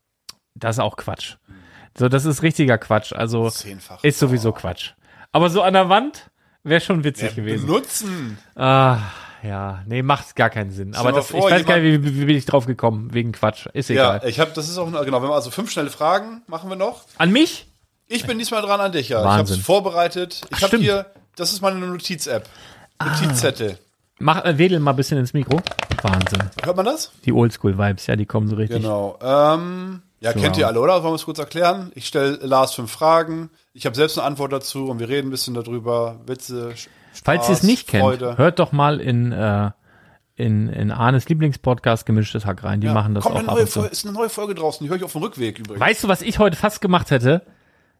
[0.55, 1.35] Das ist auch Quatsch.
[1.97, 3.13] So, das ist richtiger Quatsch.
[3.13, 4.03] Also Zehnfach.
[4.03, 4.91] ist sowieso Quatsch.
[5.31, 6.29] Aber so an der Wand
[6.63, 7.65] wäre schon witzig gewesen.
[7.67, 8.37] Benutzen.
[8.55, 8.99] Ah,
[9.43, 10.95] ja, nee, macht gar keinen Sinn.
[10.95, 13.67] Aber das, vor, ich weiß gar nicht, wie, wie bin ich drauf gekommen, wegen Quatsch.
[13.73, 14.29] Ist Ja, egal.
[14.29, 17.05] ich habe, das ist auch, genau, wenn wir also fünf schnelle Fragen machen wir noch.
[17.17, 17.67] An mich?
[18.07, 19.23] Ich bin diesmal dran an dich, ja.
[19.23, 19.31] Wahnsinn.
[19.31, 20.41] Ich habe es vorbereitet.
[20.51, 22.47] Ich habe hier, das ist meine Notiz-App.
[23.03, 23.77] Notizzettel.
[24.19, 25.59] Mach, äh, wedel mal ein bisschen ins Mikro.
[26.01, 26.43] Wahnsinn.
[26.63, 27.11] Hört man das?
[27.25, 28.81] Die Oldschool-Vibes, ja, die kommen so richtig.
[28.81, 29.17] Genau.
[29.21, 31.03] Ähm, ja, kennt ihr alle, oder?
[31.03, 31.91] Wollen wir es kurz erklären?
[31.95, 33.49] Ich stelle Lars fünf Fragen.
[33.73, 36.19] Ich habe selbst eine Antwort dazu und wir reden ein bisschen darüber.
[36.25, 36.87] Witze, Sch-
[37.23, 38.37] Falls ihr es Spaß, nicht kennt, Freude.
[38.37, 39.69] hört doch mal in, äh,
[40.35, 42.81] in, in Arnes Lieblingspodcast Gemischtes Hack rein.
[42.81, 42.93] Die Ja.
[42.93, 43.79] machen das Kommt auch eine ab neue und zu.
[43.79, 44.83] Folge, ist eine neue Folge draußen.
[44.83, 45.79] Die höre ich auf dem Rückweg übrigens.
[45.79, 47.43] Weißt du, was ich heute fast gemacht hätte?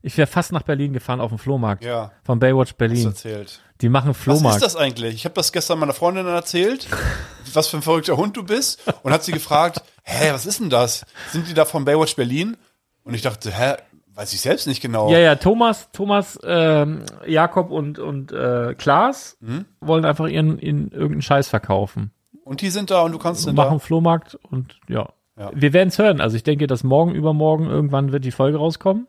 [0.08, 1.84] Ich wäre fast nach Berlin gefahren auf dem Flohmarkt.
[1.84, 2.12] Ja.
[2.24, 3.04] Von Baywatch Hast Berlin.
[3.04, 3.62] du erzählt.
[3.82, 4.56] Die machen Was Flohmarkt.
[4.58, 5.14] ist das eigentlich?
[5.16, 6.88] Ich habe das gestern meiner Freundin erzählt,
[7.54, 8.82] was für ein verrückter Hund du bist.
[9.04, 11.06] Und hat sie gefragt, hä, was ist denn das?
[11.32, 12.58] Sind die da von Baywatch Berlin?
[13.04, 13.76] Und ich dachte, hä,
[14.16, 15.12] weiß ich selbst nicht genau.
[15.12, 19.66] Ja, ja, Thomas, Thomas, ähm, Jakob und, und äh, Klaas Mhm.
[19.82, 22.12] wollen einfach ihren, ihren irgendeinen Scheiß verkaufen.
[22.46, 23.80] Und die sind da und du kannst dann Machen da.
[23.80, 25.10] Flohmarkt und ja.
[25.38, 25.52] Ja.
[25.54, 26.20] Wir werden es hören.
[26.22, 29.06] Also ich denke, dass morgen, übermorgen irgendwann wird die Folge rauskommen.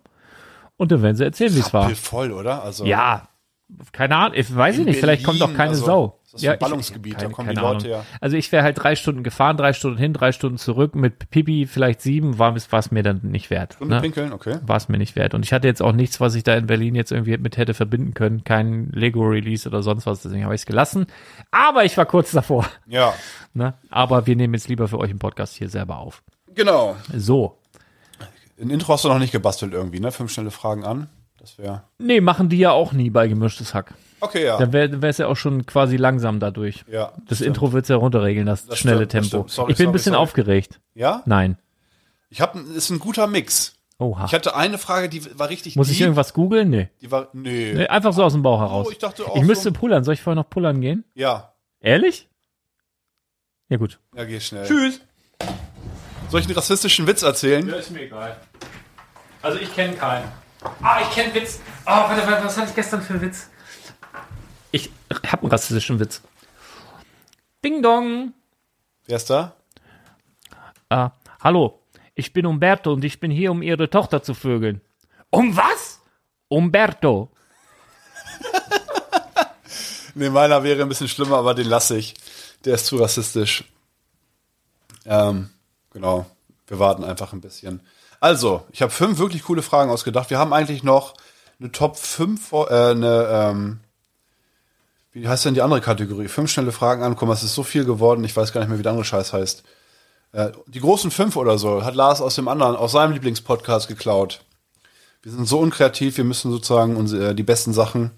[0.78, 1.90] Und dann werden sie erzählen, wie es war.
[1.90, 2.62] voll, oder?
[2.62, 3.28] Also Ja,
[3.92, 6.18] keine Ahnung, ich weiß ich nicht, vielleicht kommt Berlin, doch keine also, Sau.
[6.24, 8.06] ist das so ein Ballungsgebiet, da kommen die Leute her.
[8.18, 11.66] Also ich wäre halt drei Stunden gefahren, drei Stunden hin, drei Stunden zurück, mit Pipi
[11.66, 13.74] vielleicht sieben, war es mir dann nicht wert.
[13.74, 14.00] Stunde Ne?
[14.00, 14.56] pinkeln, okay.
[14.62, 15.34] War es mir nicht wert.
[15.34, 17.74] Und ich hatte jetzt auch nichts, was ich da in Berlin jetzt irgendwie mit hätte
[17.74, 18.42] verbinden können.
[18.42, 21.06] Kein Lego-Release oder sonst was, deswegen habe ich es gelassen.
[21.50, 22.64] Aber ich war kurz davor.
[22.86, 23.12] Ja,
[23.52, 23.74] Ne?
[23.90, 26.22] Aber wir nehmen jetzt lieber für euch einen Podcast hier selber auf.
[26.54, 26.96] genau.
[27.14, 27.58] So.
[28.60, 30.10] Ein Intro hast du noch nicht gebastelt irgendwie, ne?
[30.12, 31.08] Fünf schnelle Fragen an.
[31.38, 31.84] Das wäre.
[31.98, 33.94] Nee, machen die ja auch nie bei gemischtes Hack.
[34.20, 34.58] Okay, ja.
[34.58, 36.84] Dann wäre es ja auch schon quasi langsam dadurch.
[36.90, 37.12] Ja.
[37.28, 39.36] Das Intro wird's ja runterregeln, das, Das schnelle stimmt, das Tempo.
[39.44, 39.50] stimmt.
[39.52, 40.22] Sorry, ich bin ein sorry, bisschen sorry.
[40.24, 40.80] aufgeregt.
[40.94, 41.22] Ja?
[41.26, 41.56] Nein.
[42.30, 43.74] Ich habe, ist ein guter Mix.
[44.00, 44.24] Oha.
[44.26, 46.06] Ich hatte eine Frage, die war richtig Muss ich deep.
[46.06, 46.70] irgendwas googeln?
[46.70, 46.88] Nee.
[47.00, 47.72] Die war, nee.
[47.74, 47.86] nee.
[47.86, 48.86] Einfach so aus dem Bauch heraus.
[48.88, 50.02] Oh, ich dachte auch ich müsste so- pullern.
[50.02, 51.04] Soll ich vorher noch pullern gehen?
[51.14, 51.52] Ja.
[51.80, 52.28] Ehrlich?
[53.68, 54.00] Ja, gut.
[54.16, 54.66] Ja, geh schnell.
[54.66, 55.00] Tschüss.
[56.30, 57.66] Soll ich einen rassistischen Witz erzählen?
[57.68, 58.36] ist mir egal.
[59.40, 60.30] Also ich kenne keinen.
[60.82, 61.60] Ah, ich kenne Witz.
[61.84, 63.48] Ah, warte, warte, was hatte ich gestern für einen Witz?
[64.72, 64.90] Ich
[65.26, 66.22] habe einen rassistischen Witz.
[67.64, 68.34] Ding dong.
[69.06, 69.54] Wer ist da?
[70.90, 71.82] Ah, hallo,
[72.14, 74.80] ich bin Umberto und ich bin hier, um Ihre Tochter zu vögeln.
[75.30, 76.00] Um was?
[76.48, 77.30] Umberto.
[80.14, 82.14] Nee, meiner wäre ein bisschen schlimmer, aber den lasse ich.
[82.64, 83.62] Der ist zu rassistisch.
[85.06, 85.50] Ähm,
[85.98, 86.26] genau.
[86.66, 87.80] Wir warten einfach ein bisschen.
[88.20, 90.30] Also, ich habe fünf wirklich coole Fragen ausgedacht.
[90.30, 91.14] Wir haben eigentlich noch
[91.60, 93.80] eine Top 5, vor- äh, eine, ähm,
[95.12, 96.28] wie heißt denn die andere Kategorie?
[96.28, 97.32] Fünf schnelle Fragen ankommen.
[97.32, 99.62] Es ist so viel geworden, ich weiß gar nicht mehr, wie der andere Scheiß heißt.
[100.32, 104.42] Äh, die großen fünf oder so hat Lars aus dem anderen, aus seinem Lieblingspodcast geklaut.
[105.22, 108.12] Wir sind so unkreativ, wir müssen sozusagen unsere, die besten Sachen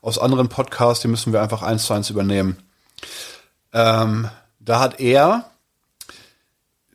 [0.00, 2.62] aus anderen Podcasts, die müssen wir einfach eins zu eins übernehmen.
[3.72, 4.30] Ähm,
[4.60, 5.50] da hat er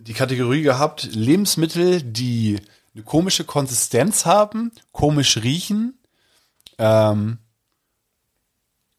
[0.07, 2.59] die Kategorie gehabt, Lebensmittel, die
[2.93, 5.97] eine komische Konsistenz haben, komisch riechen,
[6.77, 7.37] ähm,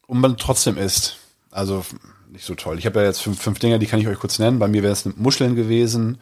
[0.07, 1.17] und man trotzdem isst.
[1.51, 1.85] Also
[2.29, 2.77] nicht so toll.
[2.79, 4.59] Ich habe ja jetzt fünf, fünf Dinger, die kann ich euch kurz nennen.
[4.59, 6.19] Bei mir wäre es Muscheln gewesen,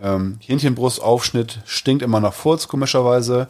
[0.00, 3.48] ähm, Hähnchenbrustaufschnitt, stinkt immer nach Furz, komischerweise.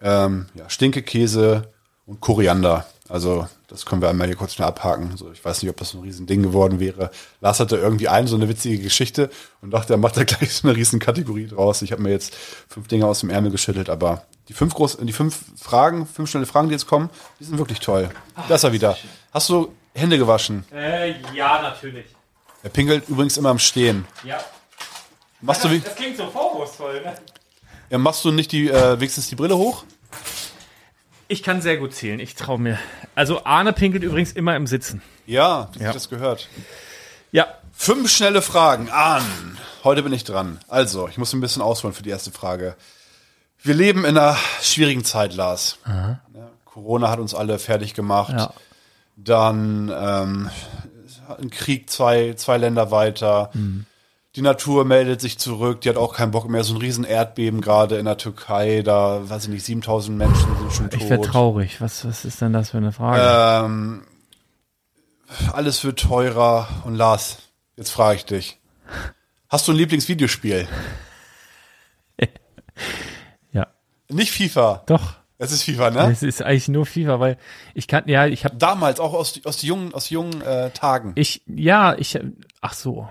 [0.00, 1.72] Ähm, ja, Stinkekäse
[2.06, 2.86] und Koriander.
[3.08, 5.16] Also das können wir einmal hier kurz schnell abhaken.
[5.16, 7.10] So, ich weiß nicht, ob das so ein Riesending geworden wäre.
[7.40, 9.30] Lars hatte irgendwie ein so eine witzige Geschichte
[9.62, 11.82] und dachte, er macht da gleich so eine riesen Kategorie draus.
[11.82, 12.34] Ich habe mir jetzt
[12.68, 16.46] fünf Dinge aus dem Ärmel geschüttelt, aber die fünf groß, die fünf Fragen, fünf schnelle
[16.46, 17.10] Fragen, die jetzt kommen,
[17.40, 18.10] die sind wirklich toll.
[18.48, 18.96] Da ist er wieder.
[19.32, 20.64] Hast du Hände gewaschen?
[20.72, 22.06] Äh, ja, natürlich.
[22.62, 24.06] Er pinkelt übrigens immer im Stehen.
[24.24, 24.38] Ja.
[25.40, 27.14] Machst du, wie, Das klingt so vorwurfsvoll, ne?
[27.90, 29.84] ja, machst du nicht die, äh, wenigstens die Brille hoch?
[31.28, 32.78] Ich kann sehr gut zählen, ich traue mir.
[33.14, 35.02] Also Arne pinkelt übrigens immer im Sitzen.
[35.26, 35.86] Ja, Ja.
[35.86, 36.48] sich das gehört.
[37.32, 37.46] Ja.
[37.72, 39.22] Fünf schnelle Fragen an.
[39.84, 40.58] Heute bin ich dran.
[40.68, 42.74] Also, ich muss ein bisschen ausholen für die erste Frage.
[43.62, 45.78] Wir leben in einer schwierigen Zeit, Lars.
[45.86, 46.18] Ja,
[46.64, 48.32] Corona hat uns alle fertig gemacht.
[48.32, 48.52] Ja.
[49.16, 50.50] Dann ähm,
[51.38, 53.50] ein Krieg zwei, zwei Länder weiter.
[53.52, 53.84] Mhm.
[54.38, 55.80] Die Natur meldet sich zurück.
[55.80, 56.62] Die hat auch keinen Bock mehr.
[56.62, 58.82] So ein riesen Erdbeben gerade in der Türkei.
[58.82, 61.02] Da, weiß ich nicht, 7000 Menschen sind schon tot.
[61.02, 61.80] Ich wäre traurig.
[61.80, 63.66] Was, was ist denn das für eine Frage?
[63.66, 64.04] Ähm,
[65.52, 66.68] alles wird teurer.
[66.84, 67.38] Und Lars,
[67.76, 68.60] jetzt frage ich dich.
[69.48, 70.68] Hast du ein Lieblingsvideospiel?
[73.50, 73.66] ja.
[74.08, 74.84] Nicht FIFA.
[74.86, 75.14] Doch.
[75.38, 76.12] Es ist FIFA, ne?
[76.12, 77.38] Es ist eigentlich nur FIFA, weil
[77.74, 81.10] ich kann, ja, ich habe, Damals, auch aus, aus jungen, aus jungen äh, Tagen.
[81.16, 82.16] ich, ja, ich,
[82.60, 83.08] ach so.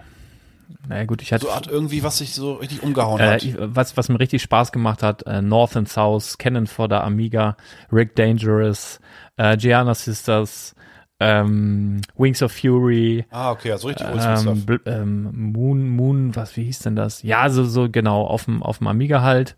[0.87, 3.43] Naja gut, ich hatte, So hat irgendwie, was sich so richtig umgehauen äh, hat.
[3.43, 6.95] ich- was, was mir richtig Spaß gemacht hat, äh, North and South, Cannon for the
[6.95, 7.55] Amiga,
[7.91, 8.99] Rick Dangerous,
[9.37, 10.75] äh, Gianna Sisters,
[11.19, 16.79] ähm, Wings of Fury, ah, okay, also richtig ähm, ähm, Moon, Moon, was, wie hieß
[16.79, 17.23] denn das?
[17.23, 19.55] Ja, so, so genau, auf dem, auf dem Amiga halt.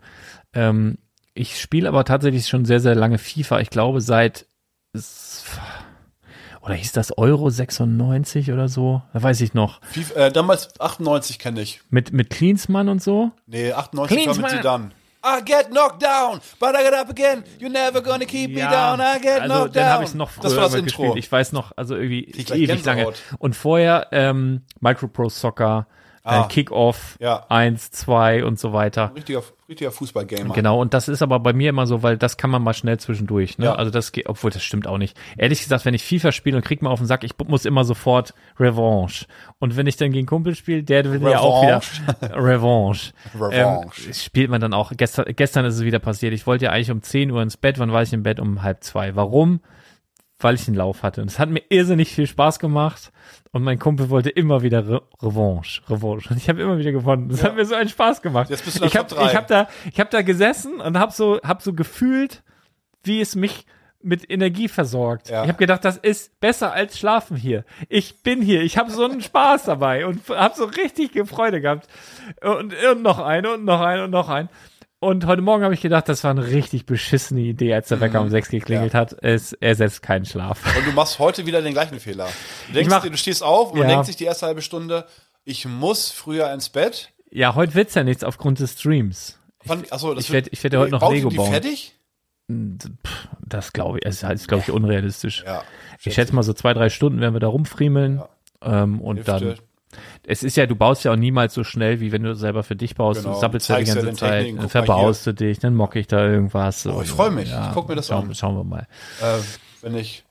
[0.54, 0.98] Ähm,
[1.34, 3.60] ich spiele aber tatsächlich schon sehr, sehr lange FIFA.
[3.60, 4.46] Ich glaube, seit,
[6.60, 9.02] oder hieß das Euro 96 oder so?
[9.12, 9.80] Da weiß ich noch.
[9.82, 11.80] FIFA, äh, damals 98 kenne ich.
[11.90, 13.30] Mit, mit Cleansman und so.
[13.46, 14.50] Nee, 98 war mit.
[14.50, 14.90] Zidane.
[15.22, 17.44] I get knocked down, but I get up again.
[17.58, 19.00] You're never gonna keep me down.
[19.00, 19.92] I get also knocked dann down.
[19.92, 20.84] habe ich noch früher das war das Intro.
[21.02, 21.16] gespielt.
[21.16, 23.12] Ich weiß noch, also irgendwie ewig lange.
[23.38, 25.86] Und vorher ähm, Micropro Soccer,
[26.30, 26.48] Ah.
[26.48, 27.46] Kickoff, Ja.
[27.48, 29.12] 1, 2 und so weiter.
[29.14, 30.54] richtiger, richtiger Fußballgamer.
[30.54, 32.98] Genau, und das ist aber bei mir immer so, weil das kann man mal schnell
[32.98, 33.58] zwischendurch.
[33.58, 33.66] Ne?
[33.66, 33.74] Ja.
[33.74, 35.16] Also das geht, obwohl das stimmt auch nicht.
[35.36, 37.84] Ehrlich gesagt, wenn ich FIFA spiele und krieg mal auf den Sack, ich muss immer
[37.84, 39.26] sofort Revanche.
[39.58, 41.80] Und wenn ich dann gegen Kumpel spiele, der will ja auch wieder
[42.36, 43.12] Revanche.
[43.34, 44.02] Revanche.
[44.06, 44.92] Ähm, spielt man dann auch.
[44.96, 46.32] Gestern, gestern ist es wieder passiert.
[46.32, 47.78] Ich wollte ja eigentlich um 10 Uhr ins Bett.
[47.78, 48.40] Wann war ich im Bett?
[48.40, 49.14] Um halb zwei.
[49.16, 49.60] Warum?
[50.40, 51.22] Weil ich einen Lauf hatte.
[51.22, 53.12] Und es hat mir irrsinnig viel Spaß gemacht.
[53.52, 56.30] Und mein Kumpel wollte immer wieder Re Revanche, Revanche.
[56.30, 57.28] Und ich habe immer wieder gewonnen.
[57.28, 58.48] Das hat mir so einen Spaß gemacht.
[58.48, 61.62] Jetzt bist du ich habe hab da, ich habe da gesessen und habe so, hab
[61.62, 62.42] so gefühlt,
[63.02, 63.66] wie es mich
[64.02, 65.28] mit Energie versorgt.
[65.28, 65.42] Ja.
[65.42, 67.64] Ich habe gedacht, das ist besser als schlafen hier.
[67.88, 71.86] Ich bin hier, ich habe so einen Spaß dabei und habe so richtig Freude gehabt.
[72.40, 74.48] Und, und noch eine und noch eine und noch ein.
[75.02, 78.20] Und heute Morgen habe ich gedacht, das war eine richtig beschissene Idee, als der Wecker
[78.20, 79.16] um sechs geklingelt hat.
[79.22, 80.76] Es ersetzt keinen Schlaf.
[80.76, 82.28] Und du machst heute wieder den gleichen Fehler.
[82.68, 83.86] Du denkst mach- du stehst auf und Ja.
[83.86, 85.06] denkt sich die erste halbe Stunde,
[85.44, 87.12] ich muss früher ins Bett.
[87.30, 89.38] Ja, heute wird's ja nichts aufgrund des Streams.
[89.64, 91.50] Wann, achso, das ich werd- ich werd ja heute noch Lego die bauen.
[91.50, 91.94] fertig?
[93.46, 95.44] Das glaube ich, es ist, glaube ich, unrealistisch.
[95.46, 95.62] Ja.
[96.02, 98.22] Ich schätze mal so zwei, drei Stunden werden wir da rumfriemeln.
[98.62, 99.32] Ähm, und Hälfte.
[99.56, 99.58] dann.
[100.24, 102.76] Es ist ja, du baust ja auch niemals so schnell, wie wenn du selber für
[102.76, 103.22] dich baust.
[103.22, 103.34] Genau.
[103.34, 105.98] Du sappelst ja die ja ganze den Zeit, Techniken, dann verbaust du dich, dann mocke
[105.98, 106.86] ich da irgendwas.
[106.86, 107.50] Oh, ich freu mich.
[107.50, 108.34] Ich guck mir das schauen, an.
[108.34, 108.86] Schauen wir mal.
[109.20, 109.38] Äh,
[109.82, 110.24] wenn ich.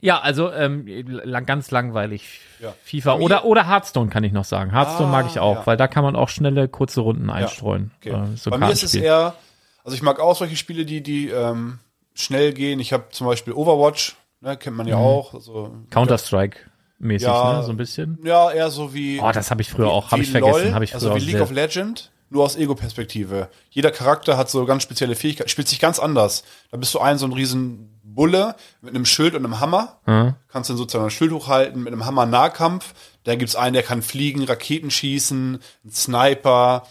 [0.00, 2.40] Ja, also ähm, lang, ganz langweilig.
[2.60, 2.74] Ja.
[2.82, 4.72] FIFA oder, oder Hearthstone kann ich noch sagen.
[4.72, 5.66] Hearthstone Ah, mag ich auch, ja.
[5.66, 7.92] weil da kann man auch schnelle, kurze Runden einstreuen.
[7.98, 8.10] Okay.
[8.10, 9.34] Äh, so Bei mir ist es eher,
[9.84, 11.78] also ich mag auch solche Spiele, die, die ähm,
[12.14, 12.80] schnell gehen.
[12.80, 15.02] Ich habe zum Beispiel Overwatch, ne, kennt man ja Mhm.
[15.02, 15.34] auch.
[15.34, 15.72] Also,
[17.02, 17.58] Counter-Strike-mäßig, Ja.
[17.58, 17.62] ne?
[17.64, 18.18] So ein bisschen.
[18.24, 19.20] Ja, eher so wie.
[19.20, 20.74] Oh, das habe ich früher auch, habe ich vergessen.
[20.74, 23.48] Habe ich früher also wie League of Legend, nur aus Ego-Perspektive.
[23.70, 26.44] Jeder Charakter hat so ganz spezielle Fähigkeiten, spielt sich ganz anders.
[26.70, 29.98] Da bist du ein so ein riesen Bulle mit einem Schild und einem Hammer.
[30.06, 30.34] Mhm.
[30.48, 32.94] Kannst dann sozusagen ein Schild hochhalten mit einem Hammer Nahkampf.
[33.24, 36.86] Dann gibt's einen, der kann fliegen, Raketen schießen, ein Sniper,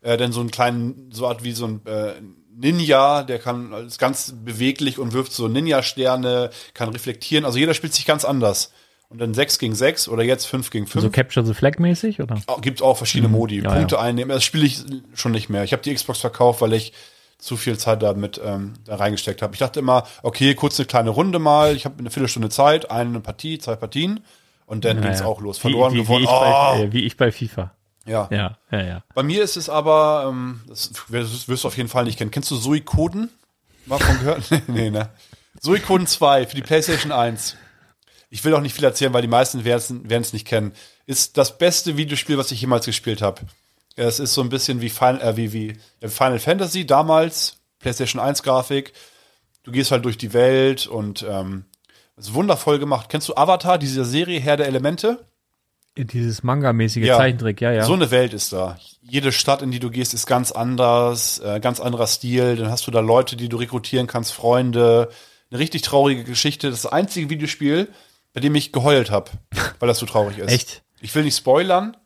[0.00, 2.12] äh, dann so einen kleinen, so Art wie so ein äh,
[2.54, 7.44] Ninja, der kann ist ganz beweglich und wirft so Ninja-Sterne, kann reflektieren.
[7.44, 8.72] Also jeder spielt sich ganz anders.
[9.12, 11.02] Und dann 6 gegen 6 oder jetzt 5 gegen 5.
[11.04, 12.40] So Capture the Flag mäßig, oder?
[12.62, 13.58] Gibt auch verschiedene Modi.
[13.58, 13.64] Mhm.
[13.64, 14.30] ja, Punkte einnehmen.
[14.30, 14.82] Das spiele ich
[15.14, 15.64] schon nicht mehr.
[15.64, 16.94] Ich habe die Xbox verkauft, weil ich
[17.38, 19.52] zu viel Zeit damit ähm, da reingesteckt habe.
[19.52, 21.76] Ich dachte immer, okay, kurz eine kleine Runde mal.
[21.76, 24.20] Ich habe eine Viertelstunde Zeit, eine Partie, zwei Partien.
[24.64, 25.58] Und dann ging's Ja, auch los.
[25.58, 26.20] Verloren, wie, gewonnen.
[26.20, 27.72] Wie ich, oh, bei, äh, wie ich bei FIFA.
[28.06, 28.28] ja.
[28.30, 29.02] Ja, ja, ja.
[29.14, 32.30] Bei mir ist es aber, ähm, das wirst wirst du auf jeden Fall nicht kennen.
[32.30, 33.28] Kennst du Suikoden?
[33.84, 34.50] Mal von gehört?
[34.50, 35.10] nee, nee, ne?
[35.60, 37.56] Suikoden 2 für die PlayStation 1.
[38.32, 40.72] Ich will auch nicht viel erzählen, weil die meisten werden es nicht kennen.
[41.04, 43.42] Ist das beste Videospiel, was ich jemals gespielt habe.
[43.94, 48.22] Es ist so ein bisschen wie Final, äh, wie, wie ja, Final Fantasy damals, PlayStation
[48.22, 48.94] 1 Grafik.
[49.64, 51.66] Du gehst halt durch die Welt und ähm,
[52.16, 53.10] ist wundervoll gemacht.
[53.10, 55.26] Kennst du Avatar, diese Serie Herr der Elemente?
[55.98, 57.18] Dieses Manga-mäßige Ja.
[57.18, 57.84] Zeichentrick, ja, ja.
[57.84, 58.78] So eine Welt ist da.
[59.02, 62.56] Jede Stadt, in die du gehst, ist ganz anders, äh, ganz anderer Stil.
[62.56, 65.10] Dann hast du da Leute, die du rekrutieren kannst, Freunde.
[65.50, 66.70] Eine richtig traurige Geschichte.
[66.70, 67.88] Das einzige Videospiel,
[68.32, 69.30] bei dem ich geheult habe,
[69.78, 70.50] weil das so traurig ist.
[70.50, 70.82] Echt?
[71.00, 71.96] Ich will nicht spoilern.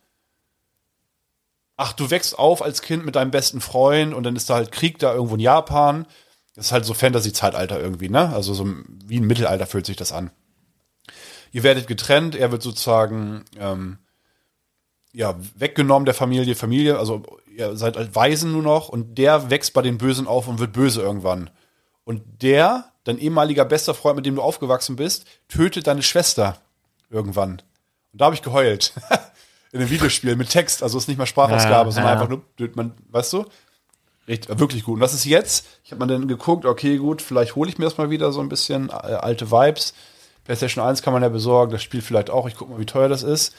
[1.77, 4.73] Ach, du wächst auf als Kind mit deinem besten Freund und dann ist da halt
[4.73, 6.07] Krieg da irgendwo in Japan.
[6.55, 8.33] Das ist halt so Fantasy-Zeitalter irgendwie, ne?
[8.35, 8.67] Also so
[9.05, 10.31] wie ein Mittelalter fühlt sich das an.
[11.53, 13.99] Ihr werdet getrennt, er wird sozusagen ähm,
[15.13, 17.23] ja, weggenommen der Familie, Familie, also
[17.55, 20.73] ihr seid als Waisen nur noch und der wächst bei den Bösen auf und wird
[20.73, 21.51] böse irgendwann.
[22.07, 26.57] Und der, dein ehemaliger bester Freund, mit dem du aufgewachsen bist, tötet deine Schwester
[27.11, 27.61] irgendwann.
[28.13, 28.93] Und da habe ich geheult.
[29.73, 32.13] In einem Videospiel mit Text, also ist nicht mal Sprachausgabe, Ja, sondern ja.
[32.13, 33.45] einfach nur, man, weißt du?
[34.29, 34.95] Richtig, wirklich gut.
[34.95, 37.85] Und das ist jetzt, ich habe mal dann geguckt, okay, gut, vielleicht hole ich mir
[37.85, 39.93] das mal wieder so ein bisschen, äh, alte Vibes.
[40.45, 42.47] PlayStation 1 kann man ja besorgen, das Spiel vielleicht auch.
[42.47, 43.53] Ich gucke mal, wie teuer das ist.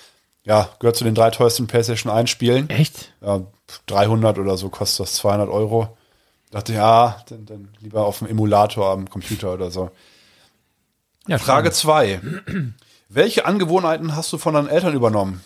[0.46, 2.70] Ja, gehört zu den drei teuersten PlayStation 1 Spielen.
[2.70, 3.12] Echt?
[3.20, 3.42] Ja,
[3.88, 5.98] 300 oder so kostet das 200 Euro.
[6.52, 9.92] Dachte, ja, dann, dann lieber auf dem Emulator am Computer oder so.
[11.28, 12.22] Ja, Frage 2.
[13.10, 15.42] Welche Angewohnheiten hast du von deinen Eltern übernommen?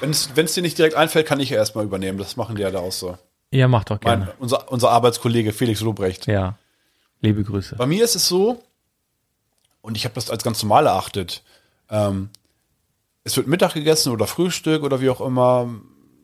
[0.00, 2.18] Wenn es dir nicht direkt einfällt, kann ich ja erstmal übernehmen.
[2.18, 3.16] Das machen die ja da auch so.
[3.50, 4.26] Ja, mach doch gerne.
[4.26, 6.26] Mein, unser, unser Arbeitskollege Felix Lobrecht.
[6.26, 6.56] Ja.
[7.20, 7.76] Liebe Grüße.
[7.76, 8.62] Bei mir ist es so,
[9.80, 11.42] und ich habe das als ganz normal erachtet,
[11.90, 12.30] ähm,
[13.24, 15.68] es wird Mittag gegessen oder Frühstück oder wie auch immer,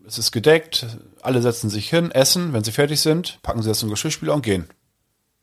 [0.06, 0.86] es ist gedeckt,
[1.22, 4.35] alle setzen sich hin, essen, wenn sie fertig sind, packen sie das in den Geschirrspüler
[4.35, 4.68] und gehen.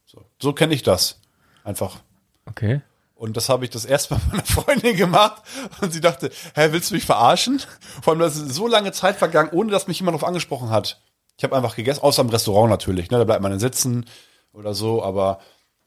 [0.05, 1.19] So, so kenne ich das.
[1.63, 1.99] Einfach.
[2.45, 2.81] Okay.
[3.15, 5.43] Und das habe ich das erste Mal meiner Freundin gemacht
[5.81, 7.61] und sie dachte, hä, willst du mich verarschen?
[8.01, 11.01] Vor allem, das ist so lange Zeit vergangen, ohne dass mich jemand darauf angesprochen hat.
[11.37, 14.05] Ich habe einfach gegessen, außer im Restaurant natürlich, ne, da bleibt man dann sitzen
[14.53, 15.39] oder so, aber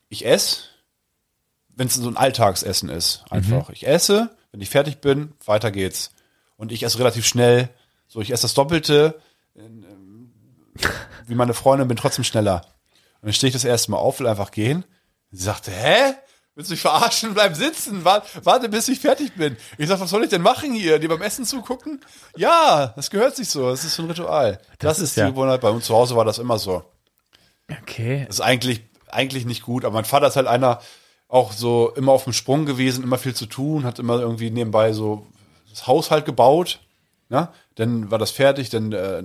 [0.09, 0.62] ich esse,
[1.68, 3.70] wenn es so ein Alltagsessen ist, einfach.
[3.70, 6.12] Ich esse, wenn ich fertig bin, weiter geht's.
[6.56, 7.68] Und ich esse relativ schnell,
[8.15, 9.20] so ich esse das Doppelte,
[11.27, 12.65] wie meine Freundin, bin trotzdem schneller.
[13.20, 14.85] Und dann stehe ich das erste Mal auf, will einfach gehen.
[15.32, 16.15] Sie sagte, hä?
[16.55, 17.35] Willst du mich verarschen?
[17.35, 18.05] Bleib sitzen.
[18.05, 19.57] Warte, warte, bis ich fertig bin.
[19.78, 21.01] Ich sag, was soll ich denn machen hier?
[21.01, 22.01] Die beim Essen zugucken?
[22.36, 23.69] Ja, das gehört sich so.
[23.70, 24.59] Das ist so ein Ritual.
[24.78, 25.61] Das, Das ist ist die ja- Gewohnheit.
[25.61, 26.85] Bei uns zu Hause war das immer so.
[27.82, 28.27] Okay.
[28.28, 29.85] Das ist eigentlich, eigentlich nicht gut.
[29.85, 30.81] Aber mein Vater ist halt einer,
[31.27, 34.93] auch so immer auf dem Sprung gewesen, immer viel zu tun, hat immer irgendwie nebenbei
[34.93, 35.27] so
[35.70, 36.78] das Haushalt gebaut.
[37.31, 37.49] Ne?
[37.76, 39.22] Dann war das fertig, dann äh,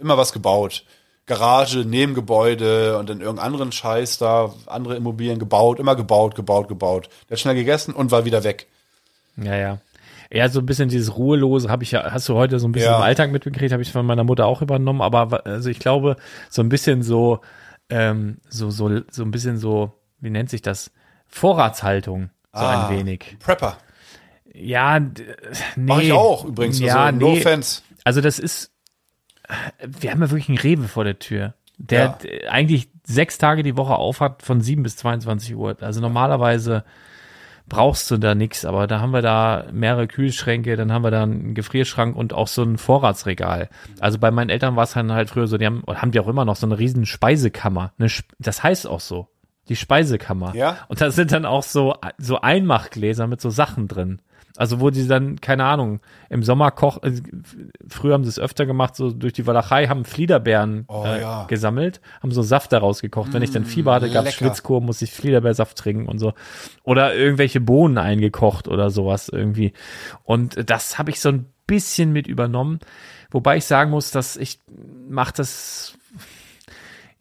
[0.00, 0.84] immer was gebaut.
[1.26, 7.08] Garage, Nebengebäude und dann irgendeinen anderen Scheiß da, andere Immobilien gebaut, immer gebaut, gebaut, gebaut.
[7.28, 8.66] Der hat schnell gegessen und war wieder weg.
[9.36, 9.78] Ja, ja.
[10.32, 12.90] Ja, so ein bisschen dieses Ruhelose habe ich ja, hast du heute so ein bisschen
[12.90, 12.96] Ja.
[12.96, 16.16] im Alltag mitgekriegt, habe ich von meiner Mutter auch übernommen, aber also ich glaube,
[16.50, 17.40] so ein bisschen so,
[17.90, 20.90] ähm, so, so, so ein bisschen so, wie nennt sich das?
[21.28, 23.36] Vorratshaltung, so Ah, ein wenig.
[23.40, 23.76] Prepper.
[24.54, 25.10] Ja, nee.
[25.76, 26.78] Mach ich auch übrigens.
[26.80, 27.38] Ja, also, no nee.
[27.38, 27.82] offense.
[28.04, 28.72] Also das ist,
[29.86, 32.50] wir haben ja wirklich einen Rewe vor der Tür, der Ja.
[32.50, 35.76] eigentlich sechs Tage die Woche auf hat, von sieben bis 22 Uhr.
[35.80, 36.84] Also normalerweise
[37.68, 41.22] brauchst du da nichts, aber da haben wir da mehrere Kühlschränke, dann haben wir da
[41.22, 43.68] einen Gefrierschrank und auch so ein Vorratsregal.
[44.00, 46.28] Also bei meinen Eltern war es dann halt früher so, die haben, haben die auch
[46.28, 47.92] immer noch so eine riesen Speisekammer.
[47.98, 49.28] Eine, das heißt auch so.
[49.68, 50.54] Die Speisekammer.
[50.56, 50.78] Ja.
[50.88, 54.20] Und da sind dann auch so, so Einmachgläser mit so Sachen drin.
[54.56, 57.12] Also wo die dann, keine Ahnung, im Sommer koch, äh,
[57.88, 61.44] früher haben sie es öfter gemacht, so durch die Walachei, haben Fliederbeeren Oh, äh, ja.
[61.46, 63.32] gesammelt, haben so Saft daraus gekocht.
[63.32, 64.36] Wenn ich dann Fieber hatte, gab's lecker.
[64.44, 66.34] Schwitzkur, musste ich Fliederbeersaft trinken und so.
[66.84, 69.72] Oder irgendwelche Bohnen eingekocht oder sowas irgendwie.
[70.24, 72.80] Und das habe ich so ein bisschen mit übernommen.
[73.30, 74.58] Wobei ich sagen muss, dass ich
[75.08, 75.94] mache das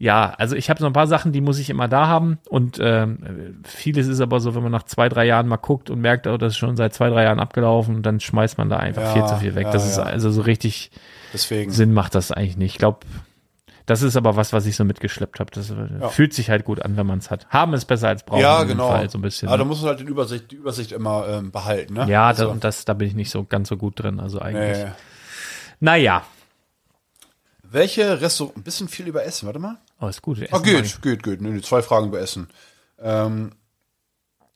[0.02, 2.80] ja, also ich habe so ein paar Sachen, die muss ich immer da haben und
[2.82, 6.26] ähm, vieles ist aber so, wenn man nach zwei, drei Jahren mal guckt und merkt,
[6.26, 9.14] oh, das ist schon seit zwei, drei Jahren abgelaufen dann schmeißt man da einfach Ja,
[9.14, 9.68] viel zu viel weg.
[9.68, 10.04] ja, das ist ja.
[10.04, 10.90] also so richtig
[11.34, 11.72] Deswegen.
[11.72, 12.72] Sinn macht das eigentlich nicht.
[12.72, 13.02] Ich glaube,
[13.86, 15.52] das ist aber was, was ich so mitgeschleppt habe.
[15.54, 17.48] Das äh, fühlt sich halt gut an, wenn man es hat.
[17.50, 18.42] Haben ist besser als brauchen.
[18.42, 18.90] ja, genau.
[18.90, 19.50] Fall, so ein bisschen.
[19.50, 19.68] Aber da ne?
[19.68, 21.94] muss man halt die Übersicht, die Übersicht immer ähm, behalten.
[21.94, 22.08] Ne?
[22.08, 24.20] ja, Also, da, und das, da bin ich nicht so ganz so gut drin.
[24.20, 24.80] Also eigentlich.
[24.80, 24.92] äh,
[25.80, 26.24] Naja.
[27.72, 29.78] Welche Restaurant, ein bisschen viel über Essen, warte mal.
[30.00, 30.38] Oh, ist gut.
[30.40, 31.02] Ah, Essen geht, mag ich.
[31.02, 31.42] geht, geht.
[31.42, 32.48] Nee, zwei Fragen über Essen.
[33.02, 33.52] Ähm,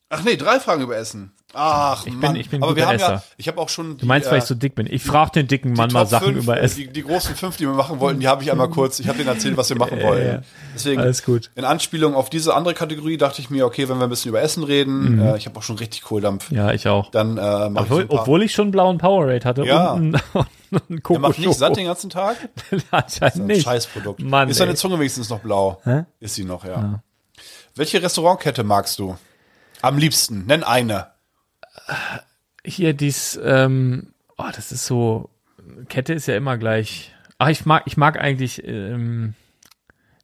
[0.09, 1.31] ach nee, drei Fragen über Essen.
[1.57, 2.35] Ach, Ich bin- Mann.
[2.35, 3.23] ich bin Aber wir haben ja, Esser.
[3.37, 3.97] ich habe auch schon.
[3.97, 4.87] Du meinst, weil ich so dick bin.
[4.91, 6.77] Ich frage den dicken Mann mal Top Sachen fünf, über äh, Essen.
[6.79, 8.99] Die, die großen fünf, die wir machen wollten, die habe ich einmal kurz.
[8.99, 10.27] Ich habe denen erzählt, was wir machen wollen.
[10.27, 10.41] ja.
[10.73, 11.51] Deswegen, Alles gut.
[11.55, 14.41] in Anspielung auf diese andere Kategorie dachte ich mir, okay, wenn wir ein bisschen über
[14.41, 16.51] Essen reden, äh, ich habe auch schon richtig Kohldampf.
[16.51, 17.09] Ja, ich auch.
[17.11, 19.91] Dann äh, mach ich Obwohl, obwohl ich schon einen blauen Powerade hatte Ja.
[19.93, 20.47] und einen, und
[20.89, 21.73] einen Der macht nicht satt Kokosschoko.
[21.75, 22.37] den ganzen Tag.
[22.91, 23.63] Anscheinend Ein nicht.
[23.63, 24.21] Scheißprodukt.
[24.21, 24.77] Mann, ist deine ey.
[24.77, 25.79] Zunge wenigstens noch blau?
[25.83, 26.03] Hä?
[26.19, 27.01] Ist sie noch, ja.
[27.75, 29.17] Welche Restaurantkette magst du?
[29.81, 30.45] Am liebsten.
[30.45, 31.07] Nenn eine.
[32.63, 35.29] Hier dies, ähm, oh, das ist so,
[35.89, 37.13] Kette ist ja immer gleich.
[37.37, 39.35] Ach, ich mag, ich mag eigentlich, ähm,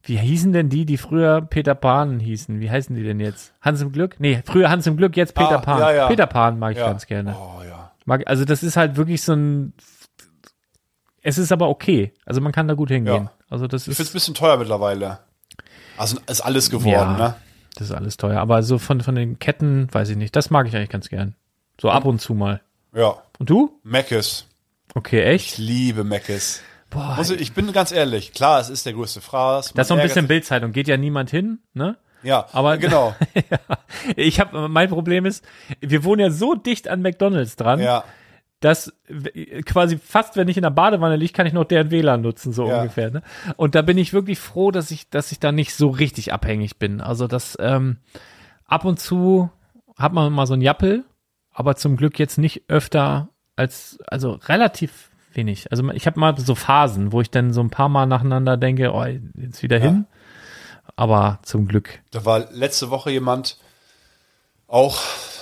[0.03, 2.59] wie hießen denn die, die früher Peter Pan hießen?
[2.59, 3.53] Wie heißen die denn jetzt?
[3.61, 4.15] Hans im Glück?
[4.19, 5.79] Nee, früher Hans im Glück, jetzt Peter Ah, Pan.
[5.79, 6.07] ja, ja.
[6.07, 6.87] Peter Pan mag ich Ja.
[6.87, 7.35] ganz gerne.
[7.37, 7.91] Oh ja.
[8.05, 9.73] Mag, also das ist halt wirklich so ein,
[11.21, 12.13] es ist aber okay.
[12.25, 13.25] Also man kann da gut hingehen.
[13.25, 13.31] Ja.
[13.49, 15.19] Also das Ich finde es ein ist, bisschen teuer mittlerweile.
[15.97, 17.17] Also ist alles geworden, Ja.
[17.17, 17.35] ne?
[17.75, 18.39] das ist alles teuer.
[18.39, 20.35] Aber so von, von den Ketten, weiß ich nicht.
[20.35, 21.35] Das mag ich eigentlich ganz gern.
[21.79, 22.61] So ab und zu mal.
[22.93, 23.15] Ja.
[23.39, 23.79] Und du?
[23.83, 24.45] Mc's.
[24.93, 25.53] Okay, echt?
[25.53, 26.61] Ich liebe Mc's.
[26.89, 29.71] Boah, Muss ich, ich bin ganz ehrlich, klar, es ist der größte Fraß.
[29.73, 30.73] das ist so ein bisschen Bildzeitung.
[30.73, 31.95] Geht ja niemand hin, ne?
[32.23, 33.15] Ja, aber- genau.
[34.17, 35.43] Ich habe mein Problem ist,
[35.79, 38.03] wir wohnen ja so dicht an McDonald's dran, Ja,
[38.61, 42.21] dass w- quasi fast, wenn ich in der Badewanne liege, kann ich noch deren WLAN
[42.21, 42.77] nutzen, so Ja.
[42.79, 43.11] ungefähr.
[43.11, 43.21] Ne?
[43.57, 46.77] Und da bin ich wirklich froh, dass ich, dass ich da nicht so richtig abhängig
[46.77, 47.01] bin.
[47.01, 47.97] Also das ähm,
[48.65, 49.49] ab und zu
[49.97, 51.03] hat man mal so ein Jappel,
[51.51, 55.71] aber zum Glück jetzt nicht öfter als, also relativ wenig.
[55.71, 58.91] Also ich habe mal so Phasen, wo ich dann so ein paar Mal nacheinander denke,
[58.93, 60.05] oh, jetzt wieder hin.
[60.95, 61.99] Aber zum Glück.
[62.11, 63.57] da war letzte Woche jemand,
[64.67, 64.99] auch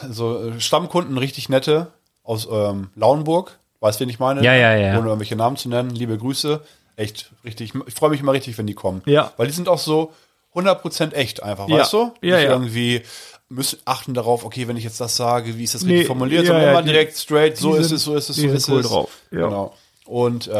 [0.09, 1.91] so äh, Stammkunden, richtig nette,
[2.29, 3.57] aus ähm, Lauenburg.
[3.79, 4.43] Weißt du, wen ich meine?
[4.43, 4.97] Ja, ja, ja.
[4.97, 5.89] Ohne irgendwelche Namen zu nennen.
[5.91, 6.61] Liebe Grüße.
[6.95, 7.73] Echt, richtig.
[7.87, 9.01] Ich freue mich immer richtig, wenn die kommen.
[9.05, 9.31] Ja.
[9.37, 10.11] Weil die sind auch so
[10.53, 11.77] 100% echt einfach, Ja.
[11.79, 11.97] weißt du?
[12.21, 12.51] Ja, Nicht ja.
[12.51, 13.01] irgendwie
[13.47, 16.43] müssen achten darauf, okay, wenn ich jetzt das sage, wie ist das Nee, richtig formuliert,
[16.43, 18.35] ja, sondern ja, immer die- direkt straight, so die ist sind- es, so ist es,
[18.35, 18.87] so sind ist cool es.
[18.87, 19.47] drauf, ja.
[19.47, 19.73] Genau.
[20.05, 20.53] Und äh,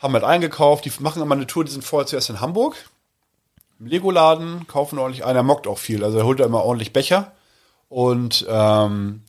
[0.00, 2.74] haben halt eingekauft, die machen immer eine Tour, die sind vorher zuerst in Hamburg,
[3.78, 6.92] im Lego-Laden, kaufen ordentlich ein, er mockt auch viel, also er holt da immer ordentlich
[6.92, 7.32] Becher
[7.88, 9.22] und ähm,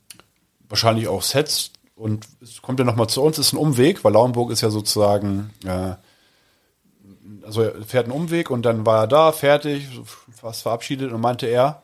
[0.69, 4.51] wahrscheinlich auch Sets und es kommt ja nochmal zu uns, ist ein Umweg, weil Lauenburg
[4.51, 5.95] ist ja sozusagen, äh,
[7.45, 9.87] also er fährt einen Umweg und dann war er da, fertig,
[10.35, 11.83] fast verabschiedet und meinte er,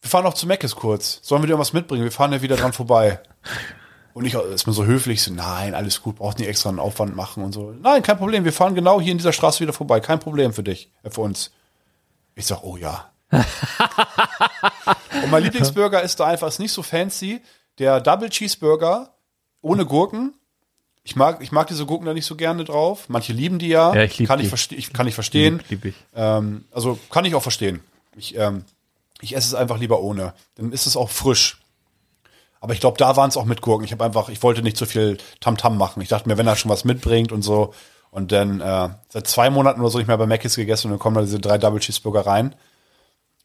[0.00, 2.56] wir fahren noch zu Meckes kurz, sollen wir dir was mitbringen, wir fahren ja wieder
[2.56, 3.20] dran vorbei.
[4.14, 7.14] Und ich ist mir so höflich, so, nein, alles gut, braucht nicht extra einen Aufwand
[7.14, 7.72] machen und so.
[7.72, 10.62] Nein, kein Problem, wir fahren genau hier in dieser Straße wieder vorbei, kein Problem für
[10.62, 11.52] dich, äh, für uns.
[12.34, 13.10] Ich sag, oh ja.
[13.30, 13.44] und
[15.30, 17.42] mein Lieblingsburger ist da einfach, ist nicht so fancy,
[17.78, 19.14] der Double Cheeseburger
[19.60, 20.34] ohne Gurken.
[21.04, 23.08] Ich mag, ich mag diese Gurken da nicht so gerne drauf.
[23.08, 23.94] Manche lieben die ja.
[23.94, 24.44] Ja, ich lieb kann die.
[24.44, 25.62] Ich, verste ich, kann ich verstehen.
[25.68, 25.94] Lieb ich.
[26.14, 27.80] Ähm, also kann ich auch verstehen.
[28.16, 28.64] Ich, ähm,
[29.20, 30.34] ich esse es einfach lieber ohne.
[30.56, 31.60] Dann ist es auch frisch.
[32.60, 33.84] Aber ich glaube, da waren es auch mit Gurken.
[33.84, 36.02] Ich habe einfach, ich wollte nicht so viel Tamtam machen.
[36.02, 37.72] Ich dachte mir, wenn er schon was mitbringt und so.
[38.10, 40.98] Und dann äh, seit zwei Monaten oder so nicht mehr bei Mc's gegessen und dann
[40.98, 42.54] kommen da diese drei Double Cheeseburger rein.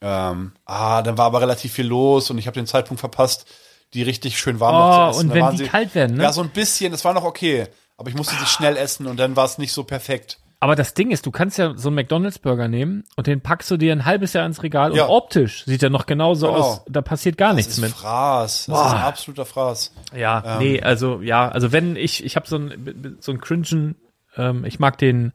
[0.02, 3.46] Ähm, ah, dann war aber relativ viel los und ich habe den Zeitpunkt verpasst,
[3.94, 5.30] die richtig schön warm noch Oh, zu essen.
[5.30, 6.24] und wenn waren die kalt werden, ne?
[6.24, 6.92] Ja, so ein bisschen.
[6.92, 7.68] Das war noch okay.
[7.98, 10.40] Aber ich musste sie schnell essen und dann war es nicht so perfekt.
[10.60, 13.76] Aber das Ding ist, du kannst ja so einen McDonalds-Burger nehmen und den packst du
[13.76, 15.04] dir ein halbes Jahr ins Regal Ja.
[15.06, 16.58] und optisch sieht er noch genauso Genau.
[16.60, 16.82] aus.
[16.88, 17.92] Da passiert gar Das nichts ist mit.
[17.92, 18.68] Fraß.
[18.68, 19.92] Das ist ein absoluter Fraß.
[20.16, 23.96] Ja, nee, also ja, also wenn ich, ich habe so ein so ein Cringen,
[24.38, 25.34] ähm, ich mag den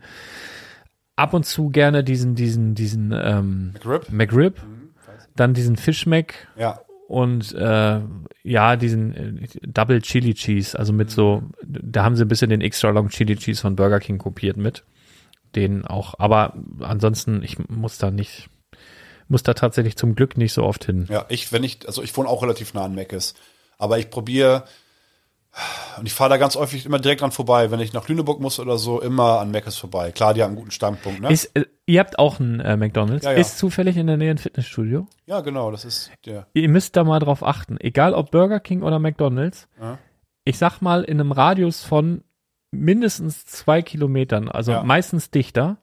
[1.14, 4.08] ab und zu gerne diesen diesen diesen ähm, McRib?
[4.10, 4.56] McRib,
[5.36, 6.80] dann diesen Fish Mac Ja.
[7.08, 8.00] Und äh,
[8.42, 12.60] ja diesen äh, Double Chili Cheese, also mit so, da haben sie ein bisschen den
[12.60, 14.84] extra long Chili Cheese von Burger King kopiert mit,
[15.56, 18.50] den auch, aber ansonsten ich muss da nicht,
[19.26, 21.06] muss da tatsächlich zum Glück nicht so oft hin.
[21.08, 23.34] Ja, ich, wenn ich, also ich wohne auch relativ nah an Meckes.
[23.78, 24.64] Aber ich probiere,
[25.98, 27.70] und ich fahre da ganz häufig immer direkt dran vorbei.
[27.70, 30.12] Wenn ich nach Lüneburg muss oder so, immer an Meckes vorbei.
[30.12, 31.30] Klar, die haben einen guten Standpunkt, ne?
[31.32, 33.38] Ist, äh, ihr habt auch einen äh, McDonalds, Ja, ja.
[33.38, 35.06] ist zufällig in der Nähe ein Fitnessstudio?
[35.26, 36.46] ja, genau, das ist der.
[36.54, 39.68] Ihr müsst da mal drauf achten, egal ob Burger King oder McDonalds.
[39.80, 39.98] Ja.
[40.44, 42.22] Ich sag mal, in einem Radius von
[42.70, 45.78] mindestens zwei Kilometern, also meistens dichter,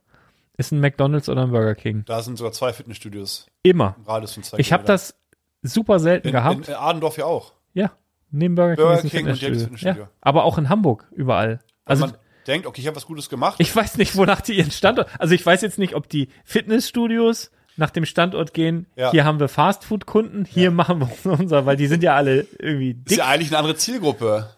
[0.57, 2.03] ist ein McDonalds oder ein Burger King.
[2.05, 3.95] Da sind sogar zwei Fitnessstudios Immer.
[3.97, 5.15] im Radius von zwei Ich habe das
[5.61, 6.55] super selten in, gehabt.
[6.55, 7.53] In, in Adendorf ja auch.
[7.73, 7.91] ja,
[8.35, 9.47] neben Burger King Burger ist ein King und Fitnessstudio.
[9.49, 10.03] jedes Fitnessstudio.
[10.03, 11.59] Ja, aber auch in Hamburg, überall.
[11.85, 12.15] Also man
[12.47, 13.55] denkt, okay, ich habe was Gutes gemacht.
[13.59, 17.51] ich weiß nicht, wonach die ihren Standort, also ich weiß jetzt nicht, ob die Fitnessstudios
[17.77, 19.11] nach dem Standort gehen, Ja.
[19.11, 21.09] hier haben wir Fastfood-Kunden, hier machen wir
[21.39, 23.17] unser, weil die sind ja alle irgendwie ist dick.
[23.17, 24.49] ja eigentlich eine andere Zielgruppe.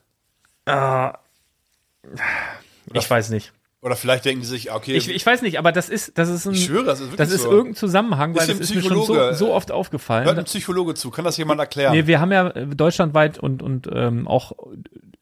[2.94, 3.54] Ich weiß nicht.
[3.88, 6.46] Oder vielleicht denken die sich, okay, Ich, ich weiß nicht, aber das ist, das ist
[6.46, 7.52] ein, Ich schwöre, das ist wirklich das ist so.
[7.52, 10.28] irgendein Zusammenhang, weil Bisschen das ist mir schon so, so oft hört aufgefallen.
[10.28, 11.10] ein Psychologe zu.
[11.10, 11.94] Kann das jemand erklären?
[11.94, 14.52] Nee, wir haben ja äh, deutschlandweit und, und ähm, auch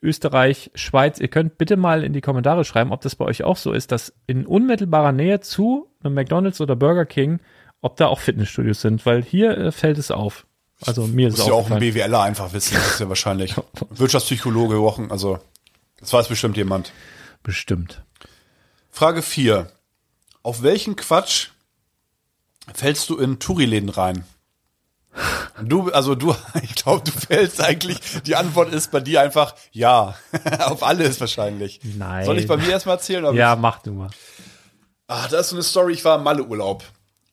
[0.01, 3.57] Österreich, Schweiz, ihr könnt bitte mal in die Kommentare schreiben, ob das bei euch auch
[3.57, 7.39] so ist, dass in unmittelbarer Nähe zu einem McDonalds oder Burger King,
[7.81, 10.47] ob da auch Fitnessstudios sind, weil hier äh, fällt es auf.
[10.85, 11.79] Also mir ist Muss es ja auch ein.
[11.79, 13.53] BWLer einfach wissen, das ist ja wahrscheinlich.
[13.91, 15.37] Wirtschaftspsychologe, Wochen, also
[15.99, 16.91] das weiß bestimmt jemand.
[17.43, 18.03] Bestimmt.
[18.95, 19.67] Frage 4.
[20.41, 21.49] Auf welchen Quatsch
[22.73, 24.23] fällst du in Touri-Läden rein?
[25.61, 30.15] Du, also du, ich glaube, du fällst eigentlich, die Antwort ist bei dir einfach ja.
[30.59, 31.81] Auf alles wahrscheinlich.
[31.83, 32.23] Nein.
[32.23, 33.35] Soll ich bei mir erstmal erzählen?
[33.35, 34.11] Ja, mach du mal.
[35.07, 36.85] Ah, da ist so eine Story, ich war im Malle-Urlaub.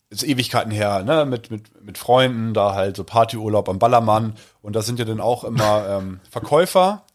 [0.09, 1.23] Ist Ewigkeiten her, ne?
[1.23, 4.35] Mit, mit, mit Freunden, da halt so Partyurlaub am Ballermann.
[4.61, 7.05] Und da sind ja dann auch immer ähm, Verkäufer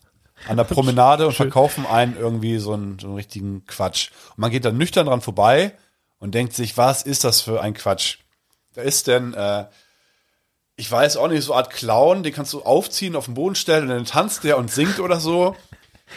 [0.46, 4.10] an der Promenade und verkaufen einen irgendwie so einen, so einen richtigen Quatsch.
[4.30, 5.72] Und man geht dann nüchtern dran vorbei
[6.18, 8.18] und denkt sich, was ist das für ein Quatsch?
[8.74, 9.64] Da ist denn, äh,
[10.76, 13.56] ich weiß auch nicht, so eine Art Clown, den kannst du aufziehen, auf den Boden
[13.56, 15.56] stellen und dann tanzt der und singt oder so.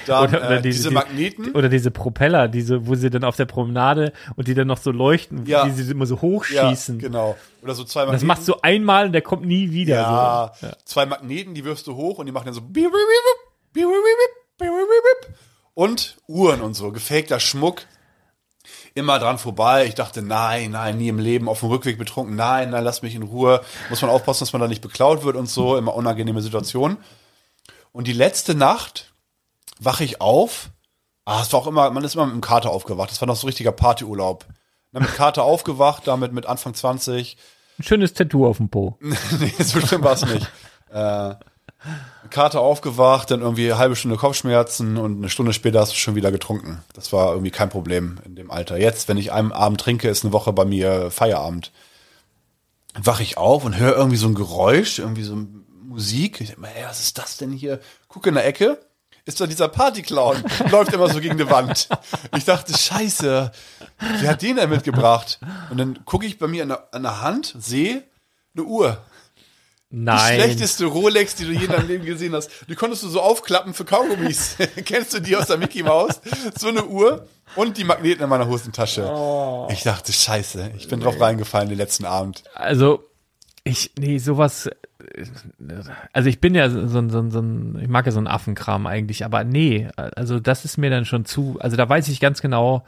[0.06, 1.52] Dann Oder, oder äh, diese, diese die- Magneten.
[1.52, 4.90] Oder diese Propeller, diese, wo sie dann auf der Promenade und die dann noch so
[4.92, 5.66] leuchten, Ja.
[5.66, 6.98] wie sie immer so ja, hochschießen.
[7.00, 7.36] genau.
[7.62, 8.28] Oder so zwei Das Magneten.
[8.28, 9.96] machst du einmal und der kommt nie wieder.
[9.96, 10.68] Ja, So.
[10.86, 12.62] zwei Magneten, die wirfst du hoch und die machen dann so
[15.74, 17.84] und Uhren und so, gefakter Schmuck.
[18.94, 19.86] Immer dran vorbei.
[19.86, 21.48] Ich dachte, nein, nein, nie im Leben.
[21.48, 23.62] Auf dem Rückweg betrunken, nein, nein, lass mich in Ruhe.
[23.90, 25.78] Muss man aufpassen, dass man da nicht beklaut wird und so.
[25.78, 26.98] Immer unangenehme Situationen.
[27.92, 29.14] Und die letzte Nacht
[29.80, 30.70] wache ich auf.
[31.26, 33.12] Ah, es war auch immer, man ist immer mit dem Kater aufgewacht.
[33.12, 34.46] Das war noch so ein richtiger Partyurlaub.
[34.92, 37.38] Dann mit Kater aufgewacht, damit mit Anfang 20.
[37.80, 38.98] Ein schönes Tattoo auf dem Po.
[39.02, 40.48] nee, so schlimm war es nicht.
[40.92, 41.36] Äh,
[42.30, 46.16] Kater aufgewacht, dann irgendwie eine halbe Stunde Kopfschmerzen und eine Stunde später hast du schon
[46.16, 46.84] wieder getrunken.
[46.94, 48.78] Das war irgendwie kein Problem in dem Alter.
[48.78, 51.72] Jetzt, wenn ich einen Abend trinke, ist eine Woche bei mir Feierabend.
[52.94, 55.38] Wache ich auf und höre irgendwie so ein Geräusch, irgendwie so
[55.84, 56.40] Musik.
[56.42, 57.80] Ich denke mir, was ist das denn hier?
[58.08, 58.80] Gucke in der Ecke,
[59.26, 61.90] ist da dieser Partyclown, läuft immer so gegen die Wand.
[62.36, 63.52] Ich dachte, scheiße,
[64.20, 65.40] wer hat den denn mitgebracht?
[65.70, 68.04] Und dann gucke ich bei mir an der, an der Hand, sehe
[68.56, 68.98] eine Uhr.
[69.92, 70.40] Die Nein.
[70.40, 72.50] schlechteste Rolex, die du je in deinem Leben gesehen hast.
[72.70, 74.56] Die konntest du so aufklappen für Kaugummis.
[74.86, 76.22] Kennst du die aus der Mickey Maus?
[76.58, 77.28] So eine Uhr
[77.58, 79.06] und die Magneten in meiner Hosentasche.
[79.06, 79.68] Oh.
[79.70, 82.44] Ich dachte, scheiße, ich bin drauf reingefallen den letzten Abend.
[82.56, 83.04] Also,
[83.66, 84.70] ich, nee, sowas,
[86.14, 88.28] also ich bin ja so ein, so ein, so ein, ich mag ja so einen
[88.28, 92.20] Affenkram eigentlich, aber nee, also das ist mir dann schon zu, also da weiß ich
[92.20, 92.86] ganz genau,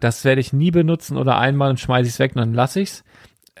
[0.00, 2.80] das werde ich nie benutzen oder einmal und schmeiße ich es weg und dann lasse
[2.80, 3.04] ich's.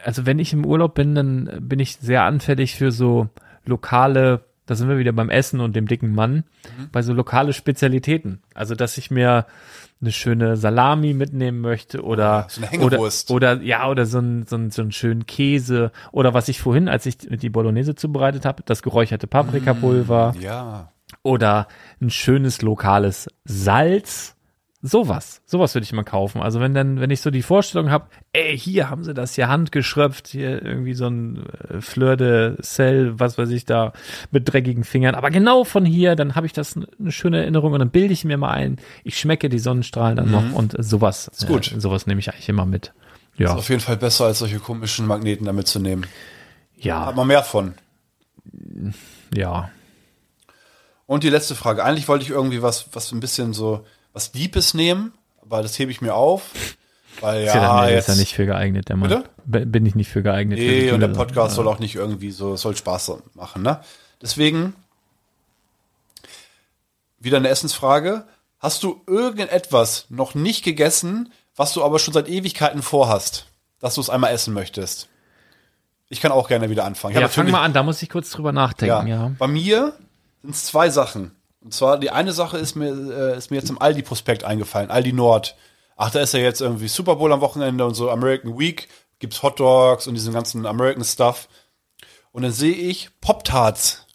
[0.04, 3.28] Also wenn ich im Urlaub bin, dann bin ich sehr anfällig für so
[3.64, 6.44] lokale, da sind wir wieder beim Essen und dem dicken Mann,
[6.92, 8.40] bei so lokale Spezialitäten.
[8.54, 9.46] Also dass ich mir
[10.00, 13.30] eine schöne Salami mitnehmen möchte oder So eine Hängewurst.
[13.30, 16.60] oder, oder ja oder so ein so ein so einen schönen Käse oder was ich
[16.60, 20.92] vorhin, als ich die Bolognese zubereitet habe, das geräucherte Paprikapulver Ja.
[21.22, 21.68] oder
[22.02, 24.36] ein schönes lokales Salz.
[24.86, 26.42] Sowas, sowas würde ich mal kaufen.
[26.42, 29.48] Also wenn dann, wenn ich so die Vorstellung habe, ey, hier haben sie das hier
[29.48, 33.94] handgeschröpft, hier irgendwie so ein äh, Fleur de Sel, was weiß ich da,
[34.30, 37.78] mit dreckigen Fingern, aber genau von hier, dann habe ich das eine schöne Erinnerung und
[37.78, 41.28] dann bilde ich mir mal ein, ich schmecke die Sonnenstrahlen dann noch und sowas.
[41.28, 41.72] Ist gut.
[41.72, 42.92] Äh, sowas nehme ich eigentlich immer mit.
[43.38, 46.02] Ja, Ist auf jeden Fall besser, als solche komischen Magneten damit zu nehmen.
[46.02, 47.72] Hat ja, man mehr von.
[49.34, 49.70] ja.
[51.06, 51.82] Und die letzte Frage.
[51.82, 55.12] Eigentlich wollte ich irgendwie was, was ein bisschen so, was Deepes nehmen,
[55.42, 56.50] weil das hebe ich mir auf.
[57.20, 58.08] Weil ja, ja, dann, jetzt.
[58.08, 59.24] ist ja nicht für geeignet, der Mann.
[59.44, 59.66] Bitte?
[59.66, 60.58] Bin ich nicht für geeignet.
[60.58, 61.08] für Nee, die und der.
[61.08, 63.80] Podcast soll auch nicht irgendwie so, soll Spaß machen, ne?
[64.22, 64.74] Deswegen
[67.18, 68.24] wieder eine Essensfrage.
[68.58, 73.46] Hast du irgendetwas noch nicht gegessen, was du aber schon seit Ewigkeiten vorhast,
[73.78, 75.08] dass du es einmal essen möchtest?
[76.08, 77.14] Ich kann auch gerne wieder anfangen.
[77.14, 79.32] Ich Ja, fang mal an, da muss ich kurz drüber nachdenken, ja.
[79.38, 79.94] Bei mir
[80.42, 81.32] sind es zwei Sachen.
[81.64, 82.90] Und zwar, die eine Sache ist mir,
[83.34, 85.56] äh, ist mir jetzt im Aldi-Prospekt eingefallen, Aldi Nord.
[85.96, 88.88] Ach, da ist ja jetzt irgendwie Super Bowl am Wochenende und so American Week,
[89.18, 91.48] gibt's Hot Dogs und diesen ganzen American Stuff.
[92.32, 94.06] Und dann sehe ich Pop-Tarts.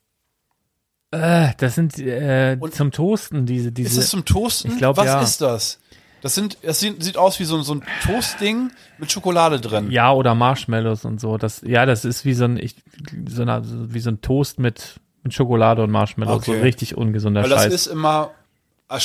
[1.12, 4.00] Äh, das sind äh, Und- zum Toasten, diese, Ist diese.
[4.02, 4.72] das zum Toasten?
[4.72, 5.22] Ich glaub, Was ja.
[5.22, 5.80] ist das?
[6.22, 9.90] Das sind, das sieht, sieht aus wie so, ein- so ein Toastding mit Schokolade drin.
[9.90, 11.38] ja, oder Marshmallows und so.
[11.38, 12.76] Das, ja, das ist wie so ein, ich,
[13.28, 16.48] so eine, wie so ein Toast mit, mit Schokolade und Marshmallows.
[16.48, 16.58] Okay.
[16.58, 17.74] So richtig ungesunder Weil das Scheiß.
[17.74, 18.32] ist immer,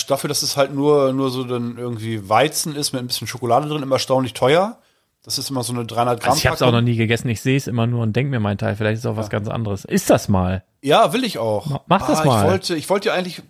[0.07, 3.69] dafür, dass es halt nur, nur so dann irgendwie Weizen ist mit ein bisschen Schokolade
[3.69, 4.78] drin, immer erstaunlich teuer.
[5.24, 6.32] Das ist immer so eine 300 Gramm.
[6.32, 7.28] also ich habe es auch noch nie gegessen.
[7.31, 8.77] Ich sehe es immer nur und denke mir mein Teil.
[8.77, 9.86] Vielleicht ist auch was ganz anderes.
[9.86, 10.65] Ist das mal?
[10.82, 11.81] Ja, will ich auch.
[11.86, 12.45] mach das ah, mal.
[12.45, 13.43] Ich wollte, ich wollte ja eigentlich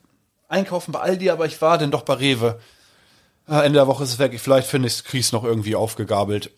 [0.48, 2.60] einkaufen bei Aldi, aber ich war denn doch bei Rewe.
[3.46, 4.38] Ah, Ende der Woche ist es weg.
[4.38, 6.52] Vielleicht finde ich es, kriege ich es noch irgendwie aufgegabelt.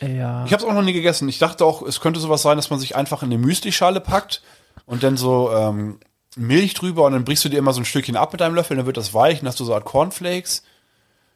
[0.00, 0.44] Ja.
[0.44, 1.28] Ich habe es auch noch nie gegessen.
[1.28, 4.42] Ich dachte auch, es könnte sowas sein, dass man sich einfach in eine Müslischale packt
[4.88, 6.00] und dann so ähm,
[6.34, 8.76] Milch drüber und dann brichst du dir immer so ein Stückchen ab mit deinem Löffel,
[8.76, 10.64] dann wird das weich und hast du so eine Art Cornflakes.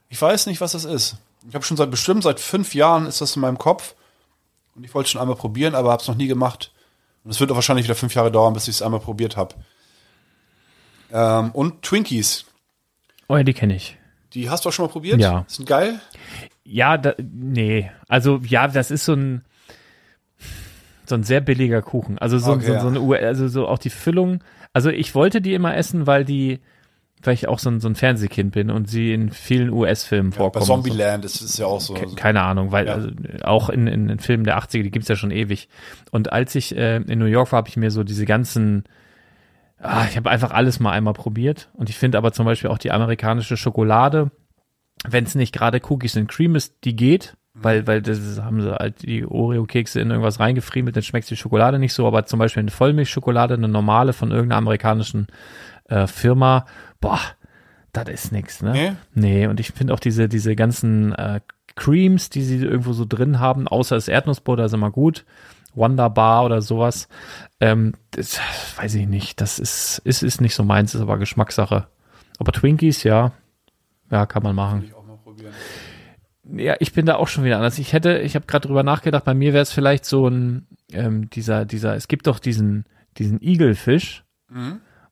[0.09, 1.17] Ich weiß nicht, was das ist.
[1.47, 3.95] Ich habe schon seit bestimmt seit fünf Jahren ist das in meinem Kopf
[4.75, 6.73] und ich wollte es schon einmal probieren, aber habe es noch nie gemacht.
[7.25, 9.55] Und es wird auch wahrscheinlich wieder fünf Jahre dauern, bis ich es einmal probiert habe.
[11.13, 12.47] Ähm, und Twinkies.
[13.29, 13.99] Oh ja, die kenne ich.
[14.33, 15.21] Die hast du auch schon mal probiert?
[15.21, 15.45] Ja.
[15.47, 16.01] Sind geil?
[16.65, 17.91] Ja, da, nee.
[18.09, 19.45] Also ja, das ist so ein
[21.07, 22.19] so ein sehr billiger Kuchen.
[22.19, 22.81] Also so, Okay, so, ja.
[22.81, 24.43] so eine U also so auch die Füllung.
[24.73, 26.61] Also ich wollte die immer essen, weil die,
[27.23, 30.37] weil ich auch so ein, so ein Fernsehkind bin und sie in vielen US-Filmen Bei
[30.39, 30.63] vorkommen.
[30.63, 30.75] und so.
[30.75, 31.95] Zombieland ist es ja auch so.
[31.95, 32.95] Ke- Keine Ahnung, weil Ja.
[32.95, 33.11] also,
[33.43, 35.69] auch in, in, in Filmen der 80er, die gibt's ja schon ewig.
[36.11, 38.85] Und als ich äh, in New York war, habe ich mir so diese ganzen,
[39.79, 41.69] ah, ich habe einfach alles mal einmal probiert.
[41.75, 44.31] Und ich finde aber zum Beispiel auch die amerikanische Schokolade,
[45.07, 47.35] wenn es nicht gerade Cookies and Cream ist, die geht.
[47.63, 51.79] Weil, weil das haben sie halt die Oreo-Kekse in irgendwas reingefriemelt, dann schmeckt die Schokolade
[51.79, 55.27] nicht so, aber zum Beispiel eine Vollmilchschokolade, eine normale von irgendeiner amerikanischen
[55.89, 56.67] äh, Firma,
[57.01, 57.21] boah,
[57.93, 58.73] das ist nix, ne?
[58.73, 58.93] Nee?
[59.15, 61.41] Nee, und ich finde auch diese, diese ganzen äh,
[61.75, 65.25] Creams, die sie irgendwo so drin haben, außer das Erdnussbutter ist immer gut.
[65.75, 67.09] Wonderbar oder sowas.
[67.61, 68.39] Ähm, das
[68.77, 69.41] weiß ich nicht.
[69.41, 71.87] Das ist, ist, ist nicht so meins, ist aber Geschmackssache.
[72.39, 73.33] Aber Twinkies, ja.
[74.11, 74.85] Ja, kann man machen.
[74.85, 75.53] Ich auch mal probieren.
[76.55, 77.79] Ja, ich bin da auch schon wieder anders.
[77.79, 81.31] Ich hätte, ich habe gerade drüber nachgedacht, bei mir wäre es vielleicht so ein, ähm,
[81.31, 82.85] dieser, dieser, es gibt doch diesen,
[83.19, 84.25] diesen Igelfisch.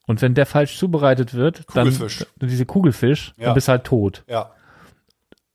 [0.06, 1.92] Und wenn der falsch zubereitet wird, dann Mhm.
[1.92, 2.26] Kugelfisch.
[2.42, 3.46] diese Kugelfisch, Ja.
[3.46, 4.22] dann bist halt tot.
[4.28, 4.50] Ja.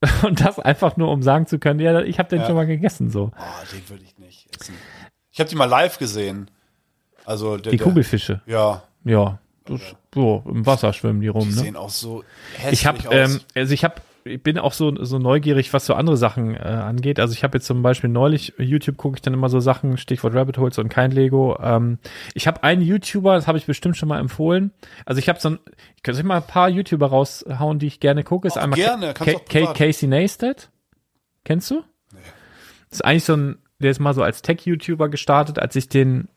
[0.23, 2.47] Und das einfach nur, um sagen zu können, ja, ich habe den Ja.
[2.47, 3.31] schon mal gegessen, so.
[3.37, 4.75] Oh, den würde ich nicht essen.
[5.31, 6.49] Ich habe die mal live gesehen.
[7.25, 8.41] Also der, Die der- Kugelfische.
[8.45, 9.81] Ja, Ja, das,
[10.13, 11.61] so, im Wasser schwimmen die rum, die ne?
[11.61, 12.23] sehen auch so
[12.57, 13.13] hässlich Ich habe, aus.
[13.13, 13.95] ähm, also ich habe,
[14.27, 17.19] ich bin auch so so neugierig, was so andere Sachen äh, angeht.
[17.19, 20.33] Also ich habe jetzt zum Beispiel neulich YouTube gucke ich dann immer so Sachen, Stichwort
[20.33, 21.57] Rabbit Holes und kein Lego.
[21.61, 21.99] Ähm,
[22.33, 24.71] ich habe einen YouTuber, das habe ich bestimmt schon mal empfohlen.
[25.05, 25.59] Also ich habe so ein,
[25.95, 28.47] ich könnte mal ein paar YouTuber raushauen, die ich gerne gucke.
[28.47, 29.73] Ist Auch einmal gerne, Ka Ka.
[29.73, 30.69] Casey Neistat.
[31.43, 31.83] Kennst du?
[32.11, 32.19] Nee.
[32.89, 36.29] Das ist eigentlich so ein, der ist mal so als Tech-YouTuber gestartet, als ich den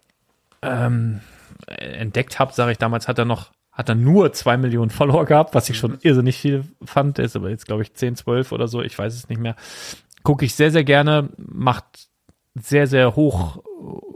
[0.60, 1.20] ähm,
[1.66, 5.55] entdeckt habe, sage ich damals, hat er noch, hat er nur zwei Millionen Follower gehabt,
[5.55, 5.81] was ich Mhm.
[5.81, 7.17] schon irrsinnig viel fand.
[7.17, 9.55] Der ist aber jetzt, glaube ich, 10, 12 oder so, ich weiß es nicht mehr.
[10.25, 11.85] Gucke ich sehr, sehr gerne, macht
[12.55, 13.63] sehr, sehr hoch,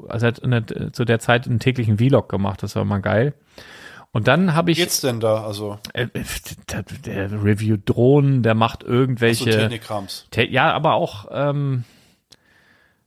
[0.09, 3.35] also hat eine, zu der Zeit einen täglichen Vlog gemacht, das war mal geil.
[4.11, 5.45] Und dann habe ich geht's denn da?
[5.47, 6.09] Also äh,
[6.71, 10.27] der, der Review Drohnen, der macht irgendwelche Technikkrams.
[10.33, 11.85] Te- Ja, aber auch, ähm,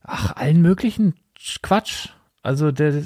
[0.03, 1.13] ach, allen möglichen
[1.61, 2.09] Quatsch.
[2.41, 3.03] Also der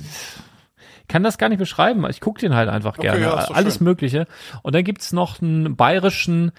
[1.10, 2.06] kann das gar nicht beschreiben.
[2.10, 3.22] Ich gucke den halt einfach Okay, gerne.
[3.22, 3.84] ja, Alles schön.
[3.84, 4.27] Mögliche.
[4.64, 6.52] Und dann gibt's noch einen bayerischen,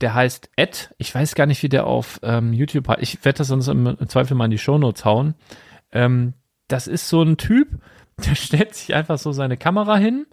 [0.00, 0.92] der heißt Ed.
[0.98, 3.02] Ich weiß gar nicht, wie der auf ähm, YouTube heißt.
[3.02, 5.34] Ich werde das sonst im, im Zweifel mal in die Shownotes hauen.
[5.92, 6.34] Ähm,
[6.66, 7.68] das ist so ein Typ,
[8.26, 10.26] der stellt sich einfach so seine Kamera hin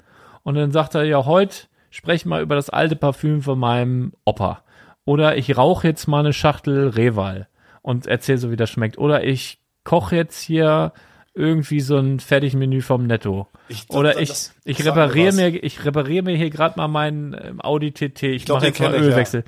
[0.44, 4.64] und dann sagt er, ja, heute sprech mal über das alte Parfüm von meinem Opa.
[5.06, 7.48] Oder ich rauche jetzt mal eine Schachtel Reval
[7.81, 8.98] und erzähl so, wie das schmeckt.
[8.98, 10.91] Oder ich koche jetzt hier
[11.38, 13.47] irgendwie so ein Fertigmenü vom Netto.
[13.69, 17.34] Ich- Oder das- ich, das- ich repariere mir, ich repariere mir hier gerade mal meinen
[17.39, 18.23] ähm, Audi TT.
[18.23, 19.07] Ich, glaub, mache jetzt mal ich, ja.
[19.07, 19.43] Ölwechsel.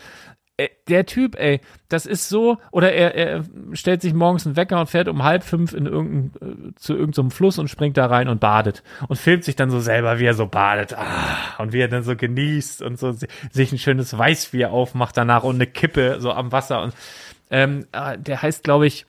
[0.58, 4.80] Äh, Der Typ, ey, das ist so, oder er, er stellt sich morgens einen Wecker
[4.80, 8.28] und fährt um halb fünf in irgendein, äh, zu irgendeinem Fluss und springt da rein
[8.28, 11.80] und badet und filmt sich dann so selber, wie er so badet ah, und wie
[11.80, 15.66] er dann so genießt und so si- sich ein schönes Weißbier aufmacht danach und eine
[15.68, 16.94] Kippe so am Wasser und
[17.52, 19.06] ähm, äh, der heißt, glaube ich,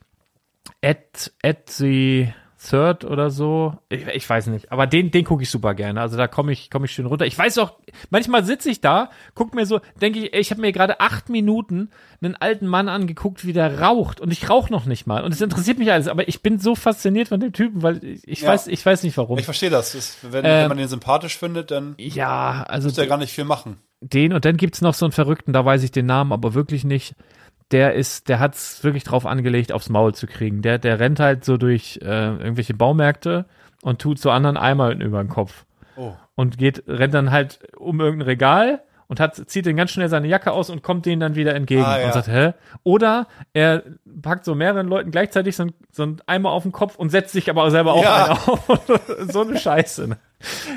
[0.82, 2.28] At, at the
[2.69, 3.78] Third oder so.
[3.89, 4.70] Ich, ich weiß nicht.
[4.70, 6.01] Aber den, den gucke ich super gerne.
[6.01, 7.24] Also da komme ich, komme ich schön runter.
[7.24, 7.73] Ich weiß auch,
[8.11, 11.89] manchmal sitze ich da, guck mir so, denke ich, ich habe mir gerade acht Minuten
[12.23, 14.20] einen alten Mann angeguckt, wie der raucht.
[14.20, 15.24] Und ich rauche noch nicht mal.
[15.24, 16.07] Und es interessiert mich alles.
[16.07, 18.49] Aber ich bin so fasziniert von dem Typen, weil ich, ich Ja.
[18.51, 19.39] weiß, ich weiß nicht warum.
[19.39, 19.93] Ich verstehe das.
[19.93, 23.32] das wenn, Ähm, wenn man den sympathisch findet, dann ja, also muss er gar nicht
[23.32, 23.78] viel machen.
[24.03, 26.85] den und dann gibt's noch so einen Verrückten, da weiß ich den Namen aber wirklich
[26.85, 27.15] nicht.
[27.73, 30.61] Der ist, der hat's wirklich drauf angelegt, aufs Maul zu kriegen.
[30.63, 33.45] Der, der rennt halt so durch äh, irgendwelche Baumärkte
[33.83, 35.65] und tut so anderen Eimer über den Kopf.
[35.97, 36.13] Oh.
[36.35, 40.27] Und geht, rennt dann halt um irgendein Regal und hat, zieht dann ganz schnell seine
[40.29, 42.07] Jacke aus und kommt denen dann wieder entgegen Ah, ja.
[42.07, 42.55] und sagt, hä?
[42.83, 43.83] Oder er
[44.23, 47.33] packt so mehreren Leuten gleichzeitig so ein, so ein Eimer auf den Kopf und setzt
[47.33, 48.25] sich aber selber auch Ja.
[48.25, 48.81] einen auf.
[49.33, 50.09] so eine Scheiße.
[50.09, 50.17] Ne?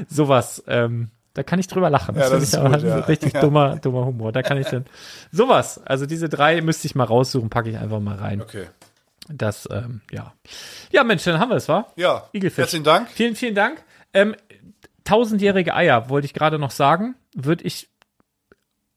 [0.07, 2.15] Sowas, ähm, da kann ich drüber lachen.
[2.15, 2.99] Ja, das ist aber gut, ja.
[2.99, 3.41] richtig Ja.
[3.41, 4.31] dummer, dummer Humor.
[4.31, 4.85] Da kann ich dann
[5.31, 5.81] sowas.
[5.85, 8.41] Also diese drei müsste ich mal raussuchen, packe ich einfach mal rein.
[8.41, 8.67] Okay.
[9.29, 10.33] Das, ähm, ja.
[10.91, 11.87] Ja, Mensch, dann haben wir es, wa?
[11.95, 12.27] Ja.
[12.33, 12.57] Igelfisch.
[12.57, 13.09] Herzlichen Dank.
[13.09, 13.83] Vielen, vielen Dank.
[14.13, 14.35] Ähm,
[15.05, 17.89] tausendjährige Eier, wollte ich gerade noch sagen, würde ich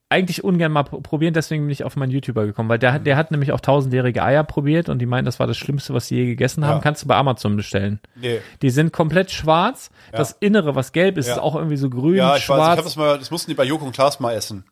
[0.09, 3.07] eigentlich ungern mal pr- probieren, deswegen bin ich auf meinen YouTuber gekommen, weil der, hat-
[3.07, 6.07] der hat nämlich auch tausendjährige Eier probiert und die meinen, das war das Schlimmste, was
[6.07, 6.77] sie je gegessen haben.
[6.77, 6.83] Ja.
[6.83, 7.99] Kannst du bei Amazon bestellen.
[8.15, 8.41] Nee.
[8.63, 9.91] Die sind komplett schwarz.
[10.13, 11.35] Das Innere, was gelb ist, Ja.
[11.35, 12.69] ist auch irgendwie so grün, Ja, ich weiß, ich schwarz.
[12.71, 14.65] habe das mal, das mussten die bei Joko und Klaas mal essen.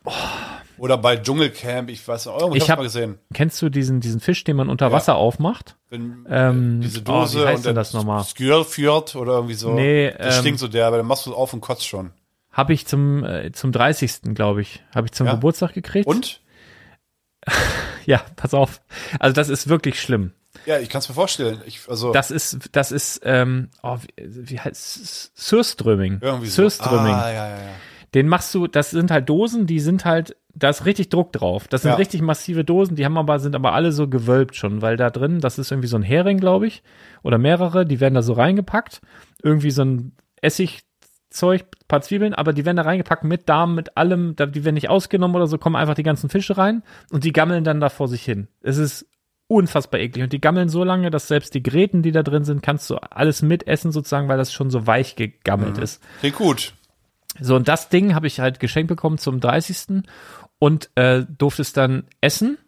[0.78, 3.18] Oder bei Dschungelcamp, ich weiß nicht, irgendwo Ich ich hab- mal gesehen.
[3.32, 5.76] Kennst du diesen, diesen Fisch, den man unter Wasser aufmacht?
[5.90, 8.22] Wenn, Ähm, diese oh, Dose wie heißt und denn das nochmal?
[8.24, 9.72] Skür führt oder irgendwie so.
[9.72, 12.10] Nee, das ähm, stinkt so der, aber dann machst du es auf und kotzt schon.
[12.54, 14.34] Habe ich zum, äh, zum 30.
[14.34, 15.34] glaube ich, habe ich zum Ja.
[15.34, 16.06] Geburtstag gekriegt.
[16.06, 16.40] Und?
[18.06, 18.82] Ja, pass auf.
[19.18, 20.32] Also das ist wirklich schlimm.
[20.66, 21.60] Ja, ich kann es mir vorstellen.
[21.66, 25.32] Ich, also Das ist, das ist, ähm, oh, wie, wie heißt es?
[25.34, 26.18] Surströmming.
[26.20, 26.68] irgendwie so.
[26.68, 27.14] Surströmming.
[27.14, 27.70] Ah, ja, ja, ja.
[28.14, 31.66] Den machst du, das sind halt Dosen, die sind halt, da ist richtig Druck drauf.
[31.66, 31.96] Das sind Ja.
[31.96, 35.40] richtig massive Dosen, die haben aber, sind aber alle so gewölbt schon, weil da drin,
[35.40, 36.82] das ist irgendwie so ein Hering, glaube ich,
[37.22, 39.00] oder mehrere, die werden da so reingepackt.
[39.42, 40.12] Irgendwie so ein
[41.34, 44.88] Essigzeug, paar Zwiebeln, aber die werden da reingepackt mit Darm, mit allem, die werden nicht
[44.88, 48.08] ausgenommen oder so, kommen einfach die ganzen Fische rein und die gammeln dann da vor
[48.08, 48.48] sich hin.
[48.62, 49.06] Es ist
[49.48, 52.62] unfassbar eklig und die gammeln so lange, dass selbst die Gräten, die da drin sind,
[52.62, 56.02] kannst du alles mitessen sozusagen, weil das schon so weich gegammelt ist.
[56.20, 56.72] Klingt gut.
[57.40, 60.04] So, und das Ding habe ich halt geschenkt bekommen zum 30.
[60.60, 62.58] und äh, durfte es dann essen.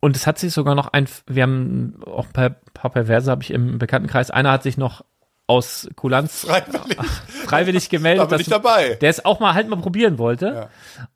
[0.00, 3.42] Und es hat sich sogar noch ein, wir haben auch ein paar, paar Perverse habe
[3.42, 5.02] ich im Bekanntenkreis, einer hat sich noch
[5.46, 6.98] aus Kulanz Freiwillig.
[7.46, 8.94] freiwillig gemeldet, Da bin ich dabei.
[9.00, 10.46] der es auch mal halt mal probieren wollte.
[10.46, 10.68] Ja.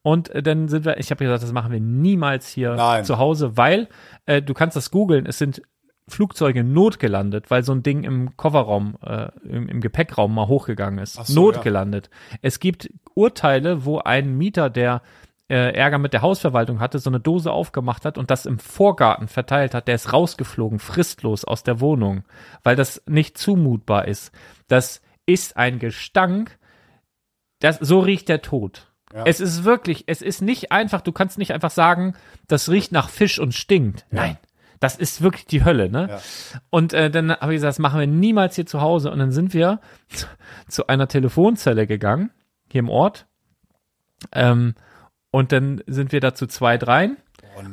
[0.02, 3.04] Und äh, dann sind wir, ich habe gesagt, das machen wir niemals hier Nein.
[3.04, 3.88] zu Hause, weil
[4.26, 5.62] äh, du kannst das googeln, es sind
[6.06, 11.14] Flugzeuge notgelandet, weil so ein Ding im Kofferraum, äh, im, im Gepäckraum mal hochgegangen ist.
[11.26, 12.08] So, notgelandet.
[12.40, 15.02] Es gibt Urteile, wo ein Mieter, der
[15.48, 19.28] äh, Ärger mit der Hausverwaltung hatte, so eine Dose aufgemacht hat und das im Vorgarten
[19.28, 22.24] verteilt hat, der ist rausgeflogen, fristlos aus der Wohnung,
[22.62, 24.32] weil das nicht zumutbar ist.
[24.68, 26.58] Das ist ein Gestank,
[27.60, 28.88] das, so riecht der Tod.
[29.12, 29.24] Ja.
[29.24, 32.14] Es ist wirklich, es ist nicht einfach, du kannst nicht einfach sagen,
[32.46, 34.06] das riecht nach Fisch und stinkt.
[34.10, 34.36] Nein.
[34.80, 36.06] Das ist wirklich die Hölle, ne?
[36.08, 36.20] Ja.
[36.70, 39.10] Und äh, dann habe ich gesagt, das machen wir niemals hier zu Hause.
[39.10, 40.26] Und dann sind wir zu,
[40.68, 42.30] zu einer Telefonzelle gegangen,
[42.70, 43.26] hier im Ort.
[44.32, 44.74] Ähm,
[45.30, 47.16] und dann sind wir da zu zwei, dreien.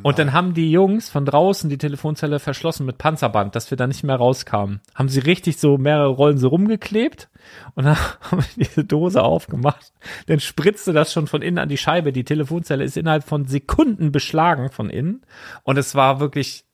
[0.04, 3.88] Und dann haben die Jungs von draußen die Telefonzelle verschlossen mit Panzerband, dass wir da
[3.88, 4.82] nicht mehr rauskamen.
[4.96, 7.30] Haben sie richtig so mehrere Rollen so rumgeklebt
[7.76, 9.94] und dann haben wir diese Dose aufgemacht.
[10.28, 12.12] Dann spritzte das schon von innen an die Scheibe.
[12.12, 15.22] Die Telefonzelle ist innerhalb von Sekunden beschlagen von innen.
[15.64, 16.66] Und es war wirklich,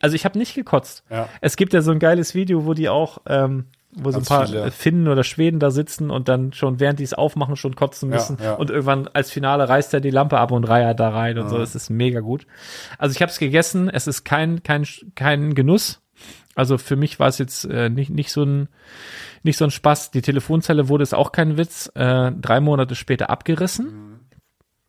[0.00, 1.04] also ich habe nicht gekotzt.
[1.10, 1.28] Ja.
[1.40, 3.66] Es gibt ja so ein geiles Video, wo die auch, ähm,
[3.96, 4.70] wo so ein Ganz paar viele.
[4.70, 8.16] Finnen oder Schweden da sitzen und dann schon während die es aufmachen schon kotzen Ja,
[8.16, 8.54] müssen ja.
[8.54, 11.58] und irgendwann als Finale reißt er die Lampe ab und reiert da rein und so.
[11.58, 12.46] Es ist mega gut.
[12.98, 13.88] Also ich habe es gegessen.
[13.88, 14.84] Es ist kein kein
[15.14, 16.00] kein Genuss.
[16.54, 18.68] Also für mich war es jetzt äh, nicht nicht so ein
[19.42, 20.10] nicht so ein Spaß.
[20.10, 21.90] Die Telefonzelle wurde es auch kein Witz.
[21.94, 24.10] Äh, drei Monate später abgerissen.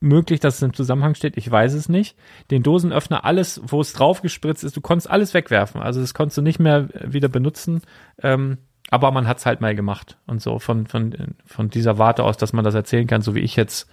[0.02, 2.16] Möglich, dass es im Zusammenhang steht, ich weiß es nicht.
[2.52, 5.82] Den Dosenöffner, alles, wo es drauf gespritzt ist, du konntest alles wegwerfen.
[5.82, 7.82] Also das konntest du nicht mehr wieder benutzen.
[8.22, 8.58] Ähm,
[8.92, 10.18] aber man hat es halt mal gemacht.
[10.28, 11.14] Und so von, von,
[11.46, 13.90] von dieser Warte aus, dass man das erzählen kann, so wie ich jetzt.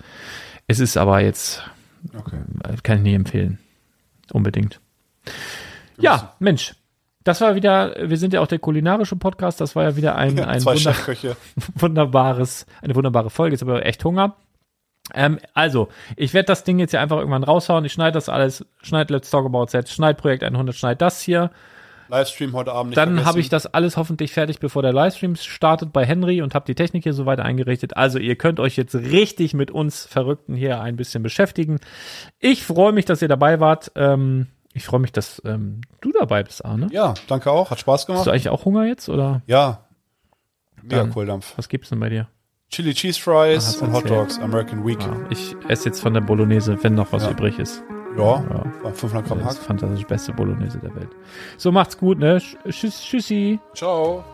[0.67, 1.63] Es ist aber jetzt,
[2.17, 2.39] Okay.
[2.65, 3.59] äh, kann ich nie empfehlen.
[4.33, 4.81] Unbedingt.
[5.99, 6.75] Ja, Mensch.
[7.25, 10.41] Das war wieder, wir sind ja auch der kulinarische Podcast, das war ja wieder ein,
[10.41, 10.97] ein Zwei wunder,
[11.77, 13.55] wunderbares, eine wunderbare Folge.
[13.55, 14.35] Jetzt aber echt Hunger.
[15.15, 17.85] Ähm, also, ich werde das Ding jetzt ja einfach irgendwann raushauen.
[17.85, 21.51] Ich schneide das alles, schneide Let's Talk About Set, schneid Projekt 100, schneid das hier.
[22.09, 25.93] Livestream heute Abend nicht Dann habe ich das alles hoffentlich fertig, bevor der Livestream startet
[25.93, 27.97] bei Henry und habe die Technik hier soweit eingerichtet.
[27.97, 31.79] Also ihr könnt euch jetzt richtig mit uns Verrückten hier ein bisschen beschäftigen.
[32.39, 33.93] Ich freue mich, dass ihr dabei wart.
[33.97, 36.89] Ähm, ich freue mich, dass ähm, du dabei bist, Arne.
[36.93, 37.71] Ja, danke auch.
[37.71, 38.29] Hat Spaß Hast du gemacht.
[38.29, 39.85] eigentlich auch Hunger jetzt oder Ja.
[40.83, 41.53] Mega Dann- Kohldampf.
[41.57, 42.29] was gibt's denn bei dir?
[42.71, 44.09] Chili Cheese Fries Ah, und Hot.
[44.09, 44.99] Dogs, American Week.
[45.03, 47.31] Ah, ich esse jetzt von der Bolognese, wenn noch was Ja.
[47.31, 47.83] übrig ist.
[48.17, 48.65] Ja, Ja.
[48.83, 49.53] war 500 Gramm Das Hack.
[49.55, 51.09] ist fantastisch beste Bolognese der Welt.
[51.57, 52.41] So macht's gut, ne?
[52.69, 53.59] Tschüss, tschüssi.
[53.75, 54.25] Ciao.